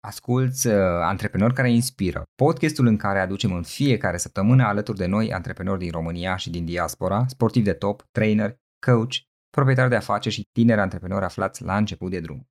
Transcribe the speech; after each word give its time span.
Asculți 0.00 0.66
uh, 0.66 0.74
Antreprenori 1.02 1.54
care 1.54 1.70
inspiră, 1.70 2.22
podcastul 2.34 2.86
în 2.86 2.96
care 2.96 3.20
aducem 3.20 3.52
în 3.52 3.62
fiecare 3.62 4.16
săptămână 4.16 4.64
alături 4.64 4.98
de 4.98 5.06
noi 5.06 5.32
antreprenori 5.32 5.78
din 5.78 5.90
România 5.90 6.36
și 6.36 6.50
din 6.50 6.64
diaspora, 6.64 7.26
sportivi 7.26 7.64
de 7.64 7.72
top, 7.72 8.02
trainer, 8.10 8.56
coach, 8.86 9.14
proprietari 9.50 9.88
de 9.88 9.96
afaceri 9.96 10.34
și 10.34 10.48
tineri 10.52 10.80
antreprenori 10.80 11.24
aflați 11.24 11.62
la 11.62 11.76
început 11.76 12.10
de 12.10 12.20
drum. 12.20 12.48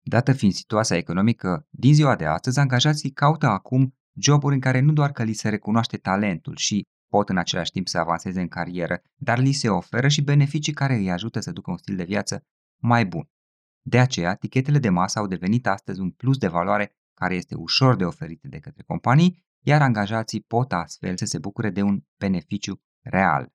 Dată 0.00 0.32
fiind 0.32 0.54
situația 0.54 0.96
economică 0.96 1.66
din 1.70 1.94
ziua 1.94 2.16
de 2.16 2.24
astăzi, 2.24 2.58
angajații 2.58 3.10
caută 3.10 3.46
acum 3.46 3.94
joburi 4.20 4.54
în 4.54 4.60
care 4.60 4.80
nu 4.80 4.92
doar 4.92 5.12
că 5.12 5.22
li 5.22 5.32
se 5.32 5.48
recunoaște 5.48 5.96
talentul 5.96 6.56
și 6.56 6.82
pot 7.08 7.28
în 7.28 7.36
același 7.36 7.70
timp 7.70 7.88
să 7.88 7.98
avanseze 7.98 8.40
în 8.40 8.48
carieră, 8.48 9.02
dar 9.14 9.38
li 9.38 9.52
se 9.52 9.68
oferă 9.68 10.08
și 10.08 10.22
beneficii 10.22 10.72
care 10.72 10.94
îi 10.94 11.10
ajută 11.10 11.40
să 11.40 11.52
ducă 11.52 11.70
un 11.70 11.76
stil 11.76 11.96
de 11.96 12.04
viață 12.04 12.42
mai 12.82 13.06
bun. 13.06 13.28
De 13.88 13.98
aceea, 13.98 14.34
tichetele 14.34 14.78
de 14.78 14.88
masă 14.88 15.18
au 15.18 15.26
devenit 15.26 15.66
astăzi 15.66 16.00
un 16.00 16.10
plus 16.10 16.38
de 16.38 16.48
valoare 16.48 16.96
care 17.14 17.34
este 17.34 17.54
ușor 17.54 17.96
de 17.96 18.04
oferit 18.04 18.40
de 18.42 18.58
către 18.58 18.82
companii, 18.82 19.44
iar 19.60 19.82
angajații 19.82 20.40
pot 20.40 20.72
astfel 20.72 21.16
să 21.16 21.24
se 21.24 21.38
bucure 21.38 21.70
de 21.70 21.82
un 21.82 22.00
beneficiu 22.18 22.82
real. 23.02 23.52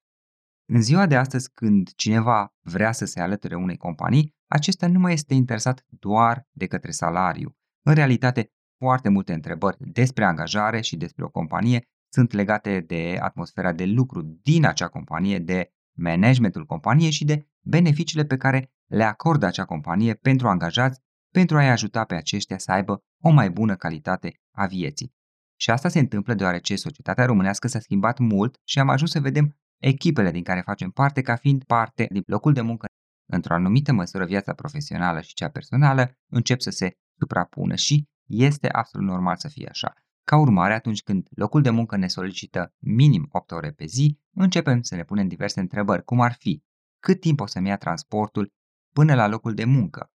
În 0.66 0.81
ziua 0.81 1.05
de 1.05 1.16
astăzi, 1.16 1.52
când 1.54 1.94
cineva 1.95 2.54
vrea 2.59 2.91
să 2.91 3.05
se 3.05 3.21
alăture 3.21 3.55
unei 3.55 3.77
companii, 3.77 4.35
acesta 4.48 4.88
nu 4.88 4.99
mai 4.99 5.13
este 5.13 5.34
interesat 5.34 5.85
doar 5.90 6.48
de 6.52 6.68
către 6.68 6.91
salariu. 6.91 7.55
În 7.82 7.93
realitate, 7.93 8.52
foarte 8.77 9.09
multe 9.09 9.34
întrebări 9.34 9.77
despre 9.79 10.26
angajare 10.26 10.82
și 10.82 10.98
despre 10.98 11.23
o 11.23 11.29
companie 11.29 11.90
sunt 12.13 12.32
legate 12.32 12.79
de 12.79 13.18
atmosfera 13.21 13.71
de 13.73 13.85
lucru 13.85 14.21
din 14.21 14.66
acea 14.66 14.88
companie, 14.88 15.40
de 15.40 15.71
managementul 15.98 16.66
companiei 16.66 17.12
și 17.12 17.26
de 17.26 17.48
beneficiile 17.62 18.26
pe 18.26 18.38
care 18.38 18.71
le 18.91 19.04
acordă 19.04 19.45
acea 19.45 19.66
companie 19.66 20.13
pentru 20.13 20.48
angajați 20.48 20.99
pentru 21.34 21.58
a-i 21.58 21.70
ajuta 21.70 22.04
pe 22.04 22.16
aceștia 22.16 22.58
să 22.58 22.72
aibă 22.72 23.04
o 23.23 23.30
mai 23.30 23.49
bună 23.49 23.76
calitate 23.76 24.40
a 24.52 24.66
vieții. 24.66 25.13
Și 25.60 25.71
asta 25.71 25.90
se 25.90 25.99
întâmplă 25.99 26.34
deoarece 26.34 26.76
societatea 26.76 27.26
românească 27.26 27.68
s-a 27.68 27.80
schimbat 27.80 28.20
mult 28.20 28.57
și 28.63 28.80
am 28.80 28.90
ajuns 28.90 29.12
să 29.12 29.20
vedem 29.20 29.57
echipele 29.82 30.32
din 30.32 30.43
care 30.43 30.62
facem 30.62 30.90
parte 30.90 31.21
ca 31.21 31.35
fiind 31.35 31.63
parte 31.63 32.07
din 32.12 32.24
locul 32.26 32.54
de 32.54 32.62
muncă. 32.62 32.85
Într-o 33.30 33.54
anumită 33.54 33.93
măsură, 33.93 34.26
viața 34.26 34.54
profesională 34.54 35.21
și 35.21 35.34
cea 35.34 35.49
personală 35.49 36.18
încep 36.32 36.60
să 36.60 36.70
se 36.70 36.98
suprapună 37.20 37.76
și 37.76 38.10
este 38.27 38.70
absolut 38.70 39.08
normal 39.08 39.35
să 39.35 39.48
fie 39.48 39.68
așa. 39.70 39.93
Ca 40.24 40.37
urmare, 40.37 40.74
atunci 40.74 41.04
când 41.04 41.27
locul 41.30 41.62
de 41.62 41.70
muncă 41.70 41.98
ne 41.98 42.08
solicită 42.08 42.74
minim 42.80 43.27
8 43.32 43.52
ore 43.52 43.71
pe 43.71 43.85
zi, 43.85 44.20
începem 44.34 44.82
să 44.82 44.96
ne 44.96 45.04
punem 45.04 45.27
diverse 45.27 45.60
întrebări, 45.60 46.04
cum 46.04 46.21
ar 46.21 46.34
fi 46.34 46.63
cât 46.99 47.20
timp 47.20 47.40
o 47.40 47.46
să-mi 47.46 47.68
ia 47.68 47.77
transportul 47.77 48.54
până 48.93 49.15
la 49.15 49.27
locul 49.27 49.53
de 49.53 49.65
muncă? 49.65 50.11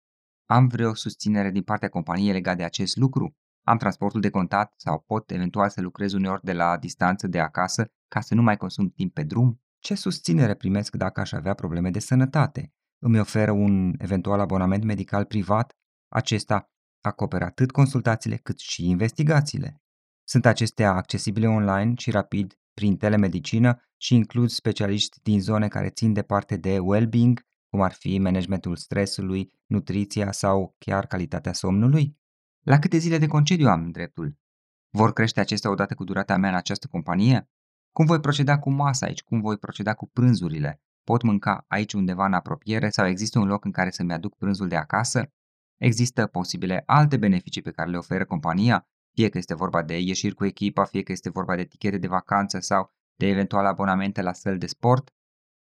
Am 0.46 0.68
vreo 0.68 0.94
susținere 0.94 1.52
din 1.52 1.64
partea 1.64 1.90
companiei 1.90 2.32
legat 2.32 2.58
de 2.58 2.64
acest 2.64 2.96
lucru? 2.96 3.36
Am 3.66 3.78
transportul 3.78 4.22
de 4.22 4.30
contat 4.30 4.74
sau 4.78 5.00
pot 5.00 5.32
eventual 5.32 5.70
să 5.70 5.82
lucrez 5.82 6.14
uneori 6.14 6.44
de 6.44 6.54
la 6.54 6.78
distanță 6.78 7.28
de 7.28 7.40
acasă 7.40 7.92
ca 8.08 8.22
să 8.22 8.36
nu 8.36 8.42
mai 8.42 8.58
consum 8.58 8.90
timp 8.90 9.14
pe 9.14 9.24
drum? 9.24 9.62
Ce 9.80 9.96
susținere 9.96 10.54
primesc 10.54 10.96
dacă 10.96 11.20
aș 11.20 11.32
avea 11.32 11.54
probleme 11.54 11.90
de 11.90 12.00
sănătate? 12.00 12.74
Îmi 13.00 13.20
oferă 13.20 13.52
un 13.52 13.94
eventual 13.98 14.40
abonament 14.40 14.84
medical 14.84 15.26
privat? 15.26 15.78
Acesta 16.08 16.72
acoperă 17.02 17.46
atât 17.46 17.72
consultațiile 17.72 18.36
cât 18.36 18.60
și 18.60 18.90
investigațiile. 18.90 19.82
Sunt 20.24 20.46
acestea 20.46 20.94
accesibile 20.94 21.48
online 21.48 21.94
și 21.98 22.12
rapid 22.12 22.60
prin 22.74 22.98
telemedicină 22.98 23.82
și 23.98 24.16
includ 24.16 24.50
specialiști 24.50 25.20
din 25.22 25.42
zone 25.42 25.68
care 25.68 25.90
țin 25.90 26.14
de 26.14 26.22
parte 26.22 26.58
de 26.58 26.80
well-being, 26.80 27.46
cum 27.74 27.82
ar 27.82 27.94
fi 27.94 28.20
managementul 28.20 28.76
stresului, 28.76 29.54
nutriția 29.66 30.32
sau 30.32 30.76
chiar 30.78 31.06
calitatea 31.06 31.54
somnului? 31.54 32.18
La 32.62 32.80
câte 32.80 32.98
zile 32.98 33.18
de 33.18 33.28
concediu 33.28 33.68
am 33.68 33.92
dreptul? 33.92 34.38
Vor 34.90 35.14
crește 35.14 35.40
acestea 35.40 35.70
odată 35.72 35.94
cu 35.94 36.04
durata 36.04 36.38
mea 36.38 36.50
în 36.50 36.56
această 36.56 36.88
companie? 36.88 37.50
Cum 37.92 38.06
voi 38.06 38.20
proceda 38.20 38.60
cu 38.60 38.72
masa 38.72 39.06
aici? 39.06 39.24
Cum 39.24 39.42
voi 39.42 39.58
proceda 39.58 39.94
cu 39.94 40.08
prânzurile? 40.08 40.82
Pot 41.04 41.22
mânca 41.22 41.66
aici 41.68 41.94
undeva 41.94 42.26
în 42.26 42.34
apropiere 42.34 42.90
sau 42.90 43.08
există 43.08 43.40
un 43.40 43.48
loc 43.48 43.66
în 43.66 43.72
care 43.72 43.90
să-mi 43.90 44.14
aduc 44.14 44.38
prânzul 44.38 44.68
de 44.68 44.76
acasă? 44.76 45.32
Există 45.78 46.28
posibile 46.28 46.84
alte 46.86 47.18
beneficii 47.18 47.62
pe 47.62 47.72
care 47.72 47.90
le 47.90 47.98
oferă 47.98 48.26
compania, 48.26 48.88
fie 49.14 49.30
că 49.30 49.38
este 49.38 49.56
vorba 49.56 49.84
de 49.84 50.00
ieșiri 50.00 50.36
cu 50.36 50.46
echipa, 50.46 50.84
fie 50.84 51.04
că 51.04 51.12
este 51.12 51.30
vorba 51.30 51.56
de 51.56 51.64
tichete 51.64 51.98
de 51.98 52.08
vacanță 52.08 52.60
sau 52.60 52.92
de 53.16 53.28
eventual 53.28 53.66
abonamente 53.66 54.22
la 54.22 54.34
săl 54.34 54.58
de 54.58 54.68
sport? 54.68 55.14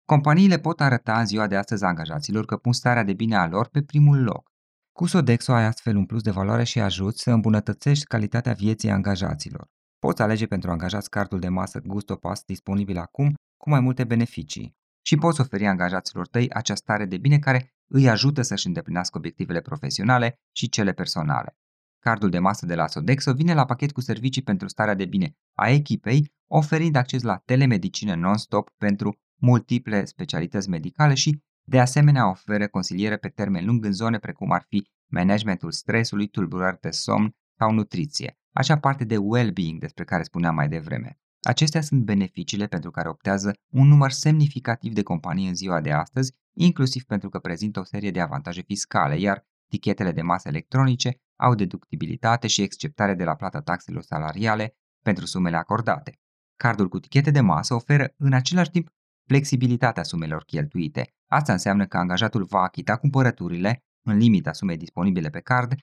Companiile 0.06 0.60
pot 0.60 0.82
arăta 0.82 1.20
în 1.20 1.26
ziua 1.26 1.48
de 1.48 1.56
astăzi 1.56 1.84
angajaților 1.84 2.46
că 2.46 2.58
pun 2.58 2.74
starea 2.74 3.04
de 3.04 3.14
bine 3.14 3.36
a 3.36 3.48
lor 3.48 3.68
pe 3.68 3.82
primul 3.82 4.24
loc. 4.24 4.52
Cu 4.92 5.06
Sodexo 5.06 5.54
ai 5.54 5.66
astfel 5.66 5.96
un 5.96 6.06
plus 6.06 6.22
de 6.22 6.32
valoare 6.32 6.64
și 6.64 6.80
ajut 6.80 7.18
să 7.18 7.32
îmbunătățești 7.32 8.06
calitatea 8.06 8.54
vieții 8.54 8.92
angajaților. 8.92 9.68
Poți 10.00 10.22
alege 10.22 10.46
pentru 10.46 10.72
angajați 10.72 11.10
cardul 11.10 11.40
de 11.40 11.50
masă 11.50 11.80
Gusto 11.80 12.16
Pass 12.16 12.44
disponibil 12.44 12.98
acum 12.98 13.34
cu 13.58 13.70
mai 13.70 13.80
multe 13.80 14.04
beneficii 14.04 14.76
și 15.02 15.16
poți 15.16 15.42
oferi 15.42 15.66
angajaților 15.68 16.28
tăi 16.28 16.50
acea 16.50 16.76
stare 16.76 17.06
de 17.06 17.18
bine 17.18 17.40
care 17.40 17.74
îi 17.88 18.10
ajută 18.10 18.42
să-și 18.42 18.68
îndeplinească 18.68 19.18
obiectivele 19.18 19.62
profesionale 19.62 20.40
și 20.52 20.70
cele 20.70 20.92
personale. 20.92 21.56
Cardul 22.00 22.30
de 22.30 22.40
masă 22.40 22.66
de 22.66 22.76
la 22.76 22.88
Sodexo 22.88 23.34
vine 23.34 23.54
la 23.54 23.66
pachet 23.66 23.92
cu 23.92 24.02
servicii 24.02 24.42
pentru 24.42 24.68
starea 24.68 24.94
de 24.94 25.06
bine 25.06 25.36
a 25.54 25.70
echipei, 25.70 26.34
oferind 26.48 26.96
acces 26.96 27.22
la 27.22 27.38
telemedicină 27.38 28.16
non-stop 28.16 28.70
pentru 28.78 29.20
multiple 29.42 30.06
specialități 30.06 30.70
medicale 30.70 31.14
și, 31.14 31.44
de 31.64 31.80
asemenea, 31.80 32.30
oferă 32.30 32.68
consiliere 32.68 33.18
pe 33.18 33.28
termen 33.28 33.66
lung 33.66 33.86
în 33.86 33.92
zone 33.92 34.18
precum 34.20 34.52
ar 34.52 34.66
fi 34.68 34.88
managementul 35.12 35.72
stresului, 35.72 36.28
tulburări 36.28 36.80
de 36.80 36.90
somn 36.90 37.36
sau 37.58 37.72
nutriție, 37.72 38.38
acea 38.54 38.78
parte 38.78 39.04
de 39.04 39.18
well-being 39.18 39.80
despre 39.80 40.04
care 40.04 40.24
spuneam 40.24 40.56
mai 40.56 40.68
devreme. 40.68 41.20
Acestea 41.42 41.82
sunt 41.82 42.04
beneficiile 42.04 42.68
pentru 42.68 42.92
care 42.92 43.10
optează 43.10 43.54
un 43.74 43.88
număr 43.88 44.12
semnificativ 44.12 44.94
de 44.94 45.04
companii 45.04 45.48
în 45.48 45.56
ziua 45.56 45.82
de 45.82 45.92
astăzi, 45.92 46.34
inclusiv 46.54 47.04
pentru 47.04 47.30
că 47.30 47.40
prezintă 47.40 47.80
o 47.80 47.84
serie 47.84 48.12
de 48.12 48.22
avantaje 48.22 48.62
fiscale, 48.62 49.20
iar 49.20 49.46
tichetele 49.70 50.12
de 50.12 50.22
masă 50.22 50.48
electronice 50.48 51.16
au 51.40 51.56
deductibilitate 51.56 52.48
și 52.48 52.62
exceptare 52.62 53.14
de 53.14 53.24
la 53.24 53.36
plata 53.36 53.62
taxelor 53.62 54.02
salariale 54.02 54.76
pentru 55.04 55.26
sumele 55.26 55.58
acordate. 55.58 56.20
Cardul 56.56 56.90
cu 56.90 57.00
tichete 57.00 57.32
de 57.32 57.42
masă 57.42 57.74
oferă 57.74 58.14
în 58.18 58.34
același 58.34 58.70
timp 58.70 58.90
flexibilitatea 59.28 60.04
sumelor 60.04 60.44
cheltuite. 60.44 61.14
Asta 61.28 61.52
înseamnă 61.52 61.86
că 61.86 61.98
angajatul 61.98 62.44
va 62.44 62.62
achita 62.62 62.98
cumpărăturile 62.98 63.84
în 64.02 64.18
limita 64.18 64.54
sumei 64.54 64.78
disponibile 64.78 65.30
pe 65.30 65.40
card, 65.40 65.76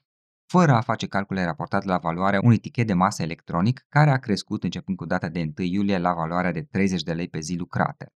fără 0.46 0.72
a 0.72 0.80
face 0.80 1.06
calcule 1.06 1.44
raportate 1.44 1.86
la 1.86 1.98
valoarea 1.98 2.40
unui 2.42 2.58
tichet 2.58 2.86
de 2.86 2.92
masă 2.92 3.22
electronic 3.22 3.86
care 3.88 4.10
a 4.10 4.18
crescut 4.18 4.64
începând 4.64 4.96
cu 4.96 5.04
data 5.04 5.28
de 5.28 5.40
1 5.58 5.66
iulie 5.66 5.98
la 5.98 6.14
valoarea 6.14 6.52
de 6.52 6.62
30 6.62 7.02
de 7.02 7.12
lei 7.12 7.28
pe 7.28 7.40
zi 7.40 7.56
lucrată. 7.56 8.12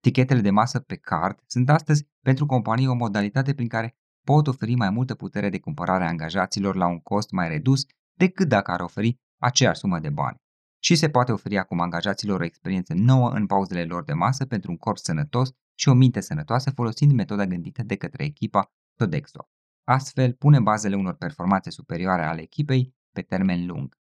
Tichetele 0.00 0.40
de 0.40 0.50
masă 0.50 0.80
pe 0.80 0.96
card 0.96 1.38
sunt 1.46 1.70
astăzi 1.70 2.06
pentru 2.20 2.46
companii 2.46 2.86
o 2.86 2.94
modalitate 2.94 3.54
prin 3.54 3.68
care 3.68 3.96
pot 4.24 4.46
oferi 4.46 4.74
mai 4.74 4.90
multă 4.90 5.14
putere 5.14 5.48
de 5.48 5.60
cumpărare 5.60 6.04
a 6.04 6.08
angajaților 6.08 6.76
la 6.76 6.86
un 6.86 6.98
cost 6.98 7.30
mai 7.30 7.48
redus 7.48 7.84
decât 8.12 8.48
dacă 8.48 8.70
ar 8.70 8.80
oferi 8.80 9.20
aceeași 9.38 9.78
sumă 9.78 9.98
de 9.98 10.10
bani 10.10 10.44
și 10.86 10.94
se 10.94 11.08
poate 11.08 11.32
oferi 11.32 11.58
acum 11.58 11.80
angajaților 11.80 12.40
o 12.40 12.44
experiență 12.44 12.94
nouă 12.96 13.30
în 13.30 13.46
pauzele 13.46 13.84
lor 13.84 14.04
de 14.04 14.12
masă 14.12 14.44
pentru 14.44 14.70
un 14.70 14.76
corp 14.76 14.96
sănătos 14.96 15.50
și 15.74 15.88
o 15.88 15.94
minte 15.94 16.20
sănătoasă 16.20 16.70
folosind 16.70 17.12
metoda 17.12 17.46
gândită 17.46 17.82
de 17.82 17.96
către 17.96 18.24
echipa 18.24 18.72
Sodexo. 18.98 19.48
Astfel, 19.84 20.32
pune 20.32 20.60
bazele 20.60 20.96
unor 20.96 21.14
performanțe 21.14 21.70
superioare 21.70 22.22
ale 22.22 22.42
echipei 22.42 22.94
pe 23.12 23.20
termen 23.22 23.66
lung. 23.66 23.96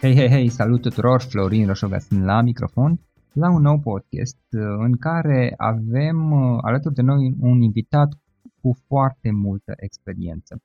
Hei, 0.00 0.14
hei, 0.14 0.28
hei, 0.28 0.48
salut 0.48 0.80
tuturor, 0.80 1.20
Florin 1.22 1.66
Roșoga 1.66 1.98
sunt 1.98 2.24
la 2.24 2.40
microfon, 2.40 3.00
la 3.32 3.50
un 3.50 3.62
nou 3.62 3.78
podcast 3.78 4.42
uh, 4.50 4.60
în 4.78 4.96
care 4.96 5.54
avem 5.56 6.32
uh, 6.32 6.58
alături 6.62 6.94
de 6.94 7.02
noi 7.02 7.34
un 7.40 7.60
invitat 7.60 8.08
cu 8.60 8.76
foarte 8.86 9.30
multă 9.30 9.72
experiență. 9.76 10.62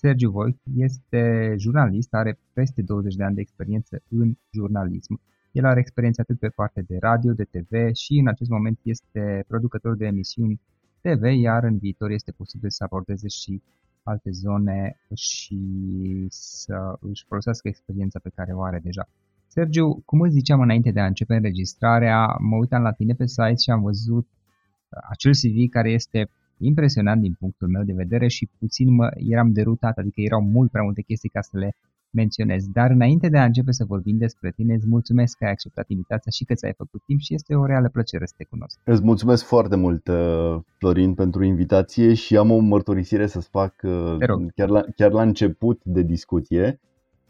Sergiu 0.00 0.30
Voit 0.30 0.58
este 0.76 1.54
jurnalist, 1.58 2.14
are 2.14 2.38
peste 2.52 2.82
20 2.82 3.14
de 3.14 3.24
ani 3.24 3.34
de 3.34 3.40
experiență 3.40 4.02
în 4.08 4.36
jurnalism. 4.50 5.20
El 5.52 5.64
are 5.64 5.80
experiență 5.80 6.20
atât 6.20 6.38
pe 6.38 6.48
partea 6.48 6.82
de 6.86 6.96
radio, 7.00 7.32
de 7.32 7.44
TV 7.44 7.94
și 7.94 8.18
în 8.18 8.28
acest 8.28 8.50
moment 8.50 8.78
este 8.82 9.44
producător 9.46 9.96
de 9.96 10.06
emisiuni 10.06 10.60
TV, 11.00 11.22
iar 11.22 11.64
în 11.64 11.78
viitor 11.78 12.10
este 12.10 12.32
posibil 12.32 12.70
să 12.70 12.84
abordeze 12.84 13.28
și 13.28 13.62
alte 14.02 14.30
zone 14.30 14.96
și 15.14 15.60
să 16.28 16.98
își 17.00 17.24
folosească 17.26 17.68
experiența 17.68 18.18
pe 18.22 18.30
care 18.34 18.52
o 18.52 18.62
are 18.62 18.80
deja. 18.82 19.08
Sergiu, 19.46 20.02
cum 20.04 20.20
îți 20.20 20.34
ziceam 20.34 20.60
înainte 20.60 20.90
de 20.90 21.00
a 21.00 21.06
începe 21.06 21.34
înregistrarea, 21.34 22.36
mă 22.38 22.56
uitam 22.56 22.82
la 22.82 22.92
tine 22.92 23.14
pe 23.14 23.26
site 23.26 23.62
și 23.62 23.70
am 23.70 23.82
văzut 23.82 24.26
acel 25.10 25.32
CV 25.32 25.70
care 25.70 25.90
este 25.90 26.30
impresionant 26.60 27.20
din 27.20 27.36
punctul 27.38 27.68
meu 27.68 27.82
de 27.82 27.92
vedere 27.92 28.28
și 28.28 28.48
puțin 28.58 28.94
mă 28.94 29.10
eram 29.16 29.52
derutat, 29.52 29.98
adică 29.98 30.20
erau 30.20 30.42
mult 30.42 30.70
prea 30.70 30.82
multe 30.82 31.02
chestii 31.02 31.28
ca 31.28 31.40
să 31.40 31.58
le 31.58 31.74
menționez. 32.10 32.66
Dar 32.68 32.90
înainte 32.90 33.28
de 33.28 33.38
a 33.38 33.44
începe 33.44 33.72
să 33.72 33.84
vorbim 33.84 34.16
despre 34.16 34.52
tine, 34.56 34.74
îți 34.74 34.86
mulțumesc 34.88 35.36
că 35.38 35.44
ai 35.44 35.50
acceptat 35.50 35.88
invitația 35.88 36.30
și 36.30 36.44
că 36.44 36.54
ți-ai 36.54 36.72
făcut 36.76 37.02
timp 37.04 37.20
și 37.20 37.34
este 37.34 37.54
o 37.54 37.66
reală 37.66 37.88
plăcere 37.88 38.26
să 38.26 38.34
te 38.36 38.44
cunosc. 38.44 38.78
Îți 38.84 39.04
mulțumesc 39.04 39.44
foarte 39.44 39.76
mult, 39.76 40.08
uh, 40.08 40.58
Florin, 40.78 41.14
pentru 41.14 41.44
invitație 41.44 42.14
și 42.14 42.36
am 42.36 42.50
o 42.50 42.58
mărturisire 42.58 43.26
să-ți 43.26 43.48
fac 43.48 43.74
uh, 43.82 44.16
chiar 44.54 44.68
la, 44.68 44.84
chiar 44.96 45.12
la 45.12 45.22
început 45.22 45.80
de 45.84 46.02
discuție. 46.02 46.80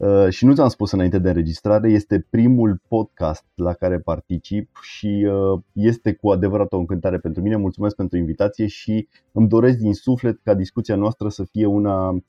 Uh, 0.01 0.29
și 0.29 0.45
nu 0.45 0.53
ți-am 0.53 0.67
spus 0.67 0.91
înainte 0.91 1.19
de 1.19 1.27
înregistrare, 1.27 1.91
este 1.91 2.25
primul 2.29 2.81
podcast 2.87 3.45
la 3.55 3.73
care 3.73 3.99
particip 3.99 4.69
și 4.81 5.27
este 5.73 6.13
cu 6.13 6.29
adevărat 6.29 6.73
o 6.73 6.77
încântare 6.77 7.17
pentru 7.17 7.41
mine. 7.41 7.55
Mulțumesc 7.55 7.95
pentru 7.95 8.17
invitație 8.17 8.67
și 8.67 9.07
îmi 9.31 9.47
doresc 9.47 9.77
din 9.77 9.93
suflet 9.93 10.39
ca 10.43 10.53
discuția 10.53 10.95
noastră 10.95 11.29
să 11.29 11.43
fie 11.43 11.65
una 11.65 12.23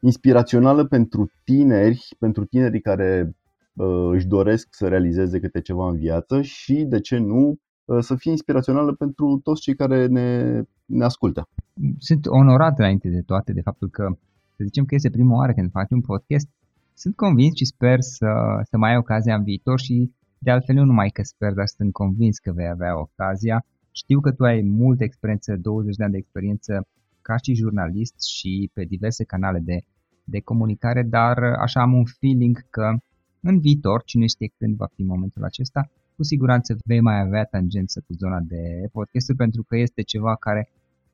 inspirațională 0.00 0.84
pentru 0.84 1.30
tineri, 1.44 2.08
pentru 2.18 2.44
tinerii 2.44 2.80
care 2.80 3.36
uh, 3.74 4.08
își 4.12 4.26
doresc 4.26 4.68
să 4.70 4.88
realizeze 4.88 5.40
câte 5.40 5.60
ceva 5.60 5.88
în 5.88 5.96
viață 5.96 6.42
și, 6.42 6.84
de 6.84 7.00
ce 7.00 7.18
nu, 7.18 7.58
uh, 7.84 7.98
să 8.00 8.14
fie 8.14 8.30
inspirațională 8.30 8.92
pentru 8.92 9.40
toți 9.42 9.60
cei 9.60 9.74
care 9.74 10.06
ne, 10.06 10.60
ne 10.84 11.04
ascultă. 11.04 11.48
Sunt 11.98 12.26
onorat 12.26 12.78
înainte 12.78 13.08
de 13.08 13.20
toate 13.20 13.52
de 13.52 13.60
faptul 13.60 13.88
că, 13.88 14.16
să 14.56 14.64
zicem 14.64 14.84
că 14.84 14.94
este 14.94 15.10
prima 15.10 15.36
oară 15.36 15.52
când 15.52 15.70
faci 15.70 15.90
un 15.90 16.00
podcast. 16.00 16.48
Sunt 17.02 17.16
convins 17.16 17.56
și 17.56 17.64
sper 17.64 18.00
să, 18.00 18.30
să 18.70 18.76
mai 18.76 18.90
ai 18.90 18.96
ocazia 18.96 19.34
în 19.34 19.42
viitor 19.42 19.80
și 19.80 20.12
de 20.38 20.50
altfel 20.50 20.74
nu 20.74 20.84
numai 20.84 21.08
că 21.08 21.22
sper, 21.22 21.52
dar 21.52 21.66
sunt 21.66 21.92
convins 21.92 22.38
că 22.38 22.52
vei 22.52 22.68
avea 22.68 22.98
ocazia. 22.98 23.64
Știu 23.92 24.20
că 24.20 24.32
tu 24.32 24.44
ai 24.44 24.60
multă 24.62 25.04
experiență, 25.04 25.56
20 25.56 25.96
de 25.96 26.02
ani 26.02 26.12
de 26.12 26.18
experiență 26.18 26.86
ca 27.22 27.36
și 27.36 27.54
jurnalist 27.54 28.22
și 28.22 28.70
pe 28.74 28.84
diverse 28.84 29.24
canale 29.24 29.58
de, 29.58 29.78
de 30.24 30.40
comunicare, 30.40 31.02
dar 31.02 31.38
așa 31.38 31.80
am 31.80 31.92
un 31.92 32.04
feeling 32.04 32.68
că 32.70 32.96
în 33.40 33.60
viitor, 33.60 34.02
cine 34.04 34.26
știe 34.26 34.52
când 34.58 34.76
va 34.76 34.86
fi 34.94 35.02
momentul 35.02 35.44
acesta, 35.44 35.90
cu 36.16 36.22
siguranță 36.22 36.76
vei 36.84 37.00
mai 37.00 37.20
avea 37.20 37.44
tangență 37.44 38.02
cu 38.06 38.12
zona 38.12 38.40
de 38.40 38.88
podcast 38.92 39.32
pentru 39.36 39.62
că 39.62 39.76
este 39.76 40.02
ceva 40.02 40.34
care 40.34 40.70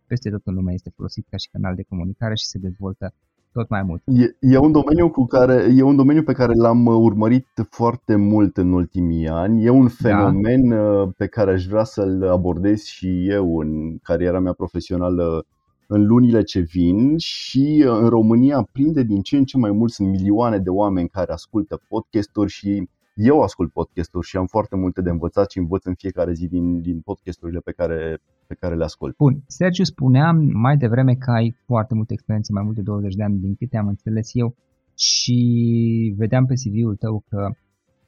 peste 0.06 0.30
tot 0.30 0.46
în 0.46 0.54
lume 0.54 0.72
este 0.72 0.90
folosit 0.96 1.26
ca 1.30 1.36
și 1.36 1.48
canal 1.48 1.74
de 1.74 1.82
comunicare 1.82 2.34
și 2.34 2.44
se 2.44 2.58
dezvoltă 2.58 3.14
tot 3.54 3.68
mai 3.68 3.82
mult. 3.82 4.02
E, 4.04 4.36
e, 4.40 4.58
un 4.58 4.72
domeniu 4.72 5.10
cu 5.10 5.26
care, 5.26 5.66
e 5.76 5.82
un 5.82 5.96
domeniu 5.96 6.22
pe 6.22 6.32
care 6.32 6.52
l-am 6.54 6.86
urmărit 6.86 7.46
foarte 7.70 8.14
mult 8.16 8.56
în 8.56 8.72
ultimii 8.72 9.28
ani. 9.28 9.64
E 9.64 9.70
un 9.70 9.88
da. 10.00 10.08
fenomen 10.08 10.68
da. 10.68 11.10
pe 11.16 11.26
care 11.26 11.52
aș 11.52 11.66
vrea 11.66 11.84
să-l 11.84 12.28
abordez 12.28 12.82
și 12.82 13.28
eu 13.28 13.58
în 13.58 13.98
cariera 14.02 14.38
mea 14.38 14.52
profesională 14.52 15.46
în 15.86 16.06
lunile 16.06 16.42
ce 16.42 16.60
vin 16.60 17.16
și 17.18 17.84
uh, 17.86 17.98
în 18.00 18.08
România 18.08 18.68
prinde 18.72 19.02
din 19.02 19.20
ce 19.20 19.36
în 19.36 19.44
ce 19.44 19.58
mai 19.58 19.70
mult, 19.70 19.92
sunt 19.92 20.08
milioane 20.08 20.58
de 20.58 20.70
oameni 20.70 21.08
care 21.08 21.32
ascultă 21.32 21.80
podcasturi 21.88 22.50
și 22.50 22.88
eu 23.14 23.40
ascult 23.40 23.72
podcasturi 23.72 24.26
și 24.26 24.36
am 24.36 24.46
foarte 24.46 24.76
multe 24.76 25.00
de 25.02 25.10
învățat 25.10 25.50
și 25.50 25.58
învăț 25.58 25.84
în 25.84 25.94
fiecare 25.94 26.32
zi 26.32 26.48
din, 26.48 26.80
din 26.80 27.00
podcasturile 27.00 27.60
pe 27.60 27.72
care, 27.72 28.18
pe 28.46 28.54
care 28.54 28.74
le 28.74 28.84
ascult. 28.84 29.16
Bun, 29.16 29.42
Sergiu, 29.46 29.84
spuneam 29.84 30.36
mai 30.52 30.76
devreme 30.76 31.14
că 31.14 31.30
ai 31.30 31.56
foarte 31.64 31.94
multă 31.94 32.12
experiență, 32.12 32.52
mai 32.52 32.62
mult 32.62 32.76
de 32.76 32.82
20 32.82 33.14
de 33.14 33.22
ani 33.22 33.38
din 33.38 33.54
câte 33.54 33.76
am 33.76 33.88
înțeles 33.88 34.30
eu 34.32 34.54
și 34.94 36.14
vedeam 36.16 36.46
pe 36.46 36.54
CV-ul 36.54 36.96
tău 36.96 37.24
că 37.28 37.50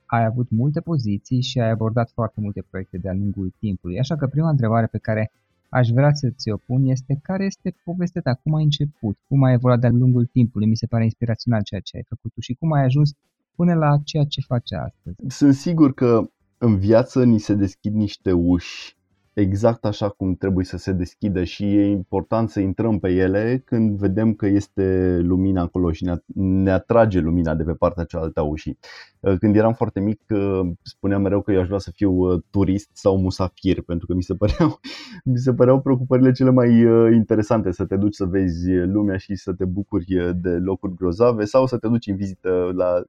ai 0.06 0.24
avut 0.24 0.50
multe 0.50 0.80
poziții 0.80 1.42
și 1.42 1.60
ai 1.60 1.70
abordat 1.70 2.10
foarte 2.10 2.40
multe 2.40 2.64
proiecte 2.70 2.98
de-a 2.98 3.12
lungul 3.12 3.54
timpului. 3.58 3.98
Așa 3.98 4.16
că 4.16 4.26
prima 4.26 4.48
întrebare 4.48 4.86
pe 4.86 4.98
care 4.98 5.32
aș 5.68 5.88
vrea 5.88 6.12
să 6.12 6.30
ți 6.30 6.50
o 6.50 6.56
pun 6.56 6.84
este 6.84 7.18
care 7.22 7.44
este 7.44 7.74
povestea 7.84 8.20
ta, 8.20 8.34
cum 8.34 8.54
ai 8.54 8.62
început, 8.62 9.18
cum 9.28 9.42
ai 9.42 9.52
evoluat 9.52 9.80
de-a 9.80 9.90
lungul 9.90 10.26
timpului, 10.26 10.68
mi 10.68 10.76
se 10.76 10.86
pare 10.86 11.04
inspirațional 11.04 11.62
ceea 11.62 11.80
ce 11.80 11.96
ai 11.96 12.04
făcut 12.08 12.32
tu 12.32 12.40
și 12.40 12.54
cum 12.54 12.72
ai 12.72 12.84
ajuns 12.84 13.10
până 13.56 13.74
la 13.74 13.96
ceea 14.04 14.24
ce 14.24 14.40
faci 14.40 14.72
astăzi. 14.72 15.16
Sunt 15.28 15.54
sigur 15.54 15.94
că 15.94 16.22
în 16.58 16.78
viață 16.78 17.24
ni 17.24 17.38
se 17.38 17.54
deschid 17.54 17.94
niște 17.94 18.32
uși 18.32 18.96
exact 19.38 19.84
așa 19.84 20.08
cum 20.08 20.34
trebuie 20.34 20.64
să 20.64 20.76
se 20.76 20.92
deschidă 20.92 21.44
și 21.44 21.64
e 21.64 21.86
important 21.86 22.50
să 22.50 22.60
intrăm 22.60 22.98
pe 22.98 23.10
ele 23.10 23.62
când 23.64 23.98
vedem 23.98 24.34
că 24.34 24.46
este 24.46 25.18
lumina 25.22 25.62
acolo 25.62 25.92
și 25.92 26.04
ne, 26.04 26.14
ne 26.34 26.70
atrage 26.70 27.18
lumina 27.18 27.54
de 27.54 27.62
pe 27.62 27.72
partea 27.72 28.04
cealaltă 28.04 28.40
a 28.40 28.42
ușii. 28.42 28.78
Uh, 29.20 29.38
când 29.38 29.56
eram 29.56 29.72
foarte 29.72 30.00
mic, 30.00 30.20
uh, 30.28 30.60
spuneam 30.82 31.22
mereu 31.22 31.42
că 31.42 31.52
eu 31.52 31.60
aș 31.60 31.66
vrea 31.66 31.78
să 31.78 31.90
fiu 31.90 32.12
uh, 32.12 32.42
turist 32.50 32.90
sau 32.92 33.18
musafir, 33.18 33.82
pentru 33.82 34.06
că 34.06 34.14
mi 34.14 34.22
se 34.22 34.34
păreau, 34.34 34.80
mi 35.24 35.38
se 35.38 35.54
păreau 35.54 35.80
preocupările 35.80 36.32
cele 36.32 36.50
mai 36.50 36.80
interesante, 37.14 37.72
să 37.72 37.84
te 37.84 37.96
duci 37.96 38.14
să 38.14 38.24
vezi 38.24 38.70
lumea 38.72 39.16
și 39.16 39.34
să 39.34 39.52
te 39.52 39.64
bucuri 39.64 40.34
de 40.34 40.50
locuri 40.50 40.94
grozave 40.94 41.44
sau 41.44 41.66
să 41.66 41.78
te 41.78 41.88
duci 41.88 42.06
în 42.06 42.16
vizită 42.16 42.72
la 42.74 42.94
Uh, 42.98 43.04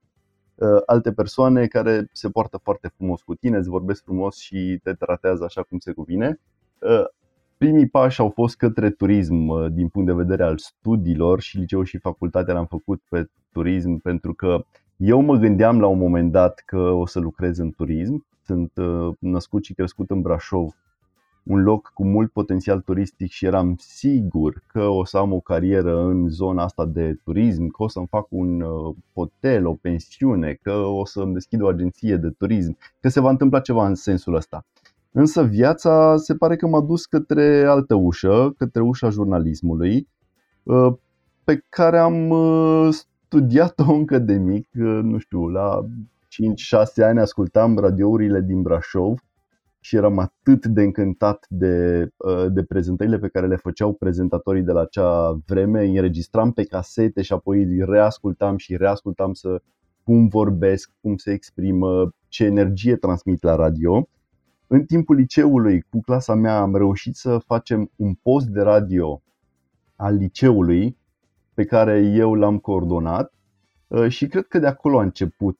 alte 0.86 1.12
persoane 1.12 1.66
care 1.66 2.08
se 2.12 2.28
poartă 2.28 2.56
foarte 2.62 2.88
frumos 2.96 3.22
cu 3.22 3.34
tine, 3.34 3.56
îți 3.56 3.68
vorbesc 3.68 4.02
frumos 4.02 4.36
și 4.36 4.80
te 4.82 4.92
tratează 4.92 5.44
așa 5.44 5.62
cum 5.62 5.78
se 5.78 5.92
cuvine. 5.92 6.40
Uh, 6.78 7.04
primii 7.56 7.88
pași 7.88 8.20
au 8.20 8.30
fost 8.30 8.56
către 8.56 8.90
turism 8.90 9.48
uh, 9.48 9.72
din 9.72 9.88
punct 9.88 10.08
de 10.08 10.14
vedere 10.14 10.42
al 10.42 10.58
studiilor 10.58 11.40
și 11.40 11.58
liceu 11.58 11.82
și 11.82 11.98
facultatea 11.98 12.54
l-am 12.54 12.66
făcut 12.66 13.02
pe 13.08 13.30
turism 13.52 13.96
pentru 13.96 14.34
că 14.34 14.64
eu 14.96 15.20
mă 15.20 15.36
gândeam 15.36 15.80
la 15.80 15.86
un 15.86 15.98
moment 15.98 16.32
dat 16.32 16.62
că 16.66 16.78
o 16.78 17.06
să 17.06 17.18
lucrez 17.18 17.58
în 17.58 17.70
turism. 17.70 18.26
Sunt 18.44 18.72
născut 19.18 19.64
și 19.64 19.74
crescut 19.74 20.10
în 20.10 20.20
Brașov 20.20 20.74
un 21.48 21.62
loc 21.62 21.90
cu 21.94 22.04
mult 22.04 22.32
potențial 22.32 22.80
turistic 22.80 23.30
și 23.30 23.46
eram 23.46 23.74
sigur 23.78 24.62
că 24.66 24.82
o 24.82 25.04
să 25.04 25.18
am 25.18 25.32
o 25.32 25.40
carieră 25.40 26.04
în 26.04 26.28
zona 26.28 26.62
asta 26.62 26.86
de 26.86 27.16
turism, 27.24 27.66
că 27.66 27.82
o 27.82 27.88
să-mi 27.88 28.06
fac 28.06 28.26
un 28.28 28.60
uh, 28.60 28.94
hotel, 29.14 29.66
o 29.66 29.74
pensiune, 29.74 30.58
că 30.62 30.72
o 30.72 31.04
să-mi 31.04 31.32
deschid 31.32 31.62
o 31.62 31.66
agenție 31.66 32.16
de 32.16 32.30
turism, 32.30 32.76
că 33.00 33.08
se 33.08 33.20
va 33.20 33.30
întâmpla 33.30 33.60
ceva 33.60 33.86
în 33.86 33.94
sensul 33.94 34.34
ăsta. 34.34 34.66
Însă 35.12 35.42
viața 35.42 36.16
se 36.16 36.34
pare 36.34 36.56
că 36.56 36.66
m-a 36.66 36.80
dus 36.80 37.06
către 37.06 37.64
altă 37.64 37.94
ușă, 37.94 38.54
către 38.56 38.82
ușa 38.82 39.10
jurnalismului, 39.10 40.08
uh, 40.62 40.92
pe 41.44 41.64
care 41.68 41.98
am 41.98 42.28
uh, 42.28 42.88
studiat-o 42.90 43.92
încă 44.00 44.18
de 44.18 44.34
mic, 44.34 44.68
nu 45.02 45.18
știu, 45.18 45.48
la 45.48 45.86
5-6 47.02 47.04
ani 47.04 47.20
ascultam 47.20 47.78
radiourile 47.78 48.40
din 48.40 48.62
Brașov 48.62 49.22
și 49.88 49.96
eram 49.96 50.18
atât 50.18 50.66
de 50.66 50.82
încântat 50.82 51.46
de, 51.48 52.08
uh, 52.16 52.46
de 52.52 52.62
prezentările 52.62 53.18
pe 53.18 53.28
care 53.28 53.46
le 53.46 53.56
făceau 53.56 53.92
prezentatorii 53.92 54.62
de 54.62 54.72
la 54.72 54.80
acea 54.80 55.40
vreme. 55.46 55.80
Îi 55.80 55.96
înregistram 55.96 56.52
pe 56.52 56.64
casete 56.64 57.22
și 57.22 57.32
apoi 57.32 57.62
îi 57.62 57.84
reascultam 57.84 58.56
și 58.56 58.76
reascultam 58.76 59.32
să 59.32 59.62
cum 60.02 60.28
vorbesc, 60.28 60.90
cum 61.00 61.16
se 61.16 61.32
exprimă, 61.32 62.14
ce 62.28 62.44
energie 62.44 62.96
transmit 62.96 63.42
la 63.42 63.54
radio. 63.54 64.08
În 64.66 64.84
timpul 64.84 65.16
liceului, 65.16 65.80
cu 65.80 66.00
clasa 66.00 66.34
mea, 66.34 66.60
am 66.60 66.76
reușit 66.76 67.16
să 67.16 67.38
facem 67.38 67.90
un 67.96 68.14
post 68.14 68.46
de 68.46 68.60
radio 68.60 69.22
al 69.96 70.14
liceului 70.14 70.96
pe 71.54 71.64
care 71.64 71.98
eu 71.98 72.34
l-am 72.34 72.58
coordonat 72.58 73.32
uh, 73.86 74.08
și 74.08 74.26
cred 74.26 74.46
că 74.46 74.58
de 74.58 74.66
acolo 74.66 74.98
a 74.98 75.02
început 75.02 75.58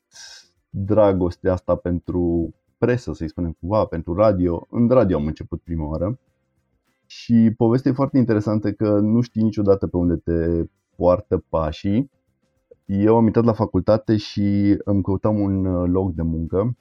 dragostea 0.71 1.53
asta 1.53 1.75
pentru 1.75 2.53
presă, 2.79 3.13
să-i 3.13 3.29
spunem 3.29 3.57
cumva, 3.61 3.85
pentru 3.85 4.15
radio. 4.15 4.67
În 4.71 4.89
radio 4.89 5.17
am 5.17 5.27
început 5.27 5.61
prima 5.63 5.87
oară. 5.87 6.19
Și 7.07 7.55
povestea 7.57 7.91
e 7.91 7.95
foarte 7.95 8.19
interesantă 8.19 8.73
că 8.73 8.99
nu 8.99 9.21
știi 9.21 9.43
niciodată 9.43 9.87
pe 9.87 9.97
unde 9.97 10.17
te 10.17 10.65
poartă 10.97 11.45
pașii. 11.49 12.11
Eu 12.87 13.17
am 13.17 13.27
intrat 13.27 13.45
la 13.45 13.53
facultate 13.53 14.17
și 14.17 14.77
îmi 14.85 15.03
căutam 15.03 15.41
un 15.41 15.65
uh, 15.65 15.89
loc 15.91 16.15
de 16.15 16.23
muncă. 16.23 16.77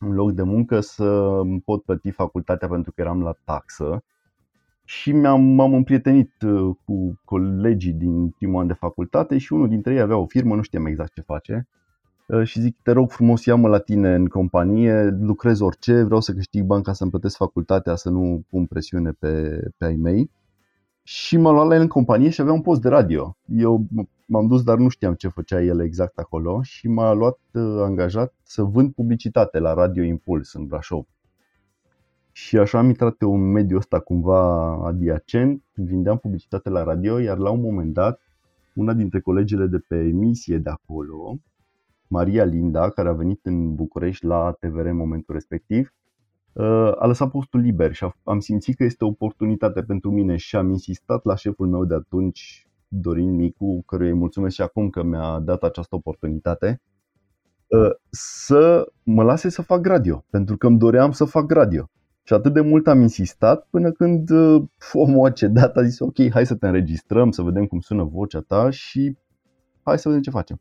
Un 0.00 0.14
loc 0.14 0.32
de 0.32 0.42
muncă 0.42 0.80
să 0.80 1.40
pot 1.64 1.82
plăti 1.82 2.10
facultatea 2.10 2.68
pentru 2.68 2.92
că 2.92 3.00
eram 3.00 3.22
la 3.22 3.32
taxă. 3.44 4.04
Și 4.84 5.12
mi-am, 5.12 5.42
m-am 5.42 5.74
împrietenit 5.74 6.42
uh, 6.42 6.76
cu 6.84 7.20
colegii 7.24 7.92
din 7.92 8.28
primul 8.28 8.60
an 8.60 8.66
de 8.66 8.72
facultate 8.72 9.38
și 9.38 9.52
unul 9.52 9.68
dintre 9.68 9.92
ei 9.92 10.00
avea 10.00 10.16
o 10.16 10.26
firmă, 10.26 10.54
nu 10.54 10.62
știam 10.62 10.86
exact 10.86 11.12
ce 11.12 11.20
face 11.20 11.68
Uh, 11.74 11.79
și 12.44 12.60
zic, 12.60 12.76
te 12.82 12.92
rog 12.92 13.10
frumos, 13.10 13.44
ia-mă 13.44 13.68
la 13.68 13.78
tine 13.78 14.14
în 14.14 14.26
companie, 14.26 15.16
lucrez 15.20 15.60
orice, 15.60 16.02
vreau 16.02 16.20
să 16.20 16.32
câștig 16.32 16.64
bani 16.64 16.82
ca 16.82 16.92
să-mi 16.92 17.10
plătesc 17.10 17.36
facultatea, 17.36 17.94
să 17.94 18.10
nu 18.10 18.42
pun 18.48 18.66
presiune 18.66 19.10
pe, 19.10 19.62
pe 19.76 19.84
ai 19.84 19.96
mei. 19.96 20.30
Și 21.02 21.36
m-a 21.36 21.50
luat 21.50 21.66
la 21.66 21.74
el 21.74 21.80
în 21.80 21.88
companie 21.88 22.30
și 22.30 22.40
avea 22.40 22.52
un 22.52 22.60
post 22.60 22.80
de 22.80 22.88
radio. 22.88 23.36
Eu 23.46 23.86
m-am 24.26 24.46
dus, 24.46 24.62
dar 24.62 24.78
nu 24.78 24.88
știam 24.88 25.14
ce 25.14 25.28
făcea 25.28 25.62
el 25.62 25.80
exact 25.80 26.18
acolo 26.18 26.62
și 26.62 26.88
m-a 26.88 27.12
luat 27.12 27.38
uh, 27.52 27.62
angajat 27.82 28.34
să 28.42 28.62
vând 28.62 28.92
publicitate 28.92 29.58
la 29.58 29.74
Radio 29.74 30.02
Impuls 30.02 30.52
în 30.52 30.66
Brașov. 30.66 31.06
Și 32.32 32.58
așa 32.58 32.78
am 32.78 32.86
intrat 32.86 33.14
pe 33.14 33.24
un 33.24 33.50
mediu 33.50 33.76
ăsta 33.76 34.00
cumva 34.00 34.72
adiacent, 34.86 35.62
vindeam 35.74 36.18
publicitate 36.18 36.70
la 36.70 36.82
radio, 36.82 37.18
iar 37.18 37.38
la 37.38 37.50
un 37.50 37.60
moment 37.60 37.92
dat, 37.92 38.20
una 38.74 38.92
dintre 38.92 39.20
colegele 39.20 39.66
de 39.66 39.78
pe 39.78 39.96
emisie 39.96 40.58
de 40.58 40.70
acolo 40.70 41.38
Maria 42.10 42.44
Linda, 42.44 42.88
care 42.88 43.08
a 43.08 43.12
venit 43.12 43.46
în 43.46 43.74
București 43.74 44.24
la 44.24 44.56
TVR 44.60 44.84
în 44.84 44.96
momentul 44.96 45.34
respectiv, 45.34 45.94
uh, 46.52 46.92
a 46.98 47.06
lăsat 47.06 47.30
postul 47.30 47.60
liber 47.60 47.92
și 47.92 48.06
am 48.24 48.38
simțit 48.38 48.76
că 48.76 48.84
este 48.84 49.04
o 49.04 49.08
oportunitate 49.08 49.82
pentru 49.82 50.10
mine 50.10 50.36
și 50.36 50.56
am 50.56 50.70
insistat 50.70 51.24
la 51.24 51.34
șeful 51.34 51.68
meu 51.68 51.84
de 51.84 51.94
atunci 51.94 52.68
Dorin 52.88 53.34
Micu, 53.34 53.82
căruia 53.86 54.10
îi 54.10 54.16
mulțumesc 54.16 54.54
și 54.54 54.62
acum 54.62 54.90
că 54.90 55.02
mi-a 55.02 55.38
dat 55.38 55.62
această 55.62 55.94
oportunitate, 55.94 56.80
uh, 57.66 57.90
să 58.10 58.92
mă 59.02 59.22
lase 59.22 59.48
să 59.48 59.62
fac 59.62 59.86
radio, 59.86 60.24
pentru 60.30 60.56
că 60.56 60.66
îmi 60.66 60.78
doream 60.78 61.12
să 61.12 61.24
fac 61.24 61.50
radio. 61.50 61.90
Și 62.22 62.32
atât 62.32 62.52
de 62.52 62.60
mult 62.60 62.86
am 62.86 63.00
insistat 63.00 63.66
până 63.70 63.90
când 63.90 64.30
uh, 64.30 64.62
omul 64.92 65.26
a 65.26 65.30
cedat, 65.30 65.76
a 65.76 65.82
zis 65.82 65.98
ok, 65.98 66.30
hai 66.30 66.46
să 66.46 66.54
te 66.54 66.66
înregistrăm, 66.66 67.30
să 67.30 67.42
vedem 67.42 67.66
cum 67.66 67.80
sună 67.80 68.04
vocea 68.04 68.40
ta 68.40 68.70
și 68.70 69.16
hai 69.82 69.98
să 69.98 70.08
vedem 70.08 70.22
ce 70.22 70.30
facem. 70.30 70.60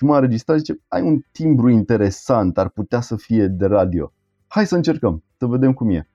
Și 0.00 0.06
m-a 0.06 0.16
înregistrat 0.16 0.56
și 0.56 0.64
zice, 0.64 0.80
ai 0.88 1.02
un 1.02 1.20
timbru 1.32 1.68
interesant, 1.68 2.58
ar 2.58 2.68
putea 2.68 3.00
să 3.00 3.16
fie 3.16 3.46
de 3.46 3.66
radio. 3.66 4.12
Hai 4.46 4.66
să 4.66 4.76
încercăm, 4.76 5.22
să 5.36 5.46
vedem 5.46 5.72
cum 5.72 5.90
e. 5.90 6.08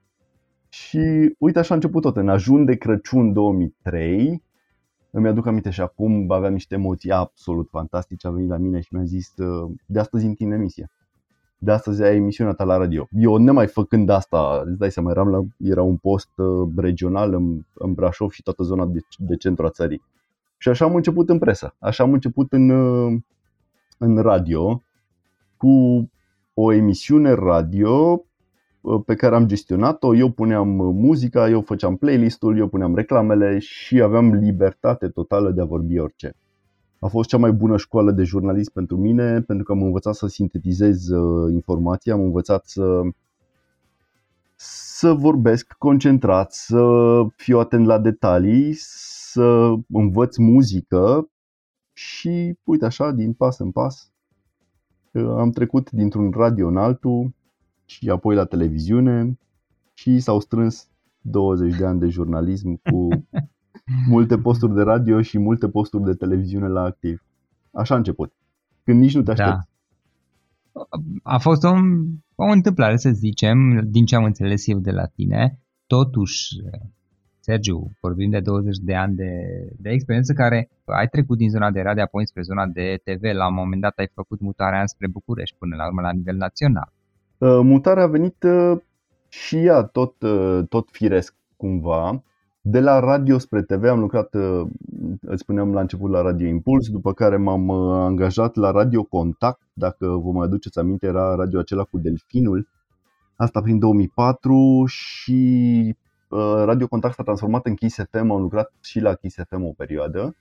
Și 0.69 1.35
uite 1.39 1.59
așa 1.59 1.73
a 1.73 1.75
început 1.75 2.01
tot. 2.01 2.17
În 2.17 2.29
ajun 2.29 2.65
de 2.65 2.75
Crăciun 2.75 3.33
2003, 3.33 4.43
îmi 5.11 5.27
aduc 5.27 5.45
aminte 5.45 5.69
și 5.69 5.81
acum 5.81 6.31
aveam 6.31 6.53
niște 6.53 6.75
emoții 6.75 7.11
absolut 7.11 7.69
fantastice. 7.69 8.27
A 8.27 8.29
venit 8.29 8.49
la 8.49 8.57
mine 8.57 8.79
și 8.79 8.93
mi-a 8.93 9.03
zis, 9.03 9.33
de 9.85 9.99
astăzi 9.99 10.25
în 10.25 10.35
în 10.39 10.51
emisie. 10.51 10.91
De 11.57 11.71
astăzi 11.71 12.03
ai 12.03 12.15
emisiunea 12.15 12.53
ta 12.53 12.63
la 12.63 12.77
radio. 12.77 13.07
Eu 13.11 13.37
nemai 13.37 13.67
făcând 13.67 14.09
asta, 14.09 14.63
îți 14.65 14.77
dai 14.77 14.91
seama, 14.91 15.11
eram 15.11 15.27
la, 15.27 15.41
era 15.57 15.81
un 15.81 15.97
post 15.97 16.29
uh, 16.35 16.69
regional 16.75 17.33
în, 17.33 17.65
în 17.73 17.93
Brașov 17.93 18.31
și 18.31 18.43
toată 18.43 18.63
zona 18.63 18.85
de, 18.85 18.99
de 19.17 19.35
centru 19.35 19.65
a 19.65 19.69
țării. 19.69 20.01
Și 20.57 20.69
așa 20.69 20.85
am 20.85 20.95
început 20.95 21.29
în 21.29 21.39
presă, 21.39 21.75
așa 21.79 22.03
am 22.03 22.13
început 22.13 22.53
în, 22.53 22.69
uh, 22.69 23.21
în 23.97 24.17
radio 24.17 24.83
cu 25.57 26.09
o 26.53 26.71
emisiune 26.71 27.31
radio 27.31 28.23
uh, 28.81 29.01
pe 29.05 29.15
care 29.15 29.35
am 29.35 29.47
gestionat-o, 29.47 30.15
eu 30.15 30.29
puneam 30.29 30.79
uh, 30.79 30.93
muzica, 30.93 31.49
eu 31.49 31.61
făceam 31.61 31.95
playlistul, 31.95 32.57
eu 32.57 32.67
puneam 32.67 32.95
reclamele 32.95 33.59
și 33.59 34.01
aveam 34.01 34.33
libertate 34.33 35.07
totală 35.07 35.51
de 35.51 35.61
a 35.61 35.65
vorbi 35.65 35.99
orice. 35.99 36.35
A 36.99 37.07
fost 37.07 37.29
cea 37.29 37.37
mai 37.37 37.51
bună 37.51 37.77
școală 37.77 38.11
de 38.11 38.23
jurnalist 38.23 38.69
pentru 38.69 38.97
mine 38.97 39.41
pentru 39.41 39.65
că 39.65 39.71
am 39.71 39.81
învățat 39.81 40.15
să 40.15 40.27
sintetizez 40.27 41.07
informația, 41.51 42.13
am 42.13 42.21
învățat 42.21 42.65
să 42.65 43.01
să 44.55 45.13
vorbesc 45.13 45.73
concentrat, 45.77 46.53
să 46.53 46.81
fiu 47.35 47.59
atent 47.59 47.85
la 47.85 47.99
detalii, 47.99 48.73
să 48.77 49.73
învăț 49.91 50.37
muzică 50.37 51.29
și 51.95 52.57
uite 52.63 52.85
așa, 52.85 53.11
din 53.11 53.33
pas 53.33 53.59
în 53.59 53.71
pas, 53.71 54.11
am 55.13 55.51
trecut 55.51 55.91
dintr-un 55.91 56.31
radio 56.31 56.67
în 56.67 56.77
altul 56.77 57.33
și 57.85 58.09
apoi 58.09 58.35
la 58.35 58.45
televiziune 58.45 59.39
și 59.93 60.19
s-au 60.19 60.39
strâns 60.39 60.89
20 61.21 61.77
de 61.77 61.85
ani 61.85 61.99
de 61.99 62.07
jurnalism 62.07 62.81
cu 62.83 63.07
multe 64.13 64.37
posturi 64.37 64.73
de 64.73 64.81
radio 64.81 65.21
și 65.21 65.37
multe 65.37 65.69
posturi 65.69 66.03
de 66.03 66.13
televiziune 66.13 66.67
la 66.67 66.81
activ. 66.81 67.23
Așa 67.71 67.93
a 67.93 67.97
început. 67.97 68.33
Când 68.83 68.99
nici 68.99 69.15
nu 69.15 69.21
te 69.21 69.31
aștepți. 69.31 69.69
Da. 70.71 70.83
A 71.23 71.37
fost 71.37 71.63
o, 71.63 71.73
o 72.35 72.51
întâmplare, 72.51 72.97
să 72.97 73.09
zicem, 73.09 73.81
din 73.89 74.05
ce 74.05 74.15
am 74.15 74.23
înțeles 74.23 74.67
eu 74.67 74.79
de 74.79 74.91
la 74.91 75.05
tine. 75.05 75.59
Totuși, 75.87 76.55
Sergiu, 77.45 77.91
vorbim 78.01 78.29
de 78.29 78.39
20 78.39 78.77
de 78.77 78.95
ani 78.95 79.15
de, 79.15 79.31
de 79.77 79.89
experiență 79.89 80.33
care 80.33 80.69
ai 80.85 81.07
trecut 81.07 81.37
din 81.37 81.49
zona 81.49 81.71
de 81.71 81.81
radio 81.81 82.03
apoi 82.03 82.27
spre 82.27 82.41
zona 82.41 82.65
de 82.65 83.01
TV. 83.03 83.23
La 83.23 83.47
un 83.47 83.53
moment 83.53 83.81
dat 83.81 83.97
ai 83.97 84.09
făcut 84.13 84.39
mutarea 84.39 84.85
spre 84.85 85.07
București 85.07 85.55
până 85.59 85.75
la 85.75 85.85
urmă 85.85 86.01
la 86.01 86.11
nivel 86.11 86.35
național. 86.35 86.91
Uh, 87.37 87.59
mutarea 87.63 88.03
a 88.03 88.07
venit 88.07 88.43
uh, 88.43 88.77
și 89.29 89.57
ea 89.57 89.81
tot, 89.81 90.21
uh, 90.21 90.59
tot 90.69 90.87
firesc 90.91 91.35
cumva. 91.57 92.23
De 92.61 92.79
la 92.79 92.99
radio 92.99 93.37
spre 93.37 93.61
TV 93.61 93.83
am 93.83 93.99
lucrat, 93.99 94.35
îți 95.21 95.41
spuneam 95.41 95.73
la 95.73 95.81
început, 95.81 96.11
la 96.11 96.21
Radio 96.21 96.47
Impuls, 96.47 96.89
după 96.89 97.13
care 97.13 97.37
m-am 97.37 97.69
angajat 97.69 98.55
la 98.55 98.71
Radio 98.71 99.03
Contact, 99.03 99.61
dacă 99.73 100.07
vă 100.07 100.31
mai 100.31 100.45
aduceți 100.45 100.79
aminte, 100.79 101.05
era 101.05 101.35
radio 101.35 101.59
acela 101.59 101.83
cu 101.83 101.97
Delfinul, 101.97 102.67
asta 103.35 103.61
prin 103.61 103.79
2004 103.79 104.83
și 104.85 105.95
Uh, 105.95 106.04
Radio 106.65 106.87
Contact 106.87 107.13
s-a 107.13 107.23
transformat 107.23 107.65
în 107.65 107.75
Kiss 107.75 107.97
FM, 108.11 108.31
am 108.31 108.41
lucrat 108.41 108.73
și 108.81 108.99
la 108.99 109.13
Kiss 109.13 109.35
FM 109.49 109.63
o 109.63 109.73
perioadă 109.77 110.35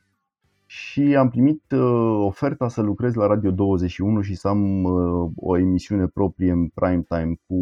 și 0.67 1.17
am 1.17 1.31
primit 1.31 1.62
uh, 1.73 2.25
oferta 2.26 2.69
să 2.69 2.81
lucrez 2.81 3.14
la 3.14 3.26
Radio 3.26 3.50
21 3.50 4.21
și 4.21 4.35
să 4.35 4.49
am 4.49 4.85
uh, 4.85 5.31
o 5.37 5.59
emisiune 5.59 6.07
proprie 6.07 6.50
în 6.50 6.69
prime 6.69 7.03
time 7.09 7.35
cu 7.47 7.57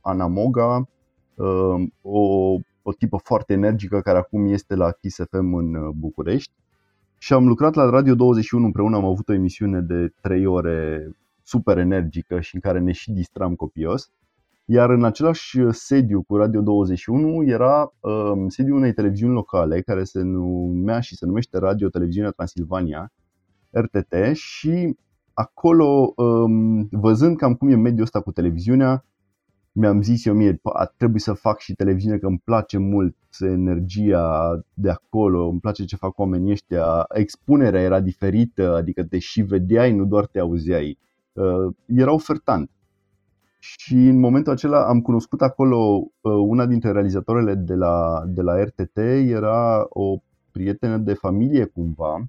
Ana 0.00 0.26
Moga, 0.26 0.88
o, 2.02 2.20
o 2.82 2.92
tipă 2.98 3.16
foarte 3.16 3.52
energică 3.52 4.00
care 4.00 4.18
acum 4.18 4.46
este 4.46 4.74
la 4.74 4.90
Kiss 4.90 5.20
FM 5.30 5.54
în 5.54 5.90
București. 5.94 6.52
Și 7.18 7.32
am 7.32 7.46
lucrat 7.46 7.74
la 7.74 7.90
Radio 7.90 8.14
21 8.14 8.64
împreună, 8.64 8.96
am 8.96 9.04
avut 9.04 9.28
o 9.28 9.32
emisiune 9.32 9.80
de 9.80 10.12
3 10.20 10.46
ore 10.46 11.10
super 11.42 11.78
energică 11.78 12.40
și 12.40 12.54
în 12.54 12.60
care 12.60 12.78
ne 12.78 12.92
și 12.92 13.12
distram 13.12 13.54
copios. 13.54 14.10
Iar 14.64 14.90
în 14.90 15.04
același 15.04 15.60
uh, 15.60 15.74
sediu 15.74 16.22
cu 16.22 16.36
Radio 16.36 16.60
21 16.60 17.42
era 17.46 17.92
um, 18.00 18.48
sediul 18.48 18.76
unei 18.76 18.92
televiziuni 18.92 19.34
locale 19.34 19.80
care 19.80 20.04
se 20.04 20.22
numea 20.22 21.00
și 21.00 21.16
se 21.16 21.26
numește 21.26 21.58
Radio 21.58 21.88
Televiziunea 21.88 22.30
Transilvania, 22.30 23.12
RTT, 23.70 24.14
și 24.32 24.96
acolo, 25.32 26.12
um, 26.16 26.88
văzând 26.90 27.36
cam 27.36 27.54
cum 27.54 27.68
e 27.68 27.76
mediul 27.76 28.02
ăsta 28.02 28.20
cu 28.20 28.32
televiziunea, 28.32 29.04
mi-am 29.72 30.02
zis 30.02 30.24
eu 30.24 30.34
mie, 30.34 30.60
trebuie 30.96 31.20
să 31.20 31.32
fac 31.32 31.58
și 31.58 31.74
televiziune 31.74 32.18
că 32.18 32.26
îmi 32.26 32.42
place 32.44 32.78
mult 32.78 33.16
energia 33.40 34.60
de 34.74 34.90
acolo, 34.90 35.48
îmi 35.48 35.60
place 35.60 35.84
ce 35.84 35.96
fac 35.96 36.18
oamenii 36.18 36.50
ăștia, 36.50 37.04
expunerea 37.14 37.80
era 37.80 38.00
diferită, 38.00 38.74
adică 38.76 39.04
te 39.04 39.18
și 39.18 39.42
vedeai, 39.42 39.92
nu 39.92 40.04
doar 40.04 40.26
te 40.26 40.38
auzeai. 40.38 40.98
Uh, 41.32 41.74
era 41.86 42.12
ofertant. 42.12 42.70
Și 43.64 43.94
în 43.94 44.18
momentul 44.18 44.52
acela 44.52 44.86
am 44.86 45.00
cunoscut 45.00 45.42
acolo 45.42 45.76
uh, 45.76 46.32
una 46.32 46.66
dintre 46.66 46.92
realizatoarele 46.92 47.54
de 47.54 47.74
la, 47.74 48.22
de 48.26 48.42
la 48.42 48.62
RTT, 48.62 48.96
era 49.26 49.86
o 49.88 50.16
prietenă 50.50 50.96
de 50.96 51.14
familie 51.14 51.64
cumva, 51.64 52.26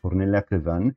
Cornelia 0.00 0.40
Crevean, 0.40 0.96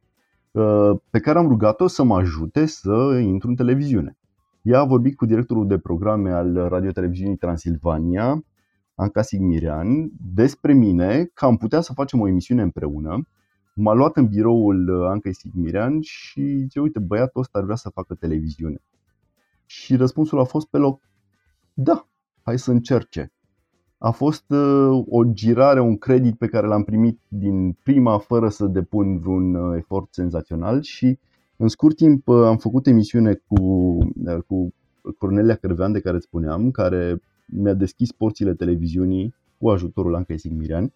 uh, 0.51 0.91
pe 1.09 1.19
care 1.19 1.37
am 1.37 1.47
rugat-o 1.47 1.87
să 1.87 2.03
mă 2.03 2.17
ajute 2.17 2.65
să 2.65 3.19
intru 3.23 3.49
în 3.49 3.55
televiziune. 3.55 4.17
Ea 4.61 4.79
a 4.79 4.85
vorbit 4.85 5.15
cu 5.15 5.25
directorul 5.25 5.67
de 5.67 5.77
programe 5.77 6.31
al 6.31 6.67
Radio 6.67 6.91
Televiziunii 6.91 7.37
Transilvania, 7.37 8.43
Anca 8.95 9.21
Sigmirian, 9.21 10.11
despre 10.33 10.73
mine 10.73 11.29
că 11.33 11.45
am 11.45 11.57
putea 11.57 11.81
să 11.81 11.93
facem 11.93 12.19
o 12.19 12.27
emisiune 12.27 12.61
împreună. 12.61 13.27
M-a 13.73 13.93
luat 13.93 14.17
în 14.17 14.27
biroul 14.27 14.89
uh, 14.89 15.07
Anca 15.09 15.29
Sigmirian 15.31 16.01
și 16.01 16.57
zice, 16.57 16.79
uite, 16.79 16.99
băiatul 16.99 17.41
ăsta 17.41 17.57
ar 17.57 17.63
vrea 17.63 17.75
să 17.75 17.89
facă 17.89 18.13
televiziune. 18.13 18.81
Și 19.67 19.95
răspunsul 19.95 20.39
a 20.39 20.43
fost 20.43 20.67
pe 20.67 20.77
loc, 20.77 21.01
da, 21.73 22.07
hai 22.41 22.59
să 22.59 22.71
încerce. 22.71 23.31
A 23.97 24.11
fost 24.11 24.49
uh, 24.49 25.03
o 25.09 25.23
girare, 25.23 25.79
un 25.79 25.97
credit 25.97 26.37
pe 26.37 26.47
care 26.47 26.67
l-am 26.67 26.83
primit 26.83 27.19
din 27.27 27.77
prima 27.83 28.17
fără 28.17 28.49
să 28.49 28.65
depun 28.65 29.19
vreun 29.19 29.55
uh, 29.55 29.77
efort 29.77 30.13
senzațional 30.13 30.81
și 30.81 31.19
în 31.57 31.67
scurt 31.67 31.95
timp 31.95 32.27
uh, 32.27 32.43
am 32.45 32.57
făcut 32.57 32.87
emisiune 32.87 33.33
cu, 33.33 33.63
uh, 34.25 34.37
cu 34.47 34.73
Cornelia 35.17 35.55
Cărvean 35.55 35.91
de 35.91 35.99
care 35.99 36.15
îți 36.15 36.25
spuneam, 36.25 36.71
care 36.71 37.21
mi-a 37.45 37.73
deschis 37.73 38.11
porțile 38.11 38.53
televiziunii 38.53 39.35
cu 39.57 39.69
ajutorul 39.69 40.15
Ancai 40.15 40.39
Sigmirian 40.39 40.93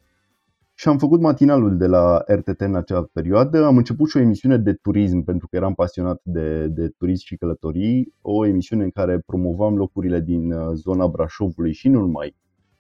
și 0.82 0.88
am 0.88 0.98
făcut 0.98 1.20
matinalul 1.20 1.78
de 1.78 1.88
la 1.88 2.24
RTT 2.28 2.62
în 2.62 2.76
acea 2.76 3.10
perioadă. 3.14 3.66
Am 3.66 3.78
început 3.78 4.10
și 4.10 4.18
o 4.18 4.20
emisiune 4.20 4.58
de 4.58 4.74
turism, 4.74 5.24
pentru 5.24 5.48
că 5.48 5.56
eram 5.56 5.74
pasionat 5.74 6.22
de, 6.24 6.68
de 6.68 6.88
turism 6.98 7.26
și 7.26 7.38
călătorii. 7.38 8.14
O 8.22 8.46
emisiune 8.46 8.84
în 8.84 8.90
care 8.90 9.20
promovam 9.26 9.78
locurile 9.78 10.20
din 10.20 10.52
uh, 10.52 10.72
zona 10.74 11.08
Brașovului 11.08 11.74
și 11.74 11.90
nu 11.90 12.00
numai. 12.00 12.36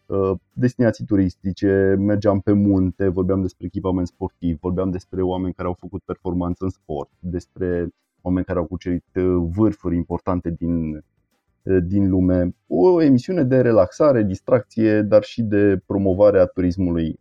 Uh, 0.05 0.31
destinații 0.53 1.05
turistice, 1.05 1.95
mergeam 1.99 2.39
pe 2.39 2.51
munte, 2.51 3.07
vorbeam 3.07 3.41
despre 3.41 3.65
echipament 3.65 4.07
sportiv, 4.07 4.57
vorbeam 4.59 4.91
despre 4.91 5.21
oameni 5.21 5.53
care 5.53 5.67
au 5.67 5.75
făcut 5.79 6.01
performanță 6.05 6.63
în 6.63 6.69
sport, 6.69 7.09
despre 7.19 7.87
oameni 8.21 8.45
care 8.45 8.59
au 8.59 8.65
cucerit 8.65 9.05
uh, 9.15 9.49
vârfuri 9.55 9.95
importante 9.95 10.49
din, 10.49 11.03
din 11.83 12.09
lume. 12.09 12.55
O 12.67 13.01
emisiune 13.01 13.43
de 13.43 13.61
relaxare, 13.61 14.23
distracție, 14.23 15.01
dar 15.01 15.23
și 15.23 15.41
de 15.41 15.81
promovare 15.85 16.39
a 16.39 16.45
turismului 16.45 17.09
Uh, 17.09 17.20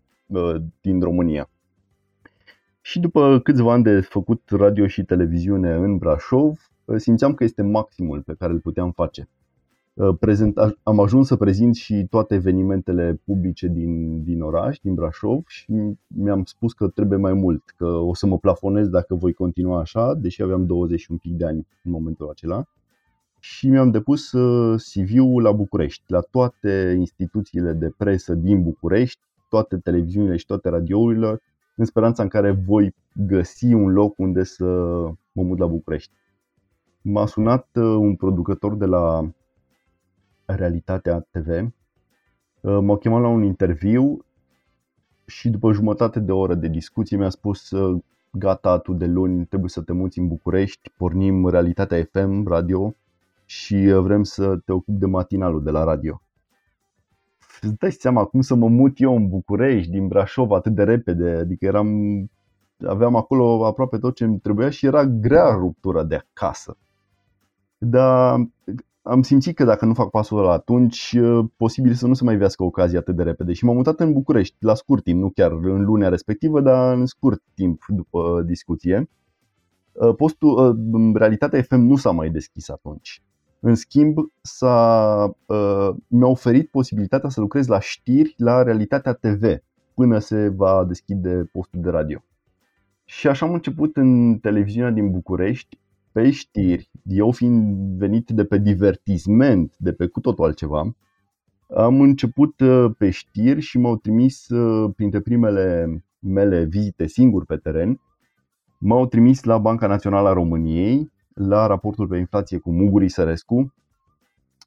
din 0.81 1.01
România. 1.01 1.51
Și 2.81 3.01
după 3.01 3.41
câțiva 3.43 3.73
ani 3.73 3.83
de 3.83 4.01
făcut 4.01 4.43
radio 4.47 4.87
și 4.87 5.05
televiziune 5.05 5.75
în 5.75 5.97
Brașov, 5.97 6.71
uh, 6.85 6.97
simțeam 6.97 7.35
că 7.35 7.45
este 7.45 7.63
maximul 7.63 8.23
pe 8.23 8.35
care 8.39 8.53
îl 8.53 8.61
puteam 8.61 8.91
face. 8.91 9.29
Uh, 9.95 10.17
prezent, 10.21 10.59
am 10.83 11.01
ajuns 11.01 11.27
să 11.27 11.37
prezint 11.37 11.75
și 11.75 12.07
toate 12.11 12.35
evenimentele 12.35 13.21
publice 13.25 13.67
din, 13.67 14.23
din 14.25 14.43
oraș, 14.43 14.79
din 14.79 14.95
Brașov 14.95 15.43
și 15.47 15.73
mi-am 16.07 16.45
spus 16.45 16.73
că 16.73 16.89
trebuie 16.89 17.19
mai 17.19 17.33
mult, 17.33 17.63
că 17.77 17.87
o 17.87 18.15
să 18.15 18.27
mă 18.27 18.39
plafonez 18.39 18.89
dacă 18.89 19.15
voi 19.15 19.33
continua 19.33 19.81
așa, 19.81 20.15
deși 20.15 20.43
aveam 20.43 20.67
21 20.67 21.19
pic 21.19 21.33
de 21.33 21.45
ani 21.47 21.67
în 21.83 21.91
momentul 21.91 22.29
acela. 22.29 22.65
Și 23.39 23.69
mi-am 23.69 23.91
depus 23.91 24.31
CV-ul 24.93 25.43
la 25.43 25.53
București, 25.53 26.03
la 26.07 26.21
toate 26.21 26.97
instituțiile 26.99 27.73
de 27.73 27.93
presă 27.97 28.35
din 28.35 28.63
București, 28.63 29.21
toate 29.51 29.77
televiziunile 29.77 30.37
și 30.37 30.47
toate 30.47 30.69
radiourile 30.69 31.41
în 31.75 31.85
speranța 31.85 32.23
în 32.23 32.29
care 32.29 32.51
voi 32.51 32.95
găsi 33.13 33.73
un 33.73 33.93
loc 33.93 34.19
unde 34.19 34.45
să 34.45 34.65
mă 35.33 35.43
mut 35.43 35.59
la 35.59 35.67
București. 35.67 36.13
M-a 37.03 37.27
sunat 37.27 37.69
uh, 37.75 37.83
un 37.83 38.17
producător 38.17 38.77
de 38.77 38.85
la 38.85 39.31
Realitatea 40.45 41.27
TV, 41.31 41.49
uh, 42.61 42.79
m-a 42.81 42.97
chemat 42.97 43.21
la 43.21 43.29
un 43.29 43.43
interviu 43.43 44.25
și 45.27 45.51
după 45.51 45.73
jumătate 45.73 46.21
de 46.21 46.33
oră 46.33 46.55
de 46.55 46.69
discuție 46.69 47.17
mi-a 47.17 47.31
spus 47.31 47.73
gata, 48.31 48.79
tu 48.79 48.93
de 48.93 49.07
luni 49.07 49.47
trebuie 49.47 49.71
să 49.71 49.83
te 49.83 49.93
muți 49.93 50.19
în 50.19 50.29
București, 50.29 50.91
pornim 50.97 51.49
Realitatea 51.49 52.09
FM, 52.13 52.47
radio 52.47 52.95
și 53.45 53.93
vrem 53.93 54.23
să 54.23 54.57
te 54.57 54.73
ocupi 54.73 54.99
de 54.99 55.07
matinalul 55.07 55.63
de 55.63 55.71
la 55.71 55.85
radio. 55.85 56.23
Îți 57.61 57.79
dai 57.79 57.93
seama 57.93 58.25
cum 58.25 58.41
să 58.41 58.55
mă 58.55 58.69
mut 58.69 59.01
eu 59.01 59.17
în 59.17 59.29
București, 59.29 59.91
din 59.91 60.09
Brașov 60.09 60.51
atât 60.51 60.75
de 60.75 60.83
repede, 60.83 61.31
adică 61.31 61.65
eram, 61.65 61.89
aveam 62.87 63.17
acolo 63.17 63.67
aproape 63.67 63.99
tot 63.99 64.15
ce 64.15 64.25
îmi 64.25 64.39
trebuia 64.39 64.71
și 64.71 64.87
era 64.87 65.05
grea 65.05 65.55
ruptura 65.55 66.05
de 66.05 66.15
acasă. 66.15 66.77
Dar 67.79 68.49
am 69.03 69.23
simțit 69.23 69.57
că 69.57 69.65
dacă 69.65 69.85
nu 69.85 69.95
fac 69.95 70.11
pasul 70.11 70.39
ăla 70.39 70.53
atunci, 70.53 71.19
posibil 71.57 71.93
să 71.93 72.07
nu 72.07 72.15
se 72.15 72.25
mai 72.25 72.37
vească 72.37 72.63
ocazia 72.63 72.99
atât 72.99 73.17
de 73.17 73.23
repede 73.23 73.53
și 73.53 73.65
m-am 73.65 73.77
mutat 73.77 74.01
în 74.01 74.13
București, 74.13 74.57
la 74.59 74.75
scurt 74.75 75.05
timp, 75.05 75.21
nu 75.21 75.31
chiar 75.31 75.53
în 75.53 75.85
lunea 75.85 76.09
respectivă, 76.09 76.61
dar 76.61 76.97
în 76.97 77.07
scurt 77.07 77.43
timp 77.55 77.83
după 77.89 78.43
discuție. 78.47 79.11
Postul, 80.17 80.79
în 80.93 81.15
realitate 81.15 81.61
FM 81.61 81.81
nu 81.81 81.97
s-a 81.97 82.11
mai 82.11 82.31
deschis 82.31 82.69
atunci. 82.69 83.23
În 83.61 83.75
schimb, 83.75 84.19
s-a, 84.43 85.37
mi-a 86.07 86.27
oferit 86.27 86.71
posibilitatea 86.71 87.29
să 87.29 87.41
lucrez 87.41 87.67
la 87.67 87.81
știri 87.81 88.35
la 88.37 88.63
Realitatea 88.63 89.13
TV 89.13 89.43
până 89.95 90.19
se 90.19 90.49
va 90.49 90.85
deschide 90.85 91.49
postul 91.53 91.81
de 91.81 91.91
radio. 91.91 92.25
Și 93.05 93.29
așa 93.29 93.47
am 93.47 93.53
început 93.53 93.97
în 93.97 94.39
televiziunea 94.39 94.91
din 94.91 95.11
București 95.11 95.79
pe 96.13 96.31
știri, 96.31 96.91
eu 97.05 97.31
fiind 97.31 97.79
venit 97.99 98.31
de 98.31 98.45
pe 98.45 98.59
divertisment, 98.59 99.75
de 99.79 99.93
pe 99.93 100.07
cu 100.07 100.21
totul 100.21 100.45
altceva, 100.45 100.95
am 101.75 102.01
început 102.01 102.61
uh, 102.61 102.91
pe 102.99 103.11
știri 103.11 103.61
și 103.61 103.79
m-au 103.79 103.97
trimis 103.97 104.49
uh, 104.49 104.93
printre 104.97 105.21
primele 105.21 105.89
mele 106.19 106.65
vizite 106.65 107.07
singur 107.07 107.45
pe 107.45 107.57
teren, 107.57 108.01
m-au 108.79 109.07
trimis 109.07 109.45
la 109.45 109.59
Banca 109.59 109.87
Națională 109.87 110.29
a 110.29 110.33
României, 110.33 111.11
la 111.35 111.67
raportul 111.67 112.07
pe 112.07 112.17
inflație 112.17 112.59
cu 112.59 112.73
Muguri 112.73 113.09
Sărescu 113.09 113.75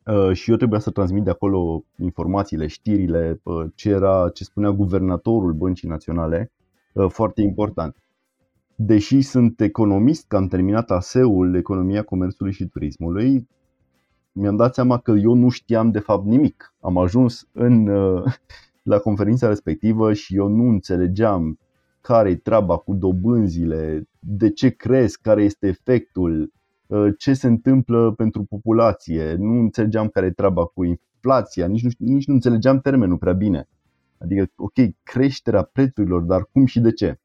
uh, 0.05 0.31
și 0.33 0.51
eu 0.51 0.57
trebuia 0.57 0.79
să 0.79 0.89
transmit 0.91 1.23
de 1.23 1.29
acolo 1.29 1.83
informațiile, 1.97 2.67
știrile, 2.67 3.41
ce, 3.75 3.89
era, 3.89 4.29
ce 4.29 4.43
spunea 4.43 4.71
guvernatorul 4.71 5.53
Băncii 5.53 5.89
Naționale, 5.89 6.51
foarte 7.09 7.41
important 7.41 7.95
deși 8.75 9.21
sunt 9.21 9.61
economist, 9.61 10.27
că 10.27 10.35
am 10.35 10.47
terminat 10.47 10.91
ASEul, 10.91 11.55
Economia 11.55 12.03
Comerțului 12.03 12.53
și 12.53 12.65
Turismului, 12.65 13.47
mi-am 14.31 14.55
dat 14.55 14.73
seama 14.73 14.97
că 14.97 15.11
eu 15.11 15.33
nu 15.33 15.49
știam 15.49 15.91
de 15.91 15.99
fapt 15.99 16.25
nimic. 16.25 16.75
Am 16.79 16.97
ajuns 16.97 17.47
în, 17.51 17.87
uh, 17.87 18.23
la 18.91 18.97
conferința 18.99 19.47
respectivă 19.47 20.13
și 20.13 20.35
eu 20.35 20.47
nu 20.47 20.69
înțelegeam 20.69 21.59
care 22.07 22.29
e 22.29 22.35
treaba 22.35 22.77
cu 22.77 22.93
dobânzile, 22.93 24.07
de 24.19 24.49
ce 24.49 24.69
cresc, 24.69 25.21
care 25.21 25.43
este 25.43 25.67
efectul, 25.67 26.51
uh, 26.87 27.13
ce 27.17 27.33
se 27.33 27.47
întâmplă 27.47 28.11
pentru 28.11 28.43
populație. 28.43 29.35
Nu 29.35 29.59
înțelegeam 29.59 30.07
care 30.07 30.25
e 30.25 30.31
treaba 30.31 30.65
cu 30.65 30.83
inflația, 30.83 31.67
nici 31.67 31.83
nu, 31.83 31.89
nici 31.97 32.25
nu 32.25 32.33
înțelegeam 32.33 32.79
termenul 32.79 33.17
prea 33.17 33.33
bine. 33.33 33.67
Adică, 34.17 34.51
ok, 34.55 34.73
creșterea 35.03 35.61
prețurilor, 35.61 36.21
dar 36.21 36.49
cum 36.51 36.65
și 36.65 36.79
de 36.79 36.91
ce? 36.91 37.19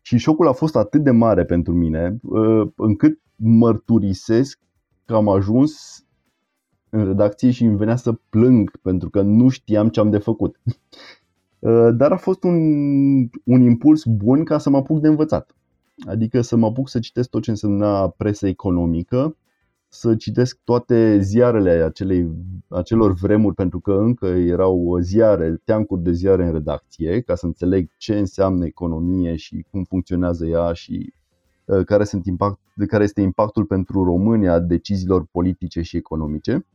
Și 0.00 0.16
șocul 0.16 0.48
a 0.48 0.52
fost 0.52 0.76
atât 0.76 1.02
de 1.02 1.10
mare 1.10 1.44
pentru 1.44 1.72
mine, 1.72 2.16
uh, 2.22 2.68
încât 2.76 3.20
mărturisesc 3.36 4.58
că 5.04 5.14
am 5.14 5.28
ajuns 5.28 6.04
în 6.90 7.04
redacție 7.04 7.50
și 7.50 7.64
îmi 7.64 7.76
venea 7.76 7.96
să 7.96 8.12
plâng 8.12 8.78
pentru 8.82 9.10
că 9.10 9.22
nu 9.22 9.48
știam 9.48 9.88
ce 9.88 10.00
am 10.00 10.10
de 10.10 10.18
făcut. 10.18 10.60
Uh, 11.64 11.88
dar 11.94 12.12
a 12.12 12.16
fost 12.16 12.42
un, 12.42 12.56
un 13.44 13.62
impuls 13.62 14.04
bun 14.04 14.44
ca 14.44 14.58
să 14.58 14.70
mă 14.70 14.76
apuc 14.76 15.00
de 15.00 15.08
învățat. 15.08 15.56
Adică 16.06 16.40
să 16.40 16.56
mă 16.56 16.66
apuc 16.66 16.88
să 16.88 16.98
citesc 16.98 17.28
tot 17.30 17.42
ce 17.42 17.50
însemna 17.50 18.08
presă 18.08 18.46
economică 18.46 19.36
să 19.94 20.16
citesc 20.16 20.58
toate 20.64 21.20
ziarele 21.20 21.70
acelei, 21.70 22.30
acelor 22.68 23.12
vremuri, 23.12 23.54
pentru 23.54 23.80
că 23.80 23.92
încă 23.92 24.26
erau 24.26 24.98
ziare, 25.00 25.60
teancuri 25.64 26.02
de 26.02 26.12
ziare 26.12 26.44
în 26.44 26.52
redacție, 26.52 27.20
ca 27.20 27.34
să 27.34 27.46
înțeleg 27.46 27.90
ce 27.96 28.18
înseamnă 28.18 28.64
economie 28.64 29.36
și 29.36 29.66
cum 29.70 29.84
funcționează 29.84 30.46
ea 30.46 30.72
și 30.72 31.12
uh, 31.64 31.84
care, 31.84 32.04
sunt 32.04 32.26
impact, 32.26 32.58
care 32.88 33.04
este 33.04 33.20
impactul 33.20 33.64
pentru 33.64 34.04
România 34.04 34.52
a 34.52 34.60
deciziilor 34.60 35.26
politice 35.30 35.82
și 35.82 35.96
economice. 35.96 36.66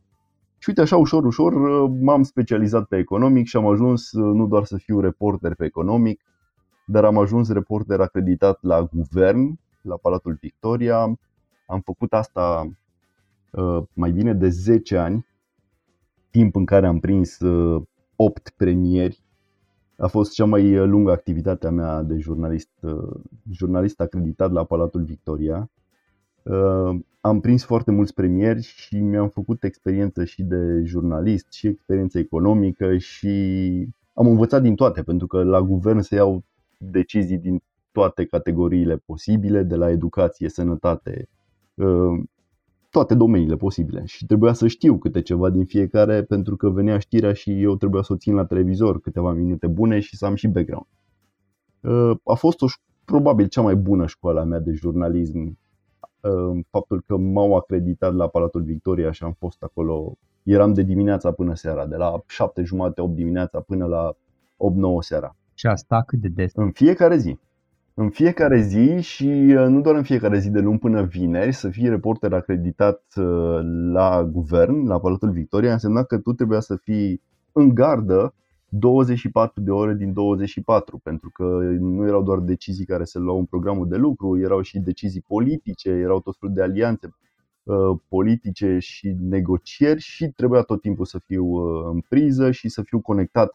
Și 0.62 0.68
uite 0.68 0.80
așa, 0.80 0.96
ușor, 0.96 1.24
ușor 1.24 1.52
uh, 1.52 1.90
m-am 2.00 2.22
specializat 2.22 2.84
pe 2.84 2.96
economic 2.96 3.46
și 3.46 3.56
am 3.56 3.66
ajuns 3.66 4.12
uh, 4.12 4.34
nu 4.34 4.46
doar 4.46 4.64
să 4.64 4.76
fiu 4.76 5.00
reporter 5.00 5.54
pe 5.54 5.64
economic, 5.64 6.22
dar 6.86 7.04
am 7.04 7.18
ajuns 7.18 7.52
reporter 7.52 8.00
acreditat 8.00 8.58
la 8.62 8.88
guvern, 8.92 9.58
la 9.82 9.96
Palatul 9.96 10.38
Victoria. 10.40 11.00
Am 11.66 11.80
făcut 11.84 12.12
asta 12.12 12.70
Uh, 13.50 13.82
mai 13.92 14.12
bine 14.12 14.34
de 14.34 14.48
10 14.48 14.96
ani, 14.96 15.26
timp 16.30 16.56
în 16.56 16.64
care 16.64 16.86
am 16.86 16.98
prins 17.00 17.38
8 18.16 18.46
uh, 18.46 18.52
premieri. 18.56 19.22
A 19.96 20.06
fost 20.06 20.32
cea 20.32 20.44
mai 20.44 20.86
lungă 20.86 21.10
activitate 21.10 21.66
a 21.66 21.70
mea 21.70 22.02
de 22.02 22.18
jurnalist, 22.18 22.70
uh, 22.80 23.20
jurnalist 23.50 24.00
acreditat 24.00 24.52
la 24.52 24.64
Palatul 24.64 25.02
Victoria. 25.02 25.70
Am 27.20 27.40
prins 27.40 27.64
foarte 27.64 27.90
mulți 27.90 28.14
premieri 28.14 28.62
și 28.62 28.96
mi-am 28.96 29.28
făcut 29.28 29.64
experiență 29.64 30.24
și 30.24 30.42
de 30.42 30.82
jurnalist 30.84 31.52
și 31.52 31.66
experiență 31.66 32.18
economică 32.18 32.96
și 32.96 33.28
am 34.14 34.26
învățat 34.26 34.62
din 34.62 34.74
toate, 34.74 35.02
pentru 35.02 35.26
că 35.26 35.42
la 35.42 35.60
guvern 35.60 36.00
se 36.00 36.14
iau 36.14 36.44
decizii 36.78 37.38
din 37.38 37.62
toate 37.92 38.24
categoriile 38.24 38.96
posibile, 38.96 39.62
de 39.62 39.74
la 39.74 39.90
educație, 39.90 40.48
sănătate, 40.48 41.28
toate 42.90 43.14
domeniile 43.14 43.56
posibile 43.56 44.02
și 44.04 44.26
trebuia 44.26 44.52
să 44.52 44.66
știu 44.66 44.98
câte 44.98 45.22
ceva 45.22 45.50
din 45.50 45.64
fiecare 45.64 46.22
pentru 46.22 46.56
că 46.56 46.68
venea 46.68 46.98
știrea 46.98 47.32
și 47.32 47.62
eu 47.62 47.76
trebuia 47.76 48.02
să 48.02 48.12
o 48.12 48.16
țin 48.16 48.34
la 48.34 48.44
televizor 48.44 49.00
câteva 49.00 49.32
minute 49.32 49.66
bune 49.66 50.00
și 50.00 50.16
să 50.16 50.26
am 50.26 50.34
și 50.34 50.48
background. 50.48 50.86
Uh, 51.80 52.16
a 52.24 52.34
fost 52.34 52.62
o, 52.62 52.66
probabil 53.04 53.46
cea 53.48 53.60
mai 53.60 53.74
bună 53.74 54.06
școală 54.06 54.40
a 54.40 54.44
mea 54.44 54.58
de 54.58 54.72
jurnalism 54.72 55.38
uh, 55.38 55.52
faptul 56.70 57.02
că 57.06 57.16
m-au 57.16 57.56
acreditat 57.56 58.14
la 58.14 58.28
Palatul 58.28 58.62
Victoria 58.62 59.10
și 59.10 59.24
am 59.24 59.36
fost 59.38 59.62
acolo 59.62 60.16
eram 60.42 60.72
de 60.72 60.82
dimineața 60.82 61.32
până 61.32 61.54
seara, 61.54 61.86
de 61.86 61.96
la 61.96 62.22
7 62.26 62.62
jumate, 62.62 63.00
8 63.00 63.14
dimineața 63.14 63.60
până 63.60 63.86
la 63.86 64.12
8-9 64.12 64.16
seara. 65.00 65.36
Și 65.54 65.66
asta 65.66 66.02
cât 66.06 66.18
de 66.18 66.28
des? 66.28 66.52
În 66.54 66.70
fiecare 66.70 67.16
zi 67.16 67.38
în 68.00 68.10
fiecare 68.10 68.60
zi 68.60 69.00
și 69.00 69.24
uh, 69.24 69.66
nu 69.68 69.80
doar 69.80 69.94
în 69.94 70.02
fiecare 70.02 70.38
zi 70.38 70.50
de 70.50 70.60
luni 70.60 70.78
până 70.78 71.02
vineri 71.02 71.52
să 71.52 71.68
fii 71.68 71.88
reporter 71.88 72.32
acreditat 72.32 73.02
uh, 73.16 73.58
la 73.92 74.24
guvern, 74.24 74.86
la 74.86 75.00
Palatul 75.00 75.30
Victoria, 75.30 75.72
însemna 75.72 76.02
că 76.02 76.18
tu 76.18 76.32
trebuia 76.32 76.60
să 76.60 76.76
fii 76.76 77.22
în 77.52 77.74
gardă 77.74 78.34
24 78.72 79.60
de 79.60 79.70
ore 79.70 79.94
din 79.94 80.12
24, 80.12 80.98
pentru 80.98 81.30
că 81.30 81.44
nu 81.78 82.06
erau 82.06 82.22
doar 82.22 82.38
decizii 82.38 82.84
care 82.84 83.04
se 83.04 83.18
luau 83.18 83.38
în 83.38 83.44
programul 83.44 83.88
de 83.88 83.96
lucru, 83.96 84.38
erau 84.38 84.60
și 84.60 84.78
decizii 84.78 85.24
politice, 85.26 85.88
erau 85.90 86.20
tot 86.20 86.36
felul 86.38 86.54
de 86.54 86.62
alianțe 86.62 87.14
uh, 87.62 87.98
politice 88.08 88.78
și 88.78 89.16
negocieri 89.20 90.00
și 90.00 90.28
trebuia 90.28 90.62
tot 90.62 90.80
timpul 90.80 91.04
să 91.04 91.18
fiu 91.18 91.54
în 91.90 92.00
priză 92.08 92.50
și 92.50 92.68
să 92.68 92.82
fiu 92.82 93.00
conectat 93.00 93.54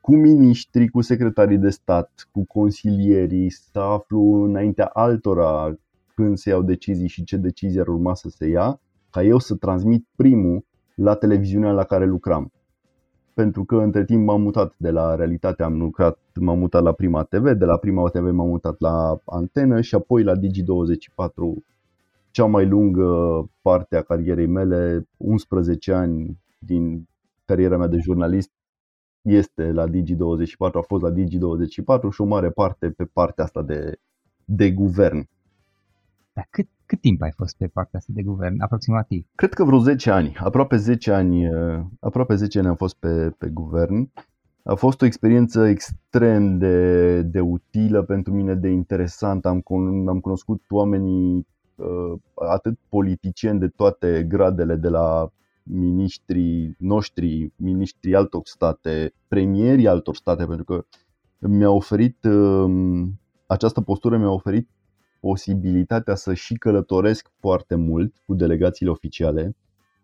cu 0.00 0.16
miniștri, 0.16 0.88
cu 0.88 1.00
secretarii 1.00 1.58
de 1.58 1.70
stat, 1.70 2.28
cu 2.32 2.44
consilierii, 2.44 3.50
să 3.50 3.78
aflu 3.78 4.42
înaintea 4.42 4.86
altora 4.86 5.74
când 6.14 6.36
se 6.36 6.48
iau 6.48 6.62
decizii 6.62 7.08
și 7.08 7.24
ce 7.24 7.36
decizii 7.36 7.80
ar 7.80 7.88
urma 7.88 8.14
să 8.14 8.28
se 8.28 8.46
ia, 8.46 8.80
ca 9.10 9.22
eu 9.22 9.38
să 9.38 9.54
transmit 9.54 10.06
primul 10.16 10.64
la 10.94 11.14
televiziunea 11.14 11.72
la 11.72 11.84
care 11.84 12.06
lucram. 12.06 12.52
Pentru 13.36 13.64
că 13.64 13.76
între 13.76 14.04
timp 14.04 14.26
m-am 14.26 14.42
mutat 14.42 14.74
de 14.76 14.90
la 14.90 15.14
realitate, 15.14 15.62
am 15.62 15.78
lucrat, 15.78 16.18
m-am 16.40 16.58
mutat 16.58 16.82
la 16.82 16.92
Prima 16.92 17.22
TV, 17.22 17.50
de 17.50 17.64
la 17.64 17.76
Prima 17.76 18.08
TV 18.08 18.22
m-am 18.30 18.48
mutat 18.48 18.80
la 18.80 19.20
Antenă 19.24 19.80
și 19.80 19.94
apoi 19.94 20.22
la 20.22 20.32
Digi24, 20.36 21.62
cea 22.30 22.44
mai 22.44 22.66
lungă 22.66 23.08
parte 23.62 23.96
a 23.96 24.02
carierei 24.02 24.46
mele, 24.46 25.08
11 25.16 25.92
ani 25.92 26.38
din 26.58 27.08
cariera 27.44 27.76
mea 27.76 27.86
de 27.86 27.98
jurnalist 27.98 28.50
este 29.22 29.72
la 29.72 29.88
Digi24, 29.88 30.72
a 30.72 30.80
fost 30.80 31.02
la 31.02 31.12
Digi24 31.12 32.10
și 32.10 32.20
o 32.20 32.24
mare 32.24 32.50
parte 32.50 32.90
pe 32.90 33.04
partea 33.04 33.44
asta 33.44 33.62
de, 33.62 33.98
de 34.44 34.70
guvern. 34.70 35.28
Dar 36.32 36.46
cât, 36.50 36.68
cât 36.86 37.00
timp 37.00 37.22
ai 37.22 37.32
fost 37.36 37.56
pe 37.56 37.66
partea 37.66 37.98
asta 37.98 38.12
de 38.14 38.22
guvern, 38.22 38.60
aproximativ? 38.60 39.26
Cred 39.34 39.52
că 39.52 39.64
vreo 39.64 39.78
10 39.78 40.10
ani, 40.10 40.36
aproape 40.38 40.76
10 40.76 41.12
ani, 41.12 41.48
aproape 42.00 42.34
10 42.34 42.58
ani 42.58 42.68
am 42.68 42.74
fost 42.74 42.96
pe, 42.96 43.34
pe 43.38 43.48
guvern. 43.48 44.10
A 44.62 44.74
fost 44.74 45.02
o 45.02 45.04
experiență 45.04 45.66
extrem 45.66 46.58
de, 46.58 47.22
de 47.22 47.40
utilă 47.40 48.02
pentru 48.02 48.32
mine, 48.32 48.54
de 48.54 48.68
interesant. 48.68 49.46
Am, 49.46 49.62
am 50.06 50.20
cunoscut 50.20 50.62
oamenii 50.68 51.46
uh, 51.74 52.18
atât 52.34 52.78
politicieni 52.88 53.58
de 53.58 53.68
toate 53.68 54.26
gradele, 54.28 54.74
de 54.76 54.88
la 54.88 55.30
miniștrii 55.62 56.76
noștri, 56.78 57.52
miniștrii 57.56 58.14
altor 58.14 58.40
state, 58.44 59.12
premierii 59.28 59.88
altor 59.88 60.14
state, 60.14 60.44
pentru 60.44 60.64
că 60.64 60.84
mi-a 61.38 61.70
oferit 61.70 62.24
uh, 62.24 63.06
această 63.46 63.80
postură 63.80 64.16
mi-a 64.16 64.30
oferit 64.30 64.68
posibilitatea 65.26 66.14
să 66.14 66.34
și 66.34 66.54
călătoresc 66.54 67.30
foarte 67.40 67.74
mult 67.74 68.14
cu 68.26 68.34
delegațiile 68.34 68.90
oficiale. 68.90 69.56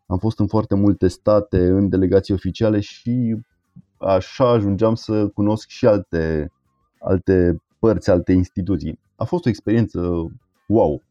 Am 0.06 0.18
fost 0.18 0.38
în 0.38 0.46
foarte 0.46 0.74
multe 0.74 1.08
state 1.08 1.66
în 1.66 1.88
delegații 1.88 2.34
oficiale 2.34 2.80
și 2.80 3.36
așa 3.98 4.50
ajungeam 4.50 4.94
să 4.94 5.28
cunosc 5.28 5.68
și 5.68 5.86
alte, 5.86 6.52
alte 7.00 7.62
părți, 7.78 8.10
alte 8.10 8.32
instituții. 8.32 8.98
A 9.16 9.24
fost 9.24 9.46
o 9.46 9.48
experiență 9.48 10.00
wow! 10.66 11.02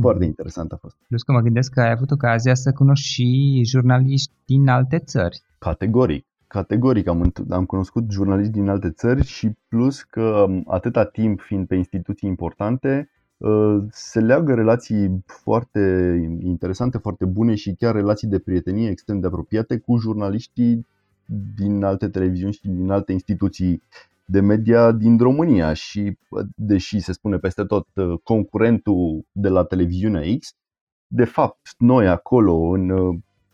Foarte 0.00 0.24
interesant 0.24 0.72
a 0.72 0.76
fost. 0.76 0.96
Plus 1.08 1.22
că 1.22 1.32
mă 1.32 1.40
gândesc 1.40 1.72
că 1.72 1.80
ai 1.80 1.90
avut 1.90 2.10
ocazia 2.10 2.54
să 2.54 2.72
cunoști 2.72 3.06
și 3.06 3.60
jurnaliști 3.64 4.32
din 4.44 4.68
alte 4.68 4.98
țări. 4.98 5.42
Categoric. 5.58 6.26
Categoric 6.46 7.08
am, 7.08 7.32
am 7.50 7.64
cunoscut 7.64 8.10
jurnaliști 8.10 8.52
din 8.52 8.68
alte 8.68 8.90
țări 8.90 9.24
și 9.24 9.56
plus 9.68 10.02
că 10.02 10.46
atâta 10.66 11.04
timp 11.04 11.40
fiind 11.40 11.66
pe 11.66 11.74
instituții 11.74 12.28
importante, 12.28 12.90
ă, 13.00 13.17
se 13.90 14.20
leagă 14.20 14.54
relații 14.54 15.24
foarte 15.26 15.80
interesante, 16.42 16.98
foarte 16.98 17.24
bune 17.24 17.54
și 17.54 17.74
chiar 17.78 17.94
relații 17.94 18.28
de 18.28 18.38
prietenie 18.38 18.90
extrem 18.90 19.20
de 19.20 19.26
apropiate 19.26 19.78
cu 19.78 19.96
jurnaliștii 19.96 20.86
din 21.56 21.82
alte 21.82 22.08
televiziuni 22.08 22.52
și 22.52 22.60
din 22.68 22.90
alte 22.90 23.12
instituții 23.12 23.82
de 24.24 24.40
media 24.40 24.92
din 24.92 25.18
România 25.18 25.72
și 25.72 26.18
deși 26.54 27.00
se 27.00 27.12
spune 27.12 27.36
peste 27.36 27.64
tot 27.64 27.86
ă, 27.96 28.16
concurentul 28.22 29.26
de 29.32 29.48
la 29.48 29.64
televiziunea 29.64 30.22
X, 30.38 30.54
de 31.06 31.24
fapt 31.24 31.74
noi 31.78 32.08
acolo 32.08 32.54
în, 32.54 32.90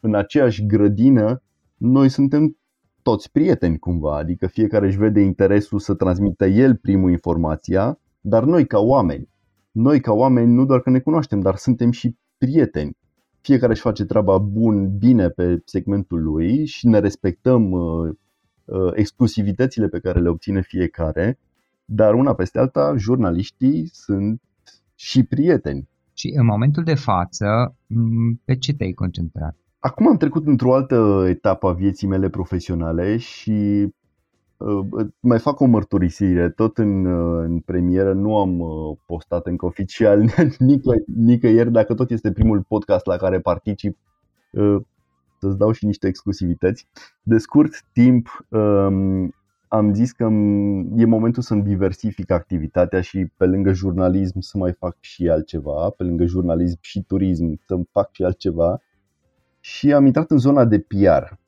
în 0.01 0.15
aceeași 0.15 0.67
grădină 0.67 1.43
noi 1.77 2.09
suntem 2.09 2.57
toți 3.03 3.33
prieteni 3.33 3.79
cumva, 3.79 4.17
adică 4.17 4.47
fiecare 4.47 4.87
își 4.87 4.99
vede 4.99 5.21
interesul 5.21 5.79
să 5.79 5.95
transmită 5.95 6.47
el 6.47 6.77
primul 6.77 7.11
informația, 7.11 7.99
dar 8.21 8.45
noi 8.45 8.67
ca 8.67 8.79
oameni, 8.79 9.29
noi 9.75 10.01
ca 10.01 10.13
oameni 10.13 10.53
nu 10.53 10.65
doar 10.65 10.81
că 10.81 10.91
ne 10.91 10.99
cunoaștem, 10.99 11.41
dar 11.41 11.57
suntem 11.57 11.91
și 11.91 12.17
prieteni. 12.39 12.97
Fiecare 13.41 13.73
își 13.73 13.81
face 13.81 14.05
treaba 14.05 14.39
bun, 14.39 14.97
bine 14.99 15.29
pe 15.29 15.63
segmentul 15.65 16.23
lui 16.23 16.67
și 16.67 16.87
ne 16.87 16.99
respectăm 16.99 17.71
uh, 17.71 18.15
uh, 18.65 18.93
exclusivitățile 18.95 19.89
pe 19.89 19.99
care 19.99 20.21
le 20.21 20.29
obține 20.29 20.63
fiecare, 20.63 21.39
dar 21.85 22.15
una 22.15 22.35
peste 22.35 22.59
alta, 22.59 22.95
jurnaliștii 22.97 23.89
sunt 23.93 24.43
și 24.95 25.23
prieteni. 25.23 25.89
Și 26.13 26.33
în 26.37 26.45
momentul 26.45 26.83
de 26.83 26.95
față, 26.95 27.77
pe 28.45 28.57
ce 28.57 28.75
te-ai 28.75 28.93
concentrat? 28.93 29.57
Acum 29.79 30.09
am 30.09 30.17
trecut 30.17 30.47
într-o 30.47 30.75
altă 30.75 31.25
etapă 31.29 31.67
a 31.69 31.73
vieții 31.73 32.09
mele 32.09 32.29
profesionale 32.29 33.17
și 33.17 33.51
uh, 33.51 33.93
mai 35.21 35.39
fac 35.39 35.61
o 35.61 35.65
mărturisire. 35.65 36.51
Tot 36.51 36.79
în, 36.79 37.05
uh, 37.05 37.45
în 37.47 37.61
premieră 37.61 38.13
nu 38.13 38.37
am 38.37 38.59
uh, 38.59 38.97
postat 39.07 39.47
încă 39.47 39.67
oficial 39.67 40.25
nică, 40.59 40.93
nicăieri, 41.17 41.73
dacă 41.73 41.95
tot 41.95 42.11
este 42.11 42.33
primul 42.33 42.63
podcast 42.63 43.07
la 43.07 43.17
care 43.17 43.41
particip, 43.41 43.99
uh, 44.53 44.77
să-ți 45.41 45.59
dau 45.59 45.73
și 45.73 45.85
niște 45.85 46.07
exclusivități. 46.07 46.89
De 47.23 47.39
scurt 47.39 47.73
timp 47.93 48.47
um, 48.49 49.35
am 49.69 49.95
zis 49.95 50.13
că 50.13 50.25
e 50.97 51.05
momentul 51.05 51.43
să-mi 51.43 51.63
diversific 51.63 52.31
activitatea 52.31 53.01
și 53.01 53.27
pe 53.37 53.47
lângă 53.47 53.73
jurnalism 53.73 54.41
să 54.41 54.59
mai 54.59 54.73
fac 54.73 54.97
și 55.01 55.29
altceva, 55.29 55.91
pe 55.97 56.03
lângă 56.03 56.25
jurnalism 56.25 56.79
și 56.81 57.03
turism 57.03 57.61
să 57.67 57.79
fac 57.91 58.09
și 58.13 58.25
altceva 58.25 58.81
și 59.61 59.93
am 59.93 60.07
intrat 60.07 60.31
în 60.31 60.39
zona 60.39 60.65
de 60.65 60.79
PR. 60.79 61.44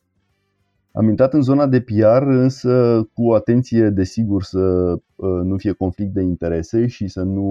Am 0.98 1.08
intrat 1.08 1.32
în 1.32 1.42
zona 1.42 1.66
de 1.66 1.80
PR, 1.80 2.22
însă 2.22 3.02
cu 3.12 3.32
atenție, 3.32 3.88
desigur, 3.88 4.42
să 4.42 4.92
uh, 5.14 5.40
nu 5.42 5.56
fie 5.56 5.72
conflict 5.72 6.12
de 6.12 6.22
interese 6.22 6.86
și 6.86 7.08
să 7.08 7.22
nu, 7.22 7.48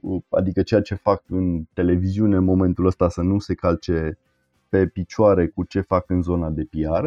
uh, 0.00 0.22
adică 0.28 0.62
ceea 0.62 0.80
ce 0.80 0.94
fac 0.94 1.22
în 1.28 1.64
televiziune 1.72 2.36
în 2.36 2.44
momentul 2.44 2.86
ăsta 2.86 3.08
să 3.08 3.22
nu 3.22 3.38
se 3.38 3.54
calce 3.54 4.18
pe 4.68 4.86
picioare 4.86 5.46
cu 5.46 5.64
ce 5.64 5.80
fac 5.80 6.10
în 6.10 6.22
zona 6.22 6.50
de 6.50 6.68
PR. 6.70 7.06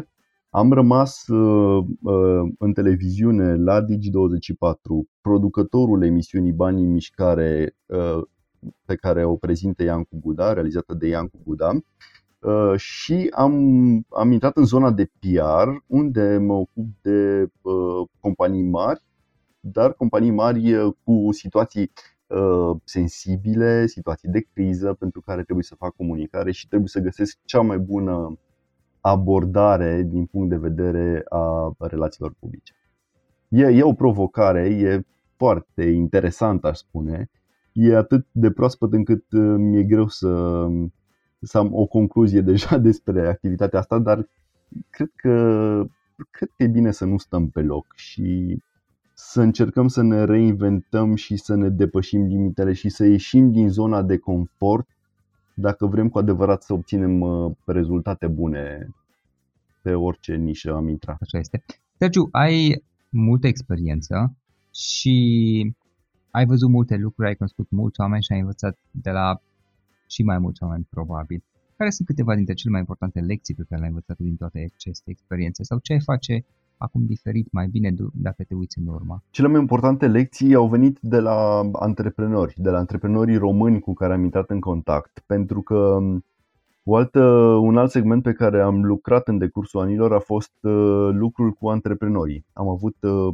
Am 0.50 0.74
rămas 0.74 1.28
uh, 1.28 1.86
în 2.60 2.74
televiziune 2.74 3.56
la 3.56 3.86
Digi24, 3.86 5.08
producătorul 5.22 6.04
emisiunii 6.04 6.52
Banii 6.52 6.84
în 6.84 6.92
Mișcare 6.92 7.76
pe 8.86 8.96
care 8.96 9.24
o 9.24 9.36
prezintă 9.36 9.84
Iancu 9.84 10.20
Guda, 10.22 10.54
realizată 10.54 10.94
de 10.94 11.08
Iancu 11.08 11.38
Guda 11.44 11.72
Uh, 11.72 11.82
și 12.76 13.32
am, 13.34 13.54
am 14.10 14.32
intrat 14.32 14.58
în 14.58 14.64
zona 14.64 14.92
de 14.92 15.12
PR, 15.20 15.70
unde 15.88 16.38
mă 16.38 16.54
ocup 16.54 16.88
de 17.02 17.50
uh, 17.62 18.08
companii 18.20 18.64
mari, 18.64 19.04
dar 19.60 19.94
companii 19.94 20.32
mari 20.32 20.74
uh, 20.74 20.94
cu 21.04 21.32
situații 21.32 21.92
uh, 22.28 22.78
sensibile, 22.84 23.88
situații 23.88 24.30
de 24.30 24.46
criză 24.54 24.94
pentru 24.94 25.22
care 25.22 25.44
trebuie 25.44 25.64
să 25.64 25.76
fac 25.76 25.96
comunicare 25.96 26.52
și 26.52 26.68
trebuie 26.68 26.90
să 26.90 27.00
găsesc 27.00 27.38
cea 27.46 27.62
mai 27.62 27.78
bună 27.78 28.40
abordare 29.02 30.04
din 30.04 30.26
punct 30.26 30.50
de 30.50 30.58
vedere 30.58 31.24
a 31.30 31.76
relațiilor 31.78 32.34
publice. 32.40 32.74
E, 33.48 33.66
e 33.66 33.84
o 33.84 33.94
provocare, 33.94 34.70
e 34.70 35.06
foarte 35.36 35.84
interesant, 35.84 36.66
aș 36.66 36.78
spune. 36.78 37.30
E 37.72 37.96
atât 37.96 38.28
de 38.32 38.52
proaspăt 38.52 38.94
încât 38.94 39.32
uh, 39.32 39.56
mi-e 39.58 39.84
greu 39.84 40.08
să 40.08 40.68
să 41.46 41.58
am 41.58 41.74
o 41.74 41.86
concluzie 41.86 42.42
deja 42.52 42.78
despre 42.78 43.28
activitatea 43.28 43.80
asta, 43.80 44.00
dar 44.00 44.30
cred 44.90 45.12
că, 45.16 45.86
cred 46.32 46.50
că 46.56 46.64
e 46.64 46.68
bine 46.68 46.92
să 46.92 47.06
nu 47.06 47.18
stăm 47.18 47.50
pe 47.50 47.62
loc 47.62 47.86
și 47.96 48.58
să 49.14 49.42
încercăm 49.42 49.88
să 49.88 50.02
ne 50.02 50.24
reinventăm 50.24 51.16
și 51.16 51.36
să 51.38 51.56
ne 51.56 51.70
depășim 51.70 52.26
limitele 52.26 52.74
și 52.74 52.90
să 52.90 53.06
ieșim 53.06 53.52
din 53.52 53.70
zona 53.70 54.02
de 54.02 54.18
confort 54.18 54.88
dacă 55.54 55.86
vrem 55.86 56.10
cu 56.10 56.18
adevărat 56.18 56.64
să 56.64 56.74
obținem 56.74 57.22
uh, 57.22 57.52
rezultate 57.66 58.28
bune 58.28 58.90
pe 59.82 59.94
orice 59.94 60.36
nișă 60.36 60.74
am 60.74 60.88
intrat. 60.88 61.18
Așa 61.22 61.38
este. 61.38 61.64
Sergiu, 61.98 62.28
ai 62.32 62.84
multă 63.10 63.48
experiență 63.48 64.36
și 64.74 65.74
ai 66.32 66.46
văzut 66.46 66.70
multe 66.70 66.96
lucruri, 66.96 67.28
ai 67.28 67.36
cunoscut 67.36 67.70
mulți 67.70 68.00
oameni 68.00 68.24
și 68.24 68.32
ai 68.32 68.40
învățat 68.40 68.78
de 68.92 69.10
la 69.10 69.42
și 70.08 70.24
mai 70.24 70.38
mulți 70.38 70.64
oameni 70.64 70.88
probabil. 70.90 71.44
Care 71.78 71.90
sunt 71.90 72.08
câteva 72.08 72.36
dintre 72.36 72.54
cele 72.54 72.72
mai 72.72 72.80
importante 72.80 73.20
lecții 73.20 73.56
pe 73.56 73.64
care 73.70 73.80
le-ai 73.80 73.94
învățat 73.94 74.18
din 74.18 74.36
toate 74.36 74.72
aceste 74.76 75.12
experiențe 75.12 75.64
sau 75.64 75.78
ce 75.82 75.94
ai 75.94 76.02
face 76.02 76.46
acum 76.78 77.06
diferit 77.06 77.52
mai 77.52 77.68
bine 77.68 77.94
dacă 78.14 78.44
te 78.44 78.56
uiți 78.56 78.80
în 78.80 78.88
urmă? 78.88 79.24
Cele 79.30 79.48
mai 79.48 79.60
importante 79.60 80.08
lecții 80.08 80.54
au 80.54 80.68
venit 80.68 80.98
de 81.02 81.20
la 81.20 81.70
antreprenori, 81.74 82.54
de 82.58 82.70
la 82.70 82.78
antreprenorii 82.78 83.38
români 83.38 83.80
cu 83.80 83.94
care 83.94 84.14
am 84.14 84.24
intrat 84.24 84.50
în 84.50 84.60
contact, 84.60 85.24
pentru 85.26 85.62
că 85.62 85.76
um, 85.76 86.26
o 86.84 86.96
altă, 86.96 87.22
un 87.62 87.78
alt 87.78 87.92
segment 87.92 88.24
pe 88.24 88.34
care 88.34 88.62
am 88.62 88.84
lucrat 88.84 89.28
în 89.28 89.38
decursul 89.38 89.80
anilor 89.80 90.14
a 90.14 90.20
fost 90.20 90.54
uh, 90.62 91.10
lucrul 91.12 91.52
cu 91.52 91.68
antreprenorii. 91.68 92.46
Am 92.54 92.68
avut 92.68 92.96
uh, 93.02 93.34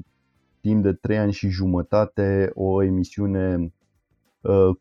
timp 0.62 0.84
de 0.84 0.94
3 0.94 1.18
ani 1.18 1.32
și 1.32 1.50
jumătate 1.50 2.52
o 2.54 2.84
emisiune 2.84 3.56
Uh, 3.56 3.72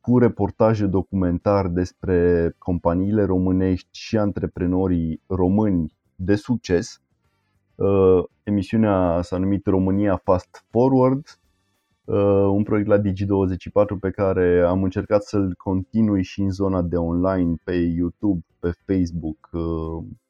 cu 0.01 0.18
reportaje 0.18 0.87
documentar 0.87 1.68
despre 1.68 2.51
companiile 2.59 3.25
românești 3.25 3.88
și 3.92 4.16
antreprenorii 4.18 5.23
români 5.27 5.94
de 6.14 6.35
succes. 6.35 7.01
Uh, 7.75 8.25
emisiunea 8.42 9.20
s-a 9.23 9.38
numit 9.38 9.66
România 9.66 10.20
Fast 10.25 10.64
Forward, 10.70 11.38
uh, 12.05 12.16
un 12.53 12.62
proiect 12.62 12.88
la 12.88 12.99
Digi24 12.99 13.99
pe 14.01 14.11
care 14.11 14.61
am 14.61 14.83
încercat 14.83 15.23
să-l 15.23 15.55
continui 15.59 16.23
și 16.23 16.40
în 16.40 16.51
zona 16.51 16.83
de 16.83 16.96
online, 16.96 17.55
pe 17.64 17.73
YouTube, 17.73 18.44
pe 18.59 18.73
Facebook, 18.87 19.51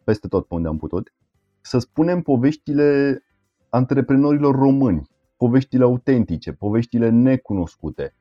peste 0.04 0.28
tot 0.28 0.46
pe 0.46 0.54
unde 0.54 0.68
am 0.68 0.78
putut. 0.78 1.12
Să 1.60 1.78
spunem 1.78 2.20
poveștile 2.20 3.22
antreprenorilor 3.68 4.54
români, 4.54 5.08
poveștile 5.36 5.84
autentice, 5.84 6.52
poveștile 6.52 7.08
necunoscute 7.08 8.14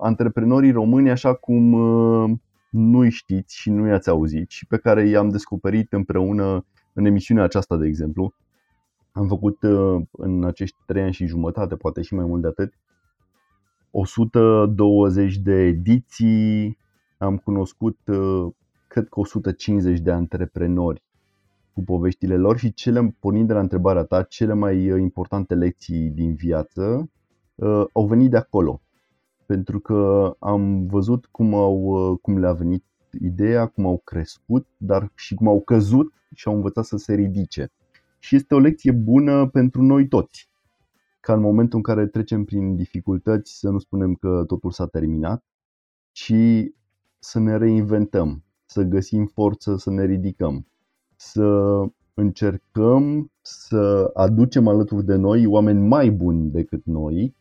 antreprenorii 0.00 0.70
români 0.70 1.10
așa 1.10 1.34
cum 1.34 1.72
uh, 1.72 2.30
nu 2.70 3.08
știți 3.08 3.56
și 3.56 3.70
nu 3.70 3.86
i-ați 3.86 4.08
auzit 4.08 4.50
și 4.50 4.66
pe 4.66 4.76
care 4.76 5.08
i-am 5.08 5.28
descoperit 5.28 5.92
împreună 5.92 6.64
în 6.92 7.04
emisiunea 7.04 7.44
aceasta, 7.44 7.76
de 7.76 7.86
exemplu. 7.86 8.34
Am 9.12 9.26
făcut 9.26 9.62
uh, 9.62 10.02
în 10.10 10.44
acești 10.44 10.76
trei 10.86 11.02
ani 11.02 11.12
și 11.12 11.26
jumătate, 11.26 11.76
poate 11.76 12.02
și 12.02 12.14
mai 12.14 12.24
mult 12.24 12.42
de 12.42 12.48
atât, 12.48 12.72
120 13.90 15.36
de 15.36 15.52
ediții, 15.52 16.78
am 17.18 17.36
cunoscut 17.36 17.98
uh, 18.06 18.52
cred 18.88 19.08
că 19.08 19.20
150 19.20 20.00
de 20.00 20.10
antreprenori 20.10 21.02
cu 21.72 21.82
poveștile 21.82 22.36
lor 22.36 22.58
și 22.58 22.72
cele, 22.72 23.16
pornind 23.20 23.46
de 23.46 23.52
la 23.52 23.60
întrebarea 23.60 24.04
ta, 24.04 24.22
cele 24.22 24.52
mai 24.52 24.90
uh, 24.90 25.00
importante 25.00 25.54
lecții 25.54 26.08
din 26.08 26.34
viață 26.34 27.10
uh, 27.54 27.84
au 27.92 28.06
venit 28.06 28.30
de 28.30 28.36
acolo. 28.36 28.80
Pentru 29.50 29.80
că 29.80 30.30
am 30.38 30.86
văzut 30.86 31.26
cum, 31.26 31.54
au, 31.54 31.82
uh, 31.82 32.18
cum 32.22 32.38
le-a 32.38 32.52
venit 32.52 32.84
ideea, 33.20 33.66
cum 33.66 33.86
au 33.86 34.00
crescut, 34.04 34.66
dar 34.76 35.12
și 35.14 35.34
cum 35.34 35.48
au 35.48 35.60
căzut 35.60 36.12
și 36.34 36.48
au 36.48 36.54
învățat 36.54 36.84
să 36.84 36.96
se 36.96 37.14
ridice. 37.14 37.72
Și 38.18 38.36
este 38.36 38.54
o 38.54 38.58
lecție 38.58 38.92
bună 38.92 39.48
pentru 39.48 39.82
noi 39.82 40.08
toți. 40.08 40.48
Ca 41.20 41.32
în 41.32 41.40
momentul 41.40 41.76
în 41.76 41.82
care 41.82 42.06
trecem 42.06 42.44
prin 42.44 42.76
dificultăți 42.76 43.58
să 43.58 43.70
nu 43.70 43.78
spunem 43.78 44.14
că 44.14 44.44
totul 44.46 44.70
s-a 44.70 44.86
terminat, 44.86 45.44
ci 46.12 46.34
să 47.18 47.38
ne 47.38 47.56
reinventăm, 47.56 48.44
să 48.64 48.82
găsim 48.82 49.26
forță 49.26 49.76
să 49.76 49.90
ne 49.90 50.04
ridicăm, 50.04 50.66
să 51.16 51.80
încercăm 52.14 53.30
să 53.40 54.10
aducem 54.14 54.68
alături 54.68 55.04
de 55.04 55.16
noi 55.16 55.46
oameni 55.46 55.80
mai 55.86 56.10
buni 56.10 56.50
decât 56.50 56.84
noi, 56.84 57.34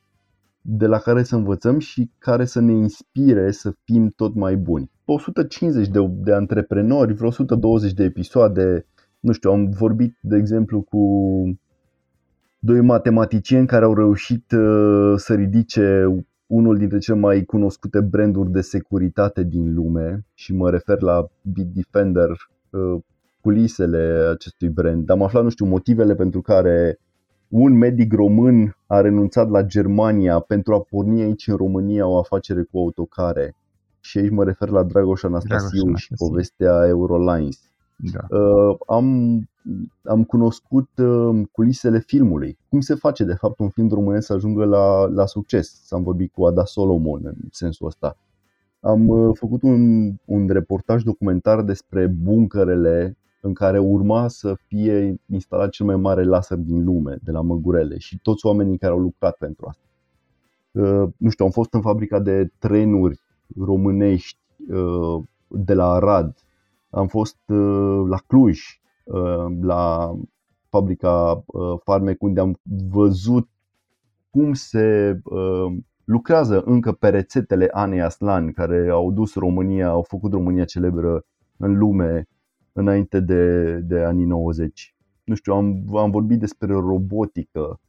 de 0.61 0.85
la 0.85 0.97
care 0.97 1.23
să 1.23 1.35
învățăm 1.35 1.79
și 1.79 2.11
care 2.17 2.45
să 2.45 2.59
ne 2.59 2.71
inspire 2.71 3.51
să 3.51 3.73
fim 3.83 4.13
tot 4.15 4.35
mai 4.35 4.55
buni. 4.55 4.91
150 5.05 5.87
de, 5.87 5.99
de 6.09 6.33
antreprenori, 6.33 7.13
vreo 7.13 7.27
120 7.27 7.93
de 7.93 8.03
episoade, 8.03 8.85
nu 9.19 9.31
știu, 9.31 9.51
am 9.51 9.69
vorbit 9.69 10.17
de 10.21 10.37
exemplu 10.37 10.81
cu 10.81 10.99
doi 12.59 12.81
matematicieni 12.81 13.67
care 13.67 13.85
au 13.85 13.93
reușit 13.93 14.51
uh, 14.51 15.13
să 15.15 15.33
ridice 15.33 16.05
unul 16.47 16.77
dintre 16.77 16.97
cele 16.97 17.17
mai 17.17 17.43
cunoscute 17.43 18.01
branduri 18.01 18.51
de 18.51 18.61
securitate 18.61 19.43
din 19.43 19.73
lume 19.73 20.25
și 20.33 20.53
mă 20.53 20.69
refer 20.69 21.01
la 21.01 21.27
Bitdefender, 21.41 22.29
uh, 22.69 23.01
culisele 23.41 24.27
acestui 24.31 24.69
brand. 24.69 25.09
Am 25.09 25.21
aflat, 25.21 25.43
nu 25.43 25.49
știu, 25.49 25.65
motivele 25.65 26.15
pentru 26.15 26.41
care 26.41 26.99
un 27.49 27.73
medic 27.73 28.13
român 28.13 28.75
a 28.87 29.01
renunțat 29.01 29.49
la 29.49 29.63
Germania 29.63 30.39
pentru 30.39 30.73
a 30.73 30.79
porni 30.79 31.21
aici 31.21 31.47
în 31.47 31.55
România 31.55 32.07
o 32.07 32.17
afacere 32.17 32.63
cu 32.63 32.77
autocare. 32.77 33.55
Și 33.99 34.17
aici 34.17 34.29
mă 34.29 34.43
refer 34.43 34.69
la 34.69 34.83
Dragoș 34.83 35.23
Anastasiu 35.23 35.81
Dragoș 35.81 36.01
și 36.01 36.13
povestea 36.17 36.85
Eurolines. 36.87 37.59
Da. 37.95 38.37
Uh, 38.37 38.77
am, 38.87 39.39
am 40.03 40.23
cunoscut 40.23 40.89
uh, 40.97 41.41
culisele 41.51 41.99
filmului. 41.99 42.57
Cum 42.69 42.79
se 42.79 42.95
face, 42.95 43.23
de 43.23 43.33
fapt, 43.33 43.59
un 43.59 43.69
film 43.69 43.89
românesc 43.89 44.25
să 44.25 44.33
ajungă 44.33 44.65
la, 44.65 45.05
la 45.05 45.25
succes? 45.25 45.81
S-am 45.85 46.03
vorbit 46.03 46.31
cu 46.31 46.45
Ada 46.45 46.65
Solomon 46.65 47.21
în 47.23 47.35
sensul 47.51 47.87
ăsta. 47.87 48.17
Am 48.79 49.07
uh, 49.07 49.37
făcut 49.37 49.61
un, 49.61 50.13
un 50.25 50.47
reportaj 50.47 51.03
documentar 51.03 51.61
despre 51.61 52.07
buncărele 52.07 53.17
în 53.41 53.53
care 53.53 53.79
urma 53.79 54.27
să 54.27 54.55
fie 54.67 55.21
instalat 55.25 55.69
cel 55.69 55.85
mai 55.85 55.95
mare 55.95 56.23
laser 56.23 56.57
din 56.57 56.83
lume, 56.83 57.17
de 57.23 57.31
la 57.31 57.41
Măgurele, 57.41 57.97
și 57.97 58.19
toți 58.21 58.45
oamenii 58.45 58.77
care 58.77 58.91
au 58.91 58.99
lucrat 58.99 59.37
pentru 59.37 59.65
asta. 59.67 59.83
Uh, 60.71 61.09
nu 61.17 61.29
știu, 61.29 61.45
am 61.45 61.51
fost 61.51 61.73
în 61.73 61.81
fabrica 61.81 62.19
de 62.19 62.51
trenuri 62.57 63.19
românești 63.59 64.39
uh, 64.69 65.23
de 65.47 65.73
la 65.73 65.91
Arad, 65.91 66.35
am 66.89 67.07
fost 67.07 67.37
uh, 67.47 68.03
la 68.07 68.17
Cluj, 68.27 68.59
la 69.61 70.15
fabrica 70.69 71.43
Farmec, 71.83 72.21
unde 72.21 72.39
am 72.39 72.59
văzut 72.89 73.49
cum 74.29 74.53
se 74.53 75.19
lucrează 76.03 76.61
încă 76.61 76.91
pe 76.91 77.09
rețetele 77.09 77.67
Anei 77.71 78.01
Aslan, 78.01 78.51
care 78.51 78.89
au 78.89 79.11
dus 79.11 79.33
România, 79.33 79.89
au 79.89 80.01
făcut 80.01 80.31
România 80.31 80.65
celebră 80.65 81.25
în 81.57 81.77
lume 81.77 82.27
înainte 82.73 83.19
de, 83.19 83.73
de 83.75 83.99
anii 83.99 84.25
90. 84.25 84.95
Nu 85.23 85.35
știu, 85.35 85.53
am, 85.53 85.95
am 85.95 86.11
vorbit 86.11 86.39
despre 86.39 86.73
robotică. 86.73 87.79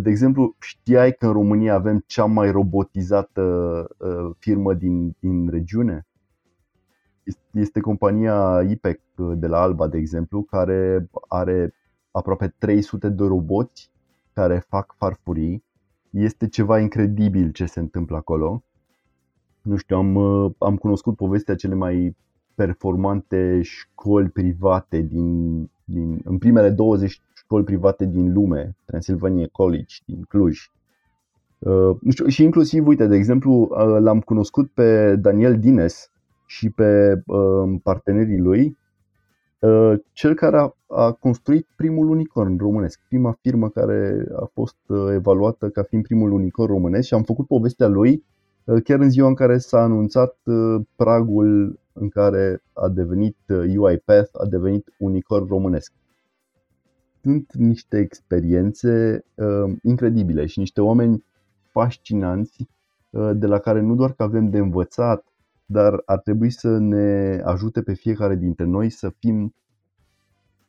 De 0.00 0.10
exemplu, 0.10 0.56
știai 0.60 1.12
că 1.12 1.26
în 1.26 1.32
România 1.32 1.74
avem 1.74 2.04
cea 2.06 2.24
mai 2.24 2.50
robotizată 2.50 3.42
uh, 3.98 4.30
firmă 4.38 4.74
din, 4.74 5.16
din 5.18 5.48
regiune? 5.48 6.06
Este 7.50 7.80
compania 7.80 8.62
IPEC 8.68 9.00
uh, 9.16 9.32
de 9.36 9.46
la 9.46 9.60
Alba, 9.60 9.88
de 9.88 9.98
exemplu, 9.98 10.42
care 10.42 11.08
are 11.28 11.74
aproape 12.10 12.54
300 12.58 13.08
de 13.08 13.24
roboți 13.24 13.90
care 14.32 14.58
fac 14.68 14.94
farfurii. 14.98 15.64
Este 16.10 16.48
ceva 16.48 16.78
incredibil 16.78 17.50
ce 17.50 17.66
se 17.66 17.80
întâmplă 17.80 18.16
acolo. 18.16 18.62
Nu 19.62 19.76
știu, 19.76 19.96
am, 19.96 20.14
uh, 20.14 20.52
am 20.58 20.76
cunoscut 20.76 21.16
povestea 21.16 21.54
cele 21.54 21.74
mai 21.74 22.16
performante 22.54 23.60
școli 23.62 24.28
private 24.28 25.00
din, 25.00 25.58
din, 25.84 26.20
în 26.24 26.38
primele 26.38 26.70
20 26.70 27.22
școli 27.34 27.64
private 27.64 28.04
din 28.04 28.32
lume, 28.32 28.76
Transylvania 28.84 29.48
College 29.52 29.94
din 30.06 30.22
Cluj. 30.28 30.70
Uh, 31.58 31.96
nu 32.00 32.10
știu, 32.10 32.26
și 32.26 32.42
inclusiv, 32.42 32.86
uite, 32.86 33.06
de 33.06 33.16
exemplu, 33.16 33.52
uh, 33.52 33.96
l-am 34.00 34.20
cunoscut 34.20 34.70
pe 34.70 35.16
Daniel 35.16 35.58
Dines 35.58 36.10
și 36.46 36.70
pe 36.70 37.22
uh, 37.26 37.74
partenerii 37.82 38.38
lui, 38.38 38.78
uh, 39.58 39.92
cel 40.12 40.34
care 40.34 40.56
a, 40.56 40.76
a 40.86 41.12
construit 41.12 41.66
primul 41.76 42.08
unicorn 42.08 42.58
românesc, 42.58 43.00
prima 43.08 43.38
firmă 43.40 43.68
care 43.68 44.26
a 44.36 44.50
fost 44.52 44.76
uh, 44.86 45.06
evaluată 45.12 45.68
ca 45.68 45.82
fiind 45.82 46.04
primul 46.04 46.32
unicorn 46.32 46.72
românesc 46.72 47.06
și 47.06 47.14
am 47.14 47.22
făcut 47.22 47.46
povestea 47.46 47.86
lui 47.86 48.24
uh, 48.64 48.82
chiar 48.82 49.00
în 49.00 49.10
ziua 49.10 49.28
în 49.28 49.34
care 49.34 49.58
s-a 49.58 49.82
anunțat 49.82 50.36
uh, 50.44 50.80
pragul 50.96 51.78
în 51.94 52.08
care 52.08 52.62
a 52.72 52.88
devenit 52.88 53.36
UiPath, 53.76 54.30
uh, 54.32 54.40
a 54.40 54.46
devenit 54.46 54.94
unicorn 54.98 55.46
românesc. 55.46 55.92
Sunt 57.22 57.52
niște 57.52 57.98
experiențe 57.98 59.24
uh, 59.34 59.76
incredibile 59.82 60.46
și 60.46 60.58
niște 60.58 60.80
oameni 60.80 61.24
fascinanți 61.70 62.68
uh, 63.10 63.30
de 63.34 63.46
la 63.46 63.58
care 63.58 63.80
nu 63.80 63.94
doar 63.94 64.12
că 64.12 64.22
avem 64.22 64.50
de 64.50 64.58
învățat, 64.58 65.26
dar 65.66 66.02
ar 66.04 66.18
trebui 66.18 66.50
să 66.50 66.78
ne 66.78 67.40
ajute 67.44 67.82
pe 67.82 67.94
fiecare 67.94 68.36
dintre 68.36 68.64
noi 68.64 68.90
să 68.90 69.08
fim 69.18 69.54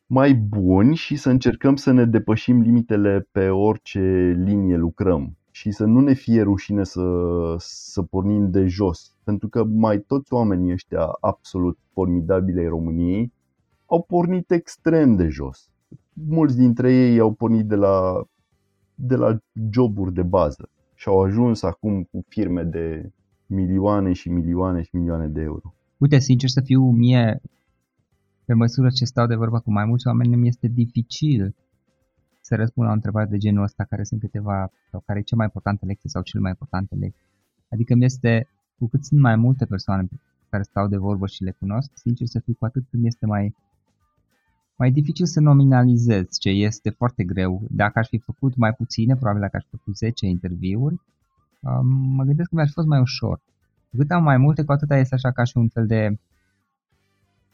mai 0.06 0.34
buni 0.34 0.94
și 0.94 1.16
să 1.16 1.30
încercăm 1.30 1.76
să 1.76 1.90
ne 1.92 2.04
depășim 2.04 2.60
limitele 2.60 3.28
pe 3.32 3.48
orice 3.48 4.34
linie 4.44 4.76
lucrăm 4.76 5.36
și 5.56 5.70
să 5.70 5.84
nu 5.84 6.00
ne 6.00 6.12
fie 6.12 6.42
rușine 6.42 6.84
să, 6.84 7.02
să 7.58 8.02
pornim 8.02 8.50
de 8.50 8.66
jos. 8.66 9.14
Pentru 9.24 9.48
că 9.48 9.64
mai 9.64 9.98
toți 9.98 10.32
oamenii 10.32 10.72
ăștia 10.72 11.08
absolut 11.20 11.78
formidabile 11.92 12.60
ai 12.60 12.68
României 12.68 13.32
au 13.86 14.02
pornit 14.02 14.50
extrem 14.50 15.16
de 15.16 15.28
jos. 15.28 15.68
Mulți 16.12 16.56
dintre 16.56 16.92
ei 16.94 17.18
au 17.18 17.32
pornit 17.32 17.66
de 17.66 17.74
la, 17.74 18.26
de 18.94 19.16
la 19.16 19.38
joburi 19.70 20.12
de 20.12 20.22
bază 20.22 20.68
și 20.94 21.08
au 21.08 21.22
ajuns 21.22 21.62
acum 21.62 22.02
cu 22.02 22.24
firme 22.28 22.62
de 22.62 23.10
milioane 23.46 24.12
și 24.12 24.28
milioane 24.28 24.82
și 24.82 24.96
milioane 24.96 25.26
de 25.26 25.40
euro. 25.40 25.74
Uite, 25.96 26.18
sincer 26.18 26.48
să 26.48 26.60
fiu, 26.60 26.90
mie, 26.90 27.40
pe 28.44 28.54
măsură 28.54 28.88
ce 28.88 29.04
stau 29.04 29.26
de 29.26 29.34
vorba 29.34 29.58
cu 29.58 29.72
mai 29.72 29.84
mulți 29.84 30.06
oameni, 30.06 30.36
mi 30.36 30.48
este 30.48 30.68
dificil 30.68 31.54
să 32.46 32.54
răspund 32.54 32.86
la 32.86 32.92
o 32.92 32.94
întrebare 32.94 33.26
de 33.26 33.36
genul 33.36 33.62
ăsta, 33.62 33.84
care 33.84 34.04
sunt 34.04 34.20
câteva, 34.20 34.70
sau 34.90 35.02
care 35.06 35.18
e 35.18 35.22
cea 35.22 35.36
mai 35.36 35.44
importantă 35.44 35.86
lecție 35.86 36.10
sau 36.10 36.22
cele 36.22 36.42
mai 36.42 36.50
importante 36.50 36.94
lecții. 36.94 37.26
Adică 37.68 37.94
mi 37.94 38.04
este, 38.04 38.48
cu 38.78 38.88
cât 38.88 39.04
sunt 39.04 39.20
mai 39.20 39.36
multe 39.36 39.64
persoane 39.64 40.08
care 40.50 40.62
stau 40.62 40.88
de 40.88 40.96
vorbă 40.96 41.26
și 41.26 41.42
le 41.42 41.50
cunosc, 41.50 41.90
sincer 41.94 42.26
să 42.26 42.38
fiu, 42.38 42.54
cu 42.58 42.64
atât 42.64 42.84
mi 42.90 43.06
este 43.06 43.26
mai, 43.26 43.54
mai 44.76 44.90
dificil 44.90 45.26
să 45.26 45.40
nominalizez, 45.40 46.38
ce 46.38 46.50
este 46.50 46.90
foarte 46.90 47.24
greu. 47.24 47.62
Dacă 47.70 47.98
aș 47.98 48.08
fi 48.08 48.18
făcut 48.18 48.56
mai 48.56 48.72
puține, 48.74 49.14
probabil 49.14 49.40
dacă 49.40 49.56
aș 49.56 49.62
fi 49.62 49.70
făcut 49.70 49.96
10 49.96 50.26
interviuri, 50.26 51.00
mă 52.16 52.24
gândesc 52.24 52.48
că 52.48 52.54
mi-ar 52.54 52.66
fi 52.66 52.72
fost 52.72 52.86
mai 52.86 53.00
ușor. 53.00 53.40
Cu 53.90 53.96
cât 53.96 54.10
am 54.10 54.22
mai 54.22 54.36
multe, 54.36 54.64
cu 54.64 54.72
atâta 54.72 54.96
este 54.96 55.14
așa 55.14 55.30
ca 55.30 55.44
și 55.44 55.56
un 55.56 55.68
fel 55.68 55.86
de 55.86 56.18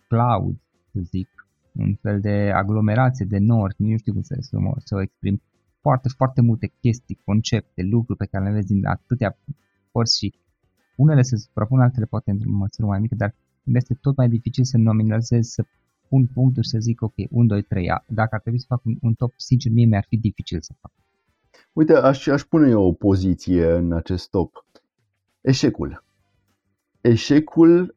cloud, 0.09 0.57
să 0.93 1.01
zic, 1.01 1.42
un 1.73 1.95
fel 1.95 2.21
de 2.21 2.51
aglomerație 2.55 3.25
de 3.25 3.39
nori, 3.39 3.75
nu 3.77 3.97
știu 3.97 4.13
cum 4.13 4.23
să, 4.23 4.37
să, 4.41 4.59
mă, 4.59 4.73
să 4.85 4.95
o 4.95 5.01
exprim, 5.01 5.43
foarte, 5.81 6.09
foarte 6.09 6.41
multe 6.41 6.73
chestii, 6.81 7.21
concepte, 7.25 7.83
lucruri 7.83 8.19
pe 8.19 8.27
care 8.27 8.45
le 8.45 8.51
vezi 8.51 8.67
din 8.67 8.87
atâtea 8.87 9.39
părți 9.93 10.19
și 10.19 10.35
unele 10.97 11.23
se 11.23 11.37
suprapun, 11.37 11.81
altele 11.81 12.07
poate 12.07 12.31
într-o 12.31 12.51
măsură 12.51 12.87
mai 12.87 13.01
mică, 13.01 13.15
dar 13.15 13.35
este 13.65 13.95
tot 13.95 14.17
mai 14.17 14.29
dificil 14.29 14.65
să 14.65 14.79
nominalizez, 14.79 15.47
să 15.49 15.65
pun 16.09 16.27
punctul 16.27 16.63
și 16.63 16.69
să 16.69 16.79
zic 16.79 17.03
ok, 17.03 17.15
1, 17.31 17.47
2, 17.47 17.63
3, 17.63 17.87
dacă 18.07 18.35
ar 18.35 18.41
trebui 18.41 18.59
să 18.59 18.67
fac 18.69 18.85
un, 18.85 18.97
un 19.01 19.15
top, 19.15 19.33
sincer, 19.37 19.73
mie 19.73 19.87
mi-ar 19.87 20.05
fi 20.09 20.17
dificil 20.17 20.61
să 20.61 20.73
fac. 20.81 20.93
Uite, 21.73 21.93
aș, 21.93 22.27
aș 22.27 22.43
pune 22.43 22.69
eu 22.69 22.83
o 22.83 22.93
poziție 22.93 23.73
în 23.73 23.93
acest 23.93 24.31
top. 24.31 24.67
Eșecul. 25.41 26.05
Eșecul 27.01 27.97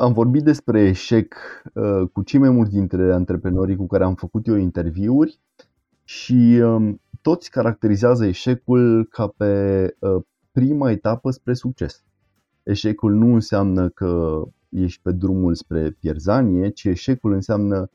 am 0.00 0.12
vorbit 0.12 0.42
despre 0.42 0.80
eșec 0.80 1.34
uh, 1.74 2.08
cu 2.12 2.22
cei 2.22 2.38
mai 2.38 2.50
mulți 2.50 2.70
dintre 2.70 3.12
antreprenorii 3.12 3.76
cu 3.76 3.86
care 3.86 4.04
am 4.04 4.14
făcut 4.14 4.46
eu 4.46 4.56
interviuri 4.56 5.40
și 6.04 6.60
um, 6.62 7.00
toți 7.22 7.50
caracterizează 7.50 8.26
eșecul 8.26 9.06
ca 9.10 9.26
pe 9.36 9.84
uh, 9.98 10.22
prima 10.52 10.90
etapă 10.90 11.30
spre 11.30 11.54
succes. 11.54 12.02
Eșecul 12.62 13.12
nu 13.12 13.34
înseamnă 13.34 13.88
că 13.88 14.42
ești 14.68 15.00
pe 15.02 15.12
drumul 15.12 15.54
spre 15.54 15.90
pierzanie, 15.90 16.68
ci 16.68 16.84
eșecul 16.84 17.32
înseamnă 17.32 17.90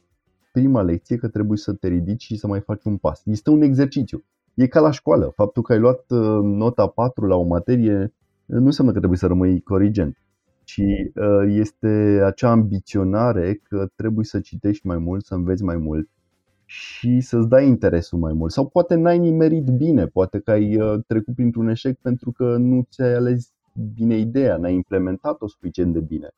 prima 0.52 0.82
lecție 0.82 1.16
că 1.18 1.28
trebuie 1.28 1.58
să 1.58 1.74
te 1.74 1.88
ridici 1.88 2.24
și 2.24 2.38
să 2.38 2.48
mai 2.48 2.60
faci 2.60 2.84
un 2.84 2.98
pas. 2.98 3.22
Este 3.26 3.50
un 3.50 3.62
exercițiu. 3.62 4.24
E 4.54 4.68
ca 4.68 4.80
la 4.80 4.92
școală. 4.92 5.32
Faptul 5.36 5.64
că 5.64 5.74
ai 5.74 5.80
luat 5.80 6.06
uh, 6.10 6.40
nota 6.44 6.88
4 6.88 7.26
la 7.26 7.36
o 7.36 7.44
materie 7.44 8.14
uh, 8.46 8.58
nu 8.58 8.66
înseamnă 8.66 8.92
că 8.92 8.98
trebuie 8.98 9.20
să 9.20 9.28
rămâi 9.28 9.62
corigent, 9.62 10.18
ci 10.66 10.82
uh, 11.16 11.46
este 11.48 12.22
acea 12.26 12.50
ambiționare 12.52 13.60
că 13.64 13.88
trebuie 13.96 14.26
să 14.26 14.40
citești 14.40 14.88
mai 14.88 14.98
mult, 14.98 15.26
să 15.26 15.34
înveți 15.34 15.64
mai 15.64 15.78
mult 15.78 16.10
și 16.66 17.22
să-ți 17.22 17.48
dai 17.48 17.68
interesul 17.68 18.20
mai 18.20 18.34
mult. 18.34 18.52
Sau 18.52 18.68
poate 18.68 18.96
n-ai 18.96 19.18
nimerit 19.18 19.66
bine, 19.66 20.06
poate 20.06 20.40
că 20.40 20.52
ai 20.52 20.80
trecut 21.08 21.36
printr-un 21.36 21.68
eșec 21.68 21.98
pentru 22.02 22.32
că 22.32 22.58
nu 22.58 22.88
ți-ai 22.90 23.14
ales 23.14 23.54
bine 23.96 24.18
ideea, 24.18 24.58
n-ai 24.58 24.74
implementat-o 24.74 25.48
suficient 25.48 25.94
de 25.94 26.00
bine. 26.00 26.30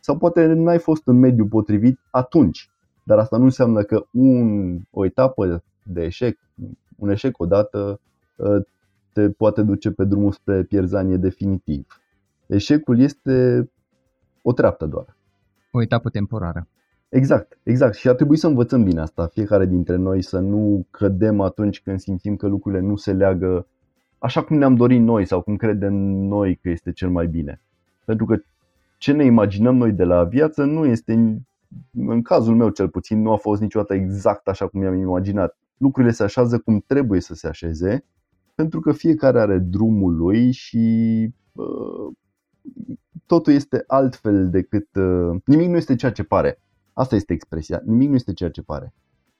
Sau 0.00 0.18
poate 0.18 0.46
n-ai 0.46 0.78
fost 0.78 1.06
în 1.06 1.18
mediul 1.18 1.46
potrivit 1.46 1.98
atunci. 2.10 2.70
Dar 3.02 3.18
asta 3.18 3.36
nu 3.36 3.44
înseamnă 3.44 3.82
că 3.82 4.06
un, 4.12 4.78
o 4.90 5.04
etapă 5.04 5.62
de 5.82 6.02
eșec, 6.02 6.38
un 6.96 7.08
eșec 7.08 7.38
odată, 7.38 8.00
ă, 8.38 8.62
te 9.12 9.30
poate 9.30 9.62
duce 9.62 9.90
pe 9.90 10.04
drumul 10.04 10.32
spre 10.32 10.62
pierzanie 10.62 11.16
definitiv. 11.16 11.99
Eșecul 12.50 13.00
este 13.00 13.68
o 14.42 14.52
treaptă 14.52 14.86
doar. 14.86 15.16
O 15.70 15.82
etapă 15.82 16.08
temporară. 16.08 16.66
Exact, 17.08 17.58
exact. 17.62 17.94
Și 17.94 18.08
ar 18.08 18.14
trebui 18.14 18.36
să 18.36 18.46
învățăm 18.46 18.84
din 18.84 18.98
asta, 18.98 19.26
fiecare 19.26 19.66
dintre 19.66 19.96
noi, 19.96 20.22
să 20.22 20.38
nu 20.38 20.86
cădem 20.90 21.40
atunci 21.40 21.80
când 21.80 21.98
simțim 22.00 22.36
că 22.36 22.46
lucrurile 22.46 22.80
nu 22.80 22.96
se 22.96 23.12
leagă 23.12 23.66
așa 24.18 24.42
cum 24.42 24.56
ne-am 24.56 24.74
dorit 24.74 25.00
noi 25.00 25.24
sau 25.24 25.40
cum 25.40 25.56
credem 25.56 25.94
noi 25.94 26.54
că 26.62 26.68
este 26.68 26.92
cel 26.92 27.10
mai 27.10 27.26
bine. 27.26 27.60
Pentru 28.04 28.24
că 28.26 28.36
ce 28.98 29.12
ne 29.12 29.24
imaginăm 29.24 29.76
noi 29.76 29.92
de 29.92 30.04
la 30.04 30.24
viață 30.24 30.64
nu 30.64 30.84
este, 30.84 31.42
în 31.96 32.22
cazul 32.22 32.54
meu 32.54 32.68
cel 32.68 32.88
puțin, 32.88 33.22
nu 33.22 33.32
a 33.32 33.36
fost 33.36 33.60
niciodată 33.60 33.94
exact 33.94 34.48
așa 34.48 34.66
cum 34.66 34.80
mi-am 34.80 34.94
imaginat. 34.94 35.56
Lucrurile 35.76 36.12
se 36.12 36.22
așează 36.22 36.58
cum 36.58 36.84
trebuie 36.86 37.20
să 37.20 37.34
se 37.34 37.48
așeze, 37.48 38.04
pentru 38.54 38.80
că 38.80 38.92
fiecare 38.92 39.40
are 39.40 39.58
drumul 39.58 40.16
lui 40.16 40.52
și 40.52 40.78
uh, 41.52 42.12
totul 43.26 43.52
este 43.52 43.84
altfel 43.86 44.50
decât. 44.50 44.94
Uh, 44.94 45.40
nimic 45.44 45.68
nu 45.68 45.76
este 45.76 45.94
ceea 45.94 46.12
ce 46.12 46.22
pare. 46.22 46.58
Asta 46.92 47.14
este 47.14 47.32
expresia. 47.32 47.82
Nimic 47.84 48.08
nu 48.08 48.14
este 48.14 48.32
ceea 48.32 48.50
ce 48.50 48.62
pare. 48.62 48.92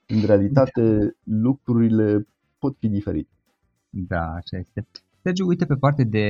În 0.07 0.21
realitate, 0.25 1.17
lucrurile 1.23 2.27
pot 2.59 2.77
fi 2.79 2.89
diferite. 2.89 3.31
Da, 3.91 4.33
așa 4.35 4.57
este. 4.57 4.87
Sergiu, 5.23 5.47
uite 5.47 5.67
pe 5.67 5.75
parte 5.75 6.05
de, 6.05 6.29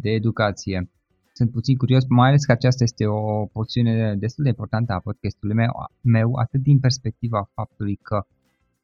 de 0.00 0.10
educație. 0.10 0.90
Sunt 1.32 1.50
puțin 1.50 1.76
curios, 1.76 2.04
mai 2.08 2.28
ales 2.28 2.44
că 2.44 2.52
aceasta 2.52 2.84
este 2.84 3.06
o 3.06 3.46
porțiune 3.46 4.16
destul 4.16 4.44
de 4.44 4.48
importantă 4.50 4.92
a 4.92 5.00
podcastului 5.00 5.54
meu, 5.54 5.72
meu 6.00 6.34
atât 6.34 6.60
din 6.60 6.78
perspectiva 6.78 7.50
faptului 7.54 7.96
că 8.02 8.26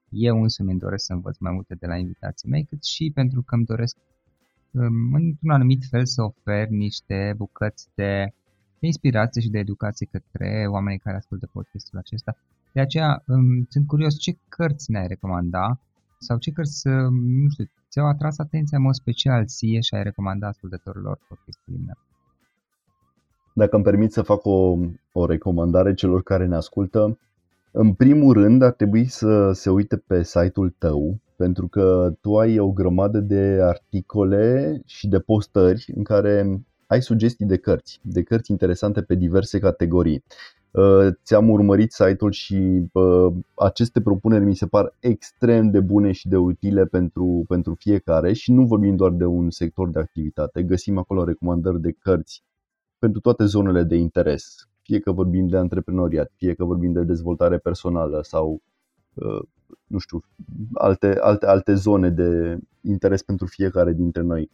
eu 0.09 0.43
însumi 0.43 0.71
îmi 0.71 0.81
doresc 0.81 1.05
să 1.05 1.13
învăț 1.13 1.39
mai 1.39 1.53
multe 1.53 1.75
de 1.75 1.87
la 1.87 1.97
invitații 1.97 2.49
mei, 2.49 2.65
cât 2.65 2.85
și 2.85 3.11
pentru 3.15 3.43
că 3.43 3.55
îmi 3.55 3.65
doresc 3.65 3.97
um, 3.97 4.14
într-un 5.13 5.51
anumit 5.51 5.85
fel 5.91 6.07
să 6.07 6.23
ofer 6.23 6.69
niște 6.69 7.35
bucăți 7.37 7.89
de 7.95 8.33
inspirație 8.79 9.41
și 9.41 9.51
de 9.51 9.59
educație 9.59 10.09
către 10.11 10.67
oamenii 10.69 10.99
care 10.99 11.17
ascultă 11.17 11.49
podcastul 11.53 11.99
acesta. 11.99 12.37
De 12.73 12.81
aceea 12.81 13.23
um, 13.27 13.67
sunt 13.69 13.87
curios 13.87 14.19
ce 14.19 14.37
cărți 14.49 14.91
ne-ai 14.91 15.07
recomanda 15.07 15.81
sau 16.19 16.39
ce 16.39 16.51
cărți, 16.51 16.89
nu 17.43 17.49
știu, 17.49 17.65
ți-au 17.91 18.07
atras 18.07 18.39
atenția 18.39 18.79
în 18.79 18.85
mod 18.85 18.95
special 18.95 19.47
ție 19.47 19.81
și 19.81 19.95
ai 19.95 20.03
recomandat 20.03 20.51
ascultătorilor 20.51 21.19
podcastului 21.29 21.81
meu? 21.87 21.97
Dacă 23.53 23.75
îmi 23.75 23.85
permit 23.85 24.13
să 24.13 24.23
fac 24.23 24.45
o, 24.45 24.77
o 25.13 25.27
recomandare 25.27 25.95
celor 25.95 26.23
care 26.23 26.47
ne 26.47 26.57
ascultă, 26.57 27.19
în 27.71 27.93
primul 27.93 28.33
rând 28.33 28.63
ar 28.63 28.73
trebui 28.73 29.07
să 29.07 29.53
se 29.53 29.71
uite 29.71 29.97
pe 29.97 30.23
site-ul 30.23 30.75
tău, 30.79 31.19
pentru 31.37 31.69
că 31.69 32.15
tu 32.21 32.39
ai 32.39 32.59
o 32.59 32.73
grămadă 32.73 33.19
de 33.19 33.59
articole 33.63 34.81
și 34.87 35.09
de 35.09 35.19
postări 35.19 35.85
în 35.95 36.03
care 36.03 36.61
ai 36.87 37.03
sugestii 37.03 37.47
de 37.47 37.57
cărți, 37.57 38.01
de 38.03 38.23
cărți 38.23 38.51
interesante 38.51 39.03
pe 39.03 39.15
diverse 39.15 39.59
categorii. 39.59 40.25
Uh, 40.71 41.09
ți-am 41.25 41.51
urmărit 41.51 41.93
site-ul 41.93 42.33
și 42.33 42.83
uh, 42.93 43.33
aceste 43.55 44.01
propuneri 44.01 44.45
mi 44.45 44.57
se 44.57 44.67
par 44.67 44.97
extrem 45.01 45.71
de 45.71 45.81
bune 45.81 46.13
și 46.13 46.29
de 46.29 46.37
utile 46.37 46.85
pentru, 46.85 47.45
pentru 47.49 47.75
fiecare 47.75 48.33
și 48.33 48.53
nu 48.53 48.65
vorbim 48.67 48.97
doar 48.97 49.11
de 49.11 49.25
un 49.25 49.51
sector 49.51 49.91
de 49.91 49.99
activitate. 49.99 50.63
Găsim 50.63 50.99
acolo 50.99 51.25
recomandări 51.25 51.81
de 51.81 51.91
cărți 51.91 52.43
pentru 52.99 53.21
toate 53.21 53.45
zonele 53.45 53.83
de 53.83 53.97
interes, 53.97 54.69
fie 54.83 54.99
că 54.99 55.13
vorbim 55.13 55.49
de 55.49 55.57
antreprenoriat, 55.57 56.33
fie 56.37 56.55
că 56.55 56.65
vorbim 56.65 56.93
de 56.93 57.03
dezvoltare 57.03 57.59
personală 57.59 58.21
sau 58.23 58.63
uh, 59.15 59.43
nu 59.87 59.99
știu, 59.99 60.25
alte, 60.75 61.19
alte, 61.21 61.47
alte 61.47 61.75
zone 61.75 62.11
de 62.11 62.59
interes 62.81 63.23
pentru 63.23 63.47
fiecare 63.47 63.93
dintre 63.93 64.23
noi. 64.23 64.51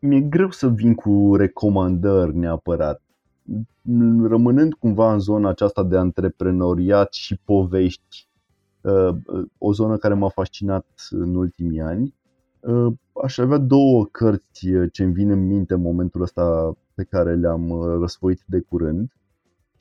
Mi-e 0.00 0.20
greu 0.20 0.50
să 0.50 0.68
vin 0.68 0.94
cu 0.94 1.34
recomandări 1.36 2.36
neapărat 2.36 3.02
rămânând 4.22 4.74
cumva 4.74 5.12
în 5.12 5.18
zona 5.18 5.48
aceasta 5.48 5.82
de 5.82 5.96
antreprenoriat 5.96 7.12
și 7.12 7.40
povești, 7.44 8.28
uh, 8.80 9.16
o 9.58 9.72
zonă 9.72 9.96
care 9.96 10.14
m-a 10.14 10.28
fascinat 10.28 10.86
în 11.10 11.34
ultimii 11.34 11.80
ani, 11.80 12.14
uh, 12.60 12.92
aș 13.22 13.38
avea 13.38 13.58
două 13.58 14.04
cărți 14.04 14.66
ce 14.92 15.02
îmi 15.02 15.12
vin 15.12 15.30
în 15.30 15.46
minte 15.46 15.74
în 15.74 15.80
momentul 15.80 16.22
ăsta 16.22 16.72
pe 16.94 17.04
care 17.04 17.34
le-am 17.34 17.70
uh, 17.70 17.98
răsfoit 18.00 18.42
de 18.46 18.60
curând. 18.60 19.12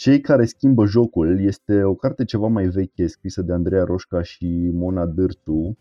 Cei 0.01 0.21
care 0.21 0.45
schimbă 0.45 0.85
jocul 0.85 1.39
este 1.39 1.83
o 1.83 1.95
carte 1.95 2.25
ceva 2.25 2.47
mai 2.47 2.67
veche 2.67 3.07
scrisă 3.07 3.41
de 3.41 3.53
Andreea 3.53 3.83
Roșca 3.83 4.21
și 4.21 4.69
Mona 4.73 5.05
Dârtu. 5.05 5.77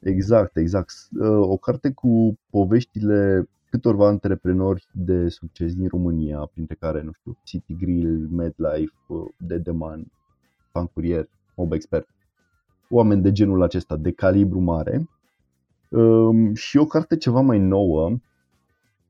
Exact, 0.00 0.56
exact. 0.56 0.92
O 1.40 1.56
carte 1.56 1.90
cu 1.90 2.38
poveștile 2.50 3.48
câtorva 3.70 4.06
antreprenori 4.06 4.86
de 4.92 5.28
succes 5.28 5.74
din 5.74 5.88
România, 5.88 6.50
printre 6.52 6.74
care, 6.74 7.02
nu 7.02 7.12
știu, 7.12 7.38
City 7.42 7.76
Grill, 7.76 8.28
MedLife, 8.30 8.94
Dedeman, 9.36 10.12
Pancurier, 10.72 11.28
Mob 11.54 11.72
Expert. 11.72 12.08
Oameni 12.88 13.22
de 13.22 13.32
genul 13.32 13.62
acesta, 13.62 13.96
de 13.96 14.12
calibru 14.12 14.58
mare. 14.58 15.08
Um, 15.88 16.54
și 16.54 16.76
o 16.76 16.86
carte 16.86 17.16
ceva 17.16 17.40
mai 17.40 17.58
nouă, 17.58 18.16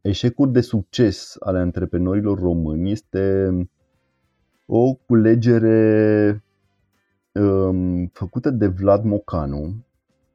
Eșecuri 0.01 0.53
de 0.53 0.61
succes 0.61 1.37
ale 1.41 1.59
antreprenorilor 1.59 2.39
români, 2.39 2.91
este 2.91 3.51
o 4.67 4.95
culegere 4.95 6.43
um, 7.33 8.07
făcută 8.07 8.51
de 8.51 8.67
Vlad 8.67 9.05
Mocanu, 9.05 9.75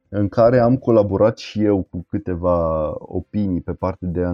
în 0.08 0.28
care 0.28 0.58
am 0.58 0.76
colaborat 0.76 1.38
și 1.38 1.62
eu 1.62 1.82
cu 1.90 2.06
câteva 2.08 2.94
opinii 2.98 3.60
pe 3.60 3.72
partea 3.72 4.08
de 4.08 4.24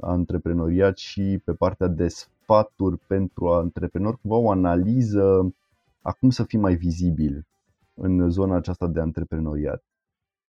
antreprenoriat 0.00 0.96
și 0.96 1.40
pe 1.44 1.52
partea 1.52 1.86
de 1.86 2.08
sfaturi 2.08 2.98
pentru 3.06 3.48
antreprenori, 3.48 4.20
cumva 4.20 4.36
o 4.36 4.50
analiză 4.50 5.54
a 6.02 6.12
cum 6.12 6.30
să 6.30 6.44
fii 6.44 6.58
mai 6.58 6.74
vizibil 6.74 7.46
în 7.94 8.30
zona 8.30 8.56
aceasta 8.56 8.86
de 8.86 9.00
antreprenoriat. 9.00 9.84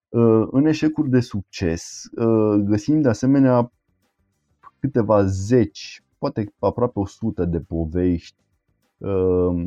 Uh, 0.10 0.48
în 0.52 0.66
eșecuri 0.66 1.10
de 1.10 1.20
succes 1.20 2.04
uh, 2.16 2.64
găsim 2.64 3.02
de 3.02 3.10
asemenea 3.10 3.72
câteva 4.80 5.26
zeci, 5.26 6.04
poate 6.18 6.54
aproape 6.60 7.00
o 7.00 7.06
sută 7.06 7.46
de 7.46 7.60
povești 7.60 8.38
uh, 8.40 8.45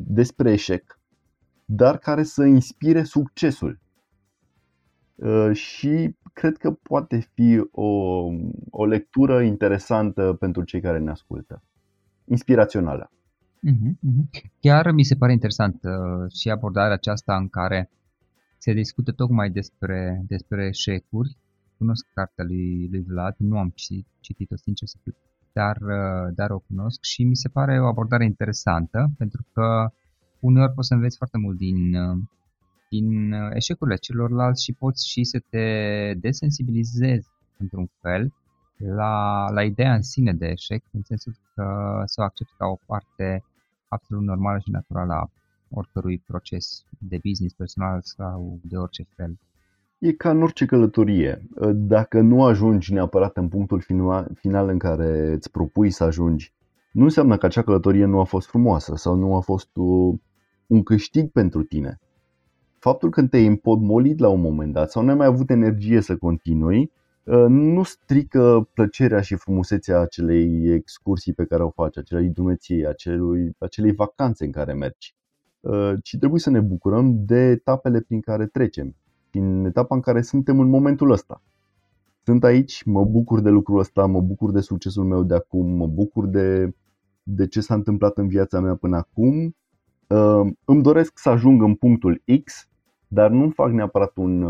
despre 0.07 0.53
eșec, 0.53 1.01
dar 1.65 1.99
care 1.99 2.23
să 2.23 2.45
inspire 2.45 3.03
succesul 3.03 3.79
Uh, 5.19 5.51
și 5.53 6.17
cred 6.33 6.57
că 6.57 6.71
poate 6.71 7.29
fi 7.35 7.69
o, 7.71 7.87
o 8.71 8.85
lectură 8.87 9.43
interesantă 9.43 10.37
pentru 10.41 10.63
cei 10.63 10.81
care 10.81 10.99
ne 10.99 11.11
ascultă. 11.11 11.63
Inspirațională. 12.25 13.11
Mhm, 13.61 13.99
Chiar 14.61 14.91
mi 14.91 15.03
se 15.03 15.15
pare 15.15 15.33
interesant 15.33 15.81
uh, 15.83 16.33
și 16.33 16.51
abordarea 16.51 16.93
aceasta 16.93 17.37
în 17.37 17.49
care 17.49 17.91
se 18.59 18.73
discută 18.73 19.13
tocmai 19.13 19.51
despre, 19.51 20.25
despre 20.27 20.67
eșecuri. 20.67 21.37
Cunosc 21.77 22.07
cartea 22.15 22.45
lui, 22.45 22.89
lui 22.91 23.03
Vlad, 23.03 23.35
nu 23.39 23.59
am 23.59 23.75
citit-o 24.21 24.57
sincer 24.57 24.89
să 24.89 24.97
fiu, 25.03 25.15
dar, 25.61 25.77
uh, 25.77 26.35
dar 26.35 26.51
o 26.51 26.59
cunosc 26.59 27.03
și 27.03 27.23
mi 27.25 27.37
se 27.37 27.49
pare 27.49 27.81
o 27.81 27.87
abordare 27.87 28.25
interesantă 28.25 29.11
pentru 29.19 29.43
că 29.53 29.91
uneori 30.41 30.73
poți 30.73 30.89
să 30.89 30.95
înveți 30.95 31.17
foarte 31.17 31.39
mult 31.39 31.57
din, 31.57 31.93
din 32.91 33.33
uh, 33.33 33.51
eșecurile 33.55 33.97
celorlalți 33.97 34.65
și 34.65 34.73
poți 34.73 35.09
și 35.09 35.25
să 35.25 35.39
te 35.51 35.67
desensibilizezi 36.15 37.29
într-un 37.59 37.91
fel 38.01 38.33
la, 38.77 39.47
la 39.51 39.63
ideea 39.65 39.95
în 39.95 40.03
sine 40.03 40.33
de 40.33 40.47
eșec, 40.47 40.83
în 40.93 41.03
sensul 41.03 41.37
că 41.55 41.67
să 42.05 42.21
o 42.21 42.25
accepti 42.25 42.55
ca 42.57 42.67
o 42.67 42.79
parte 42.87 43.45
absolut 43.89 44.25
normală 44.25 44.59
și 44.59 44.71
naturală 44.71 45.13
a 45.13 45.31
oricărui 45.71 46.19
proces 46.27 46.85
de 46.99 47.19
business 47.29 47.55
personal 47.55 48.01
sau 48.03 48.59
de 48.63 48.77
orice 48.77 49.07
fel. 49.17 49.39
E 49.99 50.13
ca 50.13 50.31
în 50.31 50.43
orice 50.43 50.67
călătorie. 50.67 51.43
Dacă 51.75 52.21
nu 52.21 52.45
ajungi 52.45 52.93
neapărat 52.93 53.37
în 53.37 53.49
punctul 53.49 53.81
final 54.35 54.69
în 54.69 54.79
care 54.79 55.33
îți 55.33 55.51
propui 55.51 55.91
să 55.91 56.05
ajungi, 56.05 56.53
nu 56.93 57.05
înseamnă 57.05 57.37
că 57.37 57.47
acea 57.47 57.63
călătorie 57.63 58.05
nu 58.05 58.21
a 58.21 58.25
fost 58.25 58.49
frumoasă 58.49 58.97
sau 58.97 59.15
nu 59.15 59.35
a 59.35 59.41
fost 59.41 59.69
un 60.67 60.83
câștig 60.83 61.31
pentru 61.31 61.63
tine. 61.63 62.01
Faptul 62.79 63.11
că 63.11 63.27
te-ai 63.27 63.47
împodmolit 63.47 64.19
la 64.19 64.29
un 64.29 64.41
moment 64.41 64.73
dat 64.73 64.91
sau 64.91 65.03
nu 65.03 65.09
ai 65.09 65.17
mai 65.17 65.27
avut 65.27 65.51
energie 65.51 66.01
să 66.01 66.17
continui, 66.17 66.93
uh, 67.25 67.45
nu 67.49 67.83
strică 67.83 68.69
plăcerea 68.75 69.21
și 69.21 69.35
frumusețea 69.35 70.01
acelei 70.01 70.73
excursii 70.73 71.33
pe 71.33 71.45
care 71.45 71.63
o 71.63 71.71
faci, 71.71 71.97
acelei 71.97 72.29
drumeției, 72.29 72.87
acelui, 72.87 73.55
acelei 73.59 73.93
vacanțe 73.93 74.45
în 74.45 74.51
care 74.51 74.73
mergi. 74.73 75.15
Uh, 75.61 75.93
ci 76.03 76.17
trebuie 76.19 76.41
să 76.41 76.51
ne 76.51 76.61
bucurăm 76.61 77.25
de 77.25 77.41
etapele 77.41 78.01
prin 78.01 78.21
care 78.21 78.47
trecem, 78.47 78.97
din 79.41 79.65
etapa 79.65 79.95
în 79.95 80.01
care 80.01 80.23
suntem 80.23 80.61
în 80.61 80.69
momentul 80.69 81.11
ăsta. 81.11 81.43
Sunt 82.25 82.45
aici, 82.45 82.83
mă 82.85 83.05
bucur 83.05 83.41
de 83.41 83.49
lucrul 83.49 83.79
ăsta, 83.79 84.07
mă 84.07 84.21
bucur 84.21 84.51
de 84.51 84.61
succesul 84.61 85.05
meu 85.05 85.23
de 85.23 85.35
acum, 85.35 85.67
mă 85.67 85.87
bucur 85.87 86.27
de, 86.27 86.75
de 87.23 87.47
ce 87.47 87.61
s-a 87.61 87.75
întâmplat 87.75 88.19
în 88.19 88.29
viața 88.29 88.61
mea 88.61 88.75
până 88.75 88.97
acum. 88.97 89.57
Uh, 90.07 90.53
îmi 90.65 90.83
doresc 90.83 91.19
să 91.19 91.29
ajung 91.29 91.63
în 91.63 91.75
punctul 91.75 92.23
X, 92.45 92.69
dar 93.09 93.31
nu 93.31 93.51
fac 93.51 93.71
neapărat 93.71 94.17
un 94.17 94.47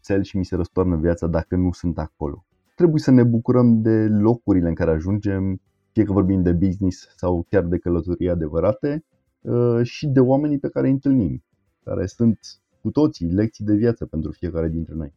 cel 0.00 0.22
și 0.22 0.36
mi 0.36 0.44
se 0.44 0.56
răstoarnă 0.56 0.96
viața 0.96 1.26
dacă 1.26 1.56
nu 1.56 1.72
sunt 1.72 1.98
acolo. 1.98 2.44
Trebuie 2.76 3.00
să 3.00 3.10
ne 3.10 3.22
bucurăm 3.22 3.82
de 3.82 4.06
locurile 4.06 4.68
în 4.68 4.74
care 4.74 4.90
ajungem, 4.90 5.60
fie 5.92 6.04
că 6.04 6.12
vorbim 6.12 6.42
de 6.42 6.52
business 6.52 7.08
sau 7.16 7.46
chiar 7.50 7.62
de 7.62 7.78
călătorii 7.78 8.30
adevărate 8.30 9.04
Uh, 9.40 9.80
și 9.82 10.06
de 10.06 10.20
oamenii 10.20 10.58
pe 10.58 10.68
care 10.68 10.86
îi 10.86 10.92
întâlnim, 10.92 11.44
care 11.84 12.06
sunt 12.06 12.38
cu 12.80 12.90
toții 12.90 13.26
lecții 13.26 13.64
de 13.64 13.74
viață 13.74 14.06
pentru 14.06 14.30
fiecare 14.30 14.68
dintre 14.68 14.94
noi. 14.94 15.12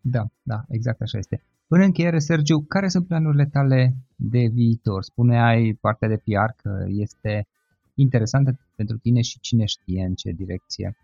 Da, 0.00 0.26
da, 0.42 0.64
exact 0.68 1.00
așa 1.00 1.18
este. 1.18 1.42
În 1.68 1.80
încheiere, 1.80 2.18
Sergiu, 2.18 2.60
care 2.68 2.88
sunt 2.88 3.06
planurile 3.06 3.46
tale 3.46 3.96
de 4.16 4.46
viitor? 4.52 5.02
Spuneai 5.02 5.78
partea 5.80 6.08
de 6.08 6.16
PR 6.16 6.50
că 6.62 6.84
este 6.88 7.46
interesantă 7.94 8.58
pentru 8.74 8.96
tine 8.96 9.20
și 9.20 9.40
cine 9.40 9.64
știe 9.64 10.04
în 10.04 10.14
ce 10.14 10.30
direcție 10.30 10.96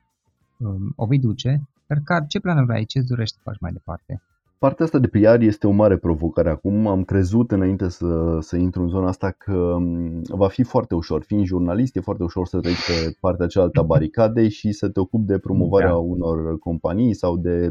um, 0.58 0.92
o 0.96 1.06
vei 1.06 1.18
duce, 1.18 1.68
dar 1.86 2.26
ce 2.26 2.40
planuri 2.40 2.72
ai, 2.72 2.84
ce 2.84 2.98
îți 2.98 3.08
dorești 3.08 3.34
să 3.34 3.40
faci 3.42 3.58
mai 3.60 3.72
departe? 3.72 4.22
Partea 4.62 4.84
asta 4.84 4.98
de 4.98 5.08
PR 5.08 5.40
este 5.40 5.66
o 5.66 5.70
mare 5.70 5.96
provocare 5.96 6.50
acum. 6.50 6.86
Am 6.86 7.04
crezut 7.04 7.50
înainte 7.50 7.88
să, 7.88 8.38
să 8.40 8.56
intru 8.56 8.82
în 8.82 8.88
zona 8.88 9.08
asta 9.08 9.30
că 9.30 9.76
mm, 9.78 10.22
va 10.28 10.48
fi 10.48 10.62
foarte 10.62 10.94
ușor. 10.94 11.22
Fiind 11.22 11.44
jurnalist, 11.44 11.96
e 11.96 12.00
foarte 12.00 12.22
ușor 12.22 12.46
să 12.46 12.60
treci 12.60 12.86
pe 12.86 13.16
partea 13.20 13.46
cealaltă 13.46 13.80
a 13.80 13.82
baricadei 13.82 14.48
și 14.50 14.72
să 14.72 14.88
te 14.88 15.00
ocupi 15.00 15.26
de 15.26 15.38
promovarea 15.38 15.88
da. 15.88 15.96
unor 15.96 16.58
companii 16.58 17.14
sau 17.14 17.36
de 17.36 17.66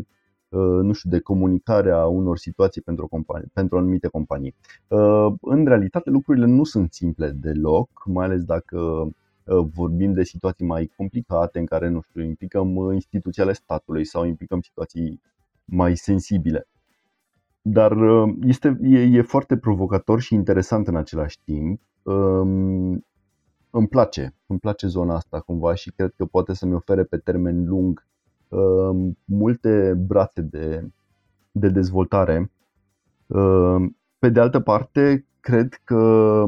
uh, 0.50 0.80
nu 0.82 0.92
știu, 0.94 1.10
de 1.10 1.20
comunicarea 1.20 2.06
unor 2.06 2.38
situații 2.38 2.82
pentru, 2.82 3.08
companie, 3.08 3.50
pentru 3.54 3.78
anumite 3.78 4.08
companii. 4.08 4.56
Uh, 4.88 5.34
în 5.42 5.66
realitate, 5.66 6.10
lucrurile 6.10 6.46
nu 6.46 6.64
sunt 6.64 6.94
simple 6.94 7.30
deloc, 7.30 7.90
mai 8.06 8.26
ales 8.26 8.44
dacă 8.44 8.78
uh, 8.80 9.66
vorbim 9.74 10.14
de 10.14 10.24
situații 10.24 10.66
mai 10.66 10.92
complicate 10.98 11.60
în 11.60 11.66
care, 11.66 11.90
nu 11.90 12.02
știu, 12.02 12.24
implicăm 12.24 12.92
instituții 12.94 13.42
ale 13.42 13.54
statului 13.54 14.06
sau 14.06 14.26
implicăm 14.26 14.62
situații 14.62 15.22
mai 15.66 15.96
sensibile. 15.96 16.66
Dar 17.62 17.92
uh, 17.92 18.34
este, 18.42 18.78
e, 18.82 19.00
e 19.00 19.22
foarte 19.22 19.58
provocator 19.58 20.20
și 20.22 20.34
interesant 20.34 20.88
în 20.88 20.96
același 20.96 21.40
timp. 21.44 21.82
Um, 22.04 23.06
îmi 23.70 23.88
place, 23.90 24.36
îmi 24.48 24.60
place 24.60 24.88
zona 24.88 25.16
asta 25.16 25.40
cumva 25.40 25.74
și 25.74 25.92
cred 25.92 26.14
că 26.18 26.26
poate 26.26 26.54
să-mi 26.54 26.74
ofere 26.74 27.04
pe 27.04 27.18
termen 27.18 27.68
lung 27.68 28.06
um, 28.48 29.18
multe 29.26 29.94
brațe 29.94 30.42
de, 30.42 30.90
de 31.52 31.70
dezvoltare. 31.70 32.52
Um, 33.28 33.98
pe 34.20 34.30
de 34.30 34.40
altă 34.40 34.60
parte, 34.60 35.26
cred 35.40 35.74
că 35.84 36.44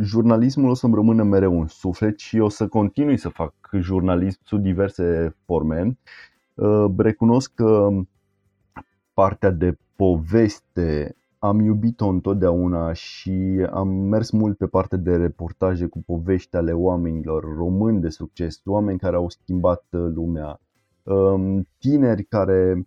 jurnalismul 0.00 0.70
o 0.70 0.74
să-mi 0.74 0.94
rămână 0.94 1.22
mereu 1.22 1.58
un 1.58 1.66
suflet 1.66 2.18
și 2.18 2.38
o 2.38 2.48
să 2.48 2.68
continui 2.68 3.16
să 3.16 3.28
fac 3.28 3.54
jurnalism 3.80 4.40
sub 4.44 4.62
diverse 4.62 5.36
forme. 5.44 5.98
Uh, 6.54 6.86
recunosc 6.96 7.54
că 7.54 7.88
partea 9.14 9.50
de 9.50 9.78
poveste 9.96 11.16
am 11.38 11.60
iubit-o 11.60 12.06
întotdeauna 12.06 12.92
și 12.92 13.66
am 13.70 13.88
mers 13.88 14.30
mult 14.30 14.56
pe 14.56 14.66
partea 14.66 14.98
de 14.98 15.16
reportaje 15.16 15.86
cu 15.86 16.02
povești 16.06 16.56
ale 16.56 16.72
oamenilor 16.72 17.56
români 17.56 18.00
de 18.00 18.08
succes, 18.08 18.60
oameni 18.64 18.98
care 18.98 19.16
au 19.16 19.28
schimbat 19.28 19.84
uh, 19.90 20.00
lumea, 20.14 20.60
um, 21.02 21.66
tineri 21.78 22.24
care, 22.24 22.86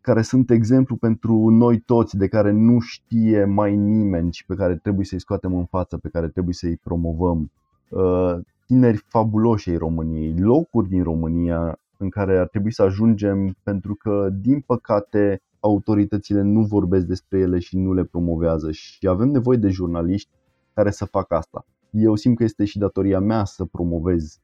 care 0.00 0.22
sunt 0.22 0.50
exemplu 0.50 0.96
pentru 0.96 1.48
noi 1.48 1.78
toți, 1.78 2.16
de 2.16 2.28
care 2.28 2.50
nu 2.50 2.78
știe 2.80 3.44
mai 3.44 3.76
nimeni 3.76 4.32
și 4.32 4.46
pe 4.46 4.54
care 4.54 4.76
trebuie 4.76 5.04
să-i 5.04 5.20
scoatem 5.20 5.54
în 5.54 5.64
față, 5.64 5.98
pe 5.98 6.08
care 6.08 6.28
trebuie 6.28 6.54
să-i 6.54 6.76
promovăm. 6.76 7.50
Uh, 7.88 8.36
tineri 8.66 9.04
fabuloși 9.06 9.70
ai 9.70 9.76
României, 9.76 10.38
locuri 10.38 10.88
din 10.88 11.02
România 11.02 11.78
în 11.96 12.08
care 12.08 12.38
ar 12.38 12.46
trebui 12.46 12.72
să 12.72 12.82
ajungem 12.82 13.56
pentru 13.62 13.94
că, 13.94 14.28
din 14.40 14.60
păcate, 14.60 15.42
autoritățile 15.60 16.42
nu 16.42 16.62
vorbesc 16.62 17.06
despre 17.06 17.38
ele 17.38 17.58
și 17.58 17.76
nu 17.76 17.92
le 17.92 18.04
promovează 18.04 18.70
și 18.70 19.08
avem 19.08 19.28
nevoie 19.28 19.58
de 19.58 19.68
jurnaliști 19.68 20.30
care 20.74 20.90
să 20.90 21.04
facă 21.04 21.34
asta. 21.34 21.66
Eu 21.90 22.14
simt 22.14 22.36
că 22.36 22.44
este 22.44 22.64
și 22.64 22.78
datoria 22.78 23.20
mea 23.20 23.44
să 23.44 23.64
promovez 23.64 24.40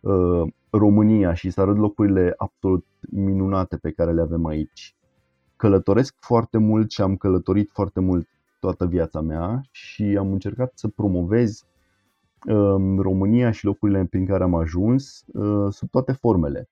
uh, 0.00 0.42
România 0.70 1.34
și 1.34 1.50
să 1.50 1.60
arăt 1.60 1.76
locurile 1.76 2.34
absolut 2.36 2.86
minunate 3.10 3.76
pe 3.76 3.90
care 3.90 4.12
le 4.12 4.20
avem 4.20 4.46
aici. 4.46 4.96
Călătoresc 5.56 6.14
foarte 6.20 6.58
mult 6.58 6.90
și 6.90 7.00
am 7.00 7.16
călătorit 7.16 7.70
foarte 7.70 8.00
mult 8.00 8.28
toată 8.60 8.86
viața 8.86 9.20
mea 9.20 9.62
și 9.70 10.16
am 10.18 10.32
încercat 10.32 10.72
să 10.74 10.88
promovez 10.88 11.66
uh, 12.48 12.96
România 12.98 13.50
și 13.50 13.64
locurile 13.64 14.04
prin 14.04 14.26
care 14.26 14.42
am 14.42 14.54
ajuns 14.54 15.24
uh, 15.32 15.72
sub 15.72 15.90
toate 15.90 16.12
formele 16.12 16.68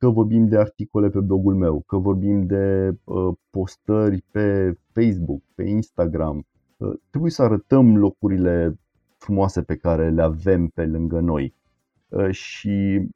că 0.00 0.08
vorbim 0.08 0.48
de 0.48 0.56
articole 0.56 1.08
pe 1.08 1.20
blogul 1.20 1.54
meu, 1.54 1.82
că 1.86 1.96
vorbim 1.96 2.46
de 2.46 2.94
uh, 3.04 3.34
postări 3.50 4.24
pe 4.30 4.74
Facebook, 4.92 5.42
pe 5.54 5.62
Instagram. 5.62 6.46
Uh, 6.76 6.92
trebuie 7.10 7.30
să 7.30 7.42
arătăm 7.42 7.96
locurile 7.96 8.78
frumoase 9.16 9.62
pe 9.62 9.76
care 9.76 10.10
le 10.10 10.22
avem 10.22 10.68
pe 10.68 10.86
lângă 10.86 11.20
noi. 11.20 11.54
Uh, 12.08 12.30
și 12.30 13.08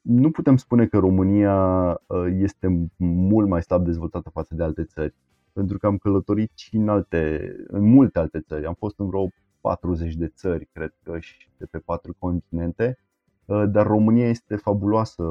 nu 0.00 0.30
putem 0.30 0.56
spune 0.56 0.86
că 0.86 0.98
România 0.98 2.00
este 2.38 2.88
mult 2.96 3.48
mai 3.48 3.62
slab 3.62 3.84
dezvoltată 3.84 4.30
față 4.30 4.54
de 4.54 4.62
alte 4.62 4.84
țări, 4.84 5.14
pentru 5.52 5.78
că 5.78 5.86
am 5.86 5.96
călătorit 5.96 6.50
și 6.54 6.76
în, 6.76 6.88
alte, 6.88 7.54
în 7.66 7.84
multe 7.84 8.18
alte 8.18 8.40
țări. 8.40 8.66
Am 8.66 8.74
fost 8.74 8.98
în 8.98 9.06
vreo 9.06 9.28
40 9.60 10.14
de 10.14 10.28
țări, 10.28 10.68
cred 10.72 10.94
că, 11.02 11.18
și 11.18 11.48
de 11.56 11.64
pe 11.64 11.78
patru 11.78 12.14
continente 12.18 12.96
Uh, 12.96 13.11
dar 13.46 13.86
România 13.86 14.28
este 14.28 14.56
fabuloasă 14.56 15.24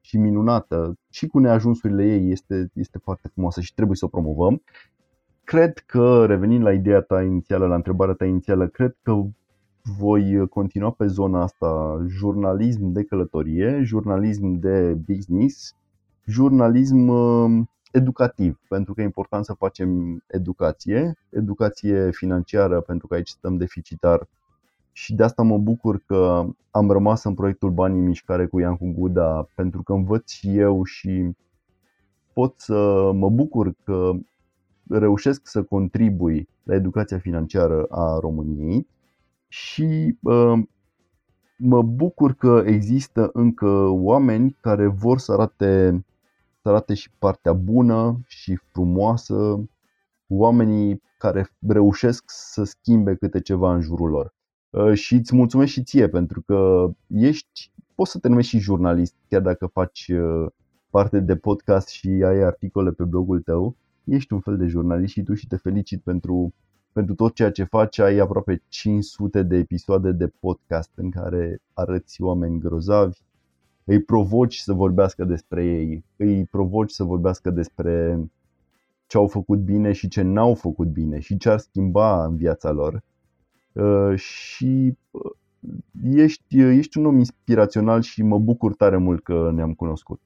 și 0.00 0.16
minunată. 0.16 0.98
Și 1.10 1.26
cu 1.26 1.38
neajunsurile 1.38 2.04
ei 2.04 2.30
este, 2.30 2.70
este 2.74 2.98
foarte 2.98 3.28
frumoasă 3.32 3.60
și 3.60 3.74
trebuie 3.74 3.96
să 3.96 4.04
o 4.04 4.08
promovăm. 4.08 4.62
Cred 5.44 5.78
că, 5.78 6.24
revenind 6.26 6.62
la 6.62 6.72
ideea 6.72 7.00
ta 7.00 7.22
inițială, 7.22 7.66
la 7.66 7.74
întrebarea 7.74 8.14
ta 8.14 8.24
inițială, 8.24 8.66
cred 8.66 8.96
că 9.02 9.22
voi 9.98 10.48
continua 10.48 10.90
pe 10.90 11.06
zona 11.06 11.42
asta. 11.42 12.02
Jurnalism 12.08 12.92
de 12.92 13.02
călătorie, 13.02 13.80
jurnalism 13.82 14.52
de 14.52 14.96
business, 15.06 15.74
jurnalism 16.26 17.08
uh, 17.08 17.62
educativ, 17.92 18.60
pentru 18.68 18.94
că 18.94 19.00
e 19.00 19.04
important 19.04 19.44
să 19.44 19.52
facem 19.52 20.22
educație, 20.26 21.14
educație 21.30 22.10
financiară, 22.10 22.80
pentru 22.80 23.06
că 23.06 23.14
aici 23.14 23.28
stăm 23.28 23.56
deficitar 23.56 24.28
și 24.96 25.14
de 25.14 25.22
asta 25.22 25.42
mă 25.42 25.58
bucur 25.58 26.02
că 26.06 26.44
am 26.70 26.90
rămas 26.90 27.24
în 27.24 27.34
proiectul 27.34 27.70
Banii 27.70 28.00
Mișcare 28.00 28.46
cu 28.46 28.58
Iancu 28.58 28.92
Guda 28.96 29.48
pentru 29.54 29.82
că 29.82 29.92
învăț 29.92 30.30
și 30.30 30.56
eu 30.58 30.84
și 30.84 31.30
pot 32.32 32.54
să 32.58 33.10
mă 33.14 33.30
bucur 33.30 33.74
că 33.84 34.12
reușesc 34.88 35.48
să 35.48 35.62
contribui 35.62 36.48
la 36.62 36.74
educația 36.74 37.18
financiară 37.18 37.86
a 37.90 38.18
României 38.20 38.86
și 39.48 40.18
uh, 40.22 40.62
mă 41.56 41.82
bucur 41.82 42.34
că 42.34 42.62
există 42.66 43.30
încă 43.32 43.86
oameni 43.88 44.56
care 44.60 44.86
vor 44.86 45.18
să 45.18 45.32
arate, 45.32 46.04
să 46.62 46.68
arate 46.68 46.94
și 46.94 47.10
partea 47.18 47.52
bună 47.52 48.20
și 48.26 48.58
frumoasă, 48.72 49.68
oamenii 50.28 51.02
care 51.18 51.48
reușesc 51.68 52.24
să 52.26 52.64
schimbe 52.64 53.14
câte 53.14 53.40
ceva 53.40 53.74
în 53.74 53.80
jurul 53.80 54.10
lor. 54.10 54.33
Uh, 54.74 54.94
și 54.94 55.14
îți 55.14 55.34
mulțumesc 55.34 55.72
și 55.72 55.82
ție 55.82 56.08
pentru 56.08 56.42
că 56.42 56.88
ești, 57.06 57.72
poți 57.94 58.10
să 58.10 58.18
te 58.18 58.28
numești 58.28 58.56
și 58.56 58.62
jurnalist, 58.62 59.14
chiar 59.28 59.40
dacă 59.40 59.66
faci 59.66 60.08
uh, 60.08 60.46
parte 60.90 61.20
de 61.20 61.36
podcast 61.36 61.88
și 61.88 62.08
ai 62.08 62.42
articole 62.42 62.90
pe 62.90 63.04
blogul 63.04 63.40
tău, 63.40 63.76
ești 64.04 64.32
un 64.32 64.40
fel 64.40 64.56
de 64.56 64.66
jurnalist 64.66 65.12
și 65.12 65.22
tu 65.22 65.34
și 65.34 65.46
te 65.46 65.56
felicit 65.56 66.02
pentru, 66.02 66.54
pentru 66.92 67.14
tot 67.14 67.34
ceea 67.34 67.50
ce 67.50 67.64
faci. 67.64 67.98
Ai 67.98 68.18
aproape 68.18 68.62
500 68.68 69.42
de 69.42 69.56
episoade 69.56 70.12
de 70.12 70.32
podcast 70.40 70.90
în 70.94 71.10
care 71.10 71.62
arăți 71.72 72.22
oameni 72.22 72.58
grozavi, 72.58 73.18
îi 73.84 74.02
provoci 74.02 74.56
să 74.56 74.72
vorbească 74.72 75.24
despre 75.24 75.64
ei, 75.64 76.04
îi 76.16 76.44
provoci 76.44 76.90
să 76.90 77.04
vorbească 77.04 77.50
despre 77.50 78.18
ce 79.06 79.16
au 79.16 79.26
făcut 79.26 79.58
bine 79.58 79.92
și 79.92 80.08
ce 80.08 80.22
n-au 80.22 80.54
făcut 80.54 80.88
bine 80.88 81.18
și 81.18 81.36
ce 81.36 81.50
ar 81.50 81.58
schimba 81.58 82.24
în 82.24 82.36
viața 82.36 82.70
lor 82.70 82.92
Uh, 82.94 83.13
și 84.14 84.96
uh, 85.10 85.30
ești, 86.02 86.58
ești 86.58 86.98
un 86.98 87.06
om 87.06 87.18
inspirațional 87.18 88.02
și 88.02 88.22
mă 88.22 88.38
bucur 88.38 88.74
tare 88.74 88.96
mult 88.96 89.22
că 89.22 89.50
ne-am 89.54 89.74
cunoscut. 89.74 90.20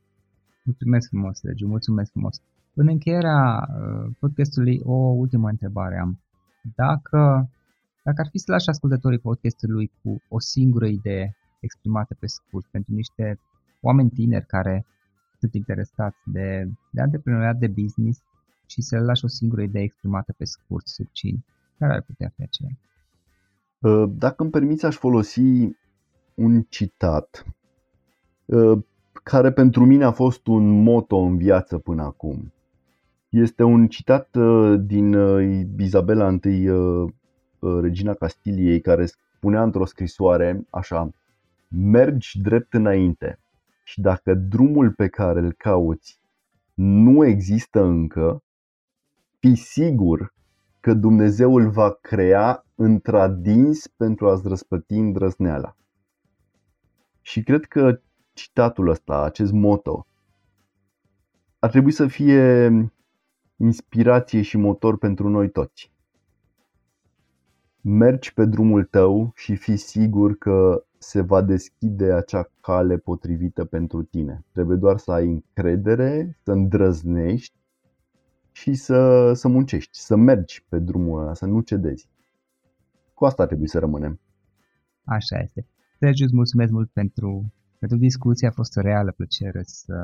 Mulțumesc 0.65 1.09
frumos, 1.09 1.39
Sergiu, 1.39 1.67
mulțumesc 1.67 2.11
frumos. 2.11 2.41
În 2.75 2.89
încheierea 2.89 3.69
uh, 3.69 4.11
podcastului, 4.19 4.81
o 4.85 4.95
ultimă 4.95 5.49
întrebare 5.49 5.99
am. 5.99 6.21
Dacă, 6.75 7.51
dacă 8.05 8.21
ar 8.21 8.29
fi 8.31 8.39
să 8.39 8.53
lași 8.53 8.69
ascultătorii 8.69 9.19
podcastului 9.19 9.91
cu 10.03 10.23
o 10.29 10.41
singură 10.41 10.87
idee 10.87 11.37
exprimată 11.61 12.17
pe 12.19 12.27
scurt 12.27 12.67
pentru 12.71 12.95
niște 12.95 13.41
oameni 13.81 14.11
tineri 14.11 14.47
care 14.47 14.87
sunt 15.39 15.55
interesați 15.55 16.19
de, 16.25 16.69
de 16.91 17.01
antreprenoriat, 17.01 17.57
de 17.57 17.67
business 17.67 18.23
și 18.67 18.81
să 18.83 18.97
le 18.97 19.05
lași 19.05 19.25
o 19.25 19.29
singură 19.29 19.63
idee 19.63 19.83
exprimată 19.83 20.33
pe 20.33 20.45
scurt, 20.45 20.87
succint, 20.87 21.45
care 21.79 21.93
ar 21.95 22.03
putea 22.03 22.33
fi 22.37 22.43
aceea? 22.43 22.71
Uh, 23.81 24.05
dacă 24.09 24.43
îmi 24.43 24.51
permiți, 24.51 24.87
aș 24.87 24.97
folosi 24.97 25.41
un 26.35 26.63
citat 26.69 27.45
uh, 28.45 28.79
care 29.23 29.53
pentru 29.53 29.87
mine 29.87 30.05
a 30.05 30.11
fost 30.11 30.47
un 30.47 30.83
moto 30.83 31.17
în 31.17 31.37
viață 31.37 31.79
până 31.79 32.03
acum. 32.03 32.53
Este 33.29 33.63
un 33.63 33.87
citat 33.87 34.35
uh, 34.37 34.81
din 34.81 35.17
Isabela 35.79 36.39
I, 36.45 36.71
regina 37.81 38.15
Castiliei, 38.15 38.81
care 38.81 39.07
spunea 39.07 39.63
într-o 39.63 39.85
scrisoare 39.85 40.67
așa 40.71 41.11
Mergi 41.69 42.41
drept 42.41 42.75
înainte 42.75 43.39
și 43.85 44.01
dacă 44.01 44.35
drumul 44.35 44.93
pe 44.93 45.09
care 45.09 45.41
îl 45.41 45.53
cauți 45.53 46.21
nu 46.75 47.25
există 47.25 47.83
încă, 47.83 48.43
fi 49.39 49.55
sigur 49.55 50.35
că 50.81 50.95
Dumnezeu 50.95 51.55
îl 51.57 51.71
va 51.71 51.91
crea 52.01 52.67
într-adins 52.75 53.87
pentru 53.87 54.29
a-ți 54.29 54.49
răspăti 54.49 54.95
îndrăzneala. 54.95 55.77
Și 57.21 57.43
cred 57.43 57.65
că 57.65 58.01
citatul 58.33 58.89
ăsta, 58.89 59.23
acest 59.23 59.53
moto, 59.53 60.07
ar 61.59 61.71
trebui 61.71 61.93
să 61.93 62.07
fie 62.07 62.71
inspirație 63.57 64.43
și 64.43 64.57
motor 64.57 64.99
pentru 64.99 65.29
noi 65.29 65.51
toți. 65.51 65.93
Mergi 67.81 68.35
pe 68.35 68.45
drumul 68.45 68.85
tău 68.85 69.33
și 69.35 69.57
fii 69.57 69.77
sigur 69.77 70.37
că 70.37 70.85
se 70.99 71.21
va 71.21 71.43
deschide 71.43 72.13
acea 72.13 72.51
cale 72.61 72.97
potrivită 72.97 73.65
pentru 73.65 74.03
tine. 74.03 74.45
Trebuie 74.53 74.77
doar 74.77 74.99
să 74.99 75.13
ai 75.13 75.27
încredere, 75.27 76.39
să 76.43 76.53
îndrăznești 76.53 77.58
și 78.59 78.75
să, 78.75 79.33
să 79.33 79.49
muncești, 79.49 79.99
să 79.99 80.17
mergi 80.17 80.65
pe 80.69 80.79
drumul 80.79 81.21
ăla, 81.21 81.35
să 81.35 81.47
nu 81.47 81.61
cedezi. 81.61 82.09
Cu 83.15 83.25
asta 83.25 83.47
trebuie 83.47 83.69
să 83.69 83.79
rămânem. 83.79 84.21
Așa 85.05 85.39
este. 85.39 85.67
Sergiu, 85.99 86.25
îți 86.25 86.35
mulțumesc 86.35 86.73
mult 86.73 86.91
pentru, 86.91 87.53
pentru 87.79 87.99
discuție. 87.99 88.49
A 88.49 88.51
fost 88.51 88.77
o 88.77 88.81
reală 88.81 89.13
plăcere 89.17 89.63
să 89.65 89.95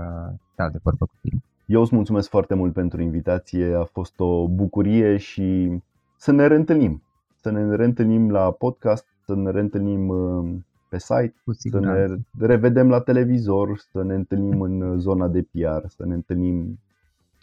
stau 0.53 0.71
de 0.71 0.79
vorbă 0.83 1.07
cu 1.07 1.15
tine. 1.21 1.43
Eu 1.67 1.81
îți 1.81 1.95
mulțumesc 1.95 2.29
foarte 2.29 2.55
mult 2.55 2.73
pentru 2.73 3.03
invitație. 3.03 3.75
A 3.75 3.85
fost 3.85 4.21
o 4.21 4.49
bucurie 4.49 5.17
și 5.17 5.79
să 6.17 6.33
ne 6.33 6.47
reîntâlnim. 6.47 7.03
Să 7.41 7.51
ne 7.51 7.75
reîntâlnim 7.77 8.31
la 8.31 8.51
podcast, 8.51 9.07
să 9.27 9.35
ne 9.35 9.51
reîntâlnim 9.51 10.09
uh, 10.09 10.55
pe 10.89 10.99
site, 10.99 11.35
să 11.53 11.79
ne 11.81 12.17
revedem 12.39 12.89
la 12.89 13.01
televizor, 13.01 13.79
să 13.79 14.03
ne 14.03 14.15
întâlnim 14.15 14.61
în 14.61 14.99
zona 14.99 15.29
de 15.29 15.43
PR, 15.43 15.87
să 15.87 16.07
ne 16.07 16.15
întâlnim 16.15 16.79
să 16.94 16.94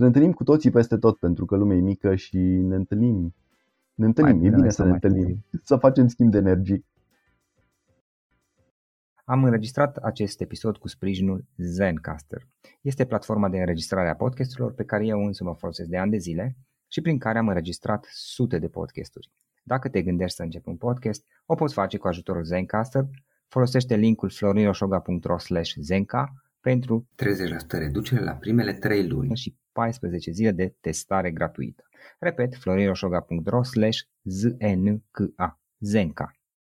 ne 0.01 0.07
întâlnim 0.07 0.33
cu 0.33 0.43
toții 0.43 0.71
peste 0.71 0.97
tot, 0.97 1.17
pentru 1.17 1.45
că 1.45 1.55
lumea 1.55 1.77
e 1.77 1.81
mică 1.81 2.15
și 2.15 2.37
ne 2.37 2.75
întâlnim. 2.75 3.35
Ne 3.93 4.05
întâlnim, 4.05 4.37
mai 4.37 4.47
e 4.47 4.49
bine 4.49 4.69
să 4.69 4.83
ne 4.83 4.89
întâlnim, 4.89 5.45
să 5.63 5.75
facem 5.75 6.07
schimb 6.07 6.31
de 6.31 6.37
energii. 6.37 6.85
Am 9.25 9.43
înregistrat 9.43 9.97
acest 9.97 10.41
episod 10.41 10.77
cu 10.77 10.87
sprijinul 10.87 11.45
Zencaster. 11.57 12.47
Este 12.81 13.05
platforma 13.05 13.49
de 13.49 13.57
înregistrare 13.57 14.09
a 14.09 14.15
podcasturilor 14.15 14.73
pe 14.73 14.83
care 14.83 15.05
eu 15.05 15.25
însă 15.25 15.43
mă 15.43 15.53
folosesc 15.53 15.89
de 15.89 15.97
ani 15.97 16.11
de 16.11 16.17
zile 16.17 16.55
și 16.87 17.01
prin 17.01 17.17
care 17.17 17.37
am 17.37 17.47
înregistrat 17.47 18.07
sute 18.09 18.59
de 18.59 18.67
podcasturi. 18.67 19.31
Dacă 19.63 19.89
te 19.89 20.01
gândești 20.01 20.35
să 20.35 20.43
începi 20.43 20.69
un 20.69 20.77
podcast, 20.77 21.25
o 21.45 21.55
poți 21.55 21.73
face 21.73 21.97
cu 21.97 22.07
ajutorul 22.07 22.43
Zencaster. 22.43 23.05
Folosește 23.47 23.95
linkul 23.95 24.29
florinosoga.ro 24.29 25.35
zenca 25.79 26.33
pentru 26.61 27.07
30% 27.15 27.67
reducere 27.69 28.23
la 28.23 28.31
primele 28.31 28.73
3 28.73 29.07
luni 29.07 29.35
și 29.35 29.55
14 29.71 30.31
zile 30.31 30.51
de 30.51 30.75
testare 30.79 31.31
gratuită. 31.31 31.83
Repet, 32.19 32.55
floriroșoga.ro 32.55 33.63
slash 33.63 33.99
znka 34.23 35.59
Zenca. 35.79 36.40